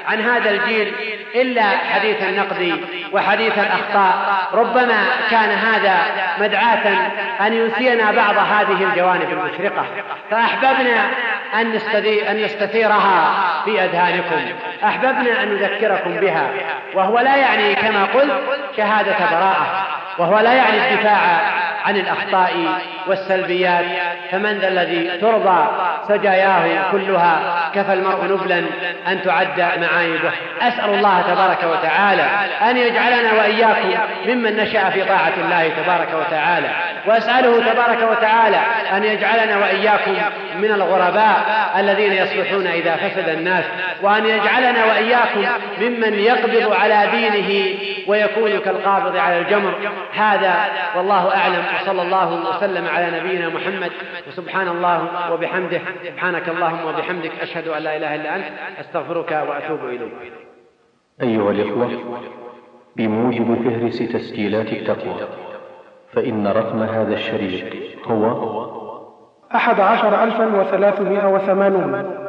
عن 0.07 0.21
هذا 0.21 0.51
الجيل 0.51 0.93
إلا 1.35 1.63
حديث 1.93 2.23
النقد 2.23 2.79
وحديث 3.11 3.53
الأخطاء. 3.57 4.47
ربما 4.53 5.05
كان 5.31 5.49
هذا 5.49 5.97
مدعاة 6.39 7.11
أن 7.47 7.53
ينسينا 7.53 8.11
بعض 8.11 8.37
هذه 8.37 8.83
الجوانب 8.83 9.29
المشرقة. 9.31 9.85
فأحببنا 10.31 11.05
أن, 11.53 11.79
أن 12.29 12.43
نستثيرها 12.43 13.33
في 13.65 13.83
أذهانكم. 13.83 14.41
أحببنا 14.83 15.43
أن 15.43 15.49
نذكركم 15.49 16.11
بها 16.11 16.49
وهو 16.93 17.18
لا 17.19 17.35
يعني 17.35 17.75
كما 17.75 18.05
قلت 18.05 18.33
شهادة 18.77 19.15
براءة 19.31 19.87
وهو 20.17 20.39
لا 20.39 20.53
يعني 20.53 20.93
الدفاع 20.93 21.41
عن 21.85 21.97
الأخطاء 21.97 22.53
والسلبيات 23.07 23.85
فمن 24.31 24.59
ذا 24.59 24.67
الذي 24.67 25.17
ترضى 25.21 25.67
سجاياه 26.07 26.91
كلها 26.91 27.39
كفى 27.75 27.93
المرء 27.93 28.23
نبلا 28.23 28.57
أن 29.07 29.21
تعد 29.21 29.59
معايبه. 29.59 30.31
أسأل 30.61 30.89
الله 30.89 31.21
تبارك 31.21 31.63
وتعالى 31.63 32.23
أن 32.69 32.77
يجعلنا 32.77 33.33
وإياكم 33.33 33.89
ممن 34.25 34.57
نشأ 34.57 34.89
في 34.89 35.03
طاعة 35.03 35.33
الله 35.37 35.71
تبارك 35.83 36.09
وتعالى. 36.13 36.67
وأسأله 37.05 37.73
تبارك 37.73 38.11
وتعالى 38.11 38.59
أن 38.97 39.03
يجعلنا 39.03 39.57
وإياكم 39.57 40.15
من 40.55 40.71
الغرباء 40.71 41.39
الذين 41.79 42.13
يصلحون 42.13 42.67
إذا 42.67 42.95
فسد 42.95 43.29
الناس 43.29 43.63
وأن 44.01 44.25
يجعلنا 44.25 44.85
وإياكم 44.85 45.45
ممن 45.81 46.19
يقبض 46.19 46.73
على 46.73 47.07
دينه 47.11 47.75
ويكون 48.07 48.59
كالقابض 48.59 49.17
على 49.17 49.37
الجمر. 49.37 49.73
هذا 50.15 50.65
والله 50.95 51.35
أعلم 51.35 51.63
وصلى 51.75 52.01
الله 52.01 52.49
وسلم 52.49 52.87
على 52.87 53.19
نبينا 53.19 53.49
محمد. 53.49 53.91
وسبحان 54.27 54.67
الله 54.67 55.31
وبحمده. 55.33 55.81
سبحانك 56.07 56.49
اللهم 56.49 56.85
وبحمدك. 56.85 57.31
أشهد 57.41 57.67
أن 57.67 57.81
لا 57.81 57.97
إله 57.97 58.15
إلا 58.15 58.35
أنت. 58.35 58.45
أستغفرك 58.79 59.31
وأتوب 59.31 59.85
إليك. 59.85 60.33
أيها 61.21 61.51
الإخوة 61.51 61.89
بموجب 62.95 63.47
فهرس 63.63 63.97
تسجيلات 63.97 64.67
التقوى 64.67 65.15
فإن 66.13 66.47
رقم 66.47 66.83
هذا 66.83 67.13
الشريط 67.13 67.73
هو 68.05 68.69
أحد 69.55 69.79
عشر 69.79 70.23
ألفا 70.23 70.61
وثلاثمائة 70.61 71.27
وثمانون. 71.27 72.28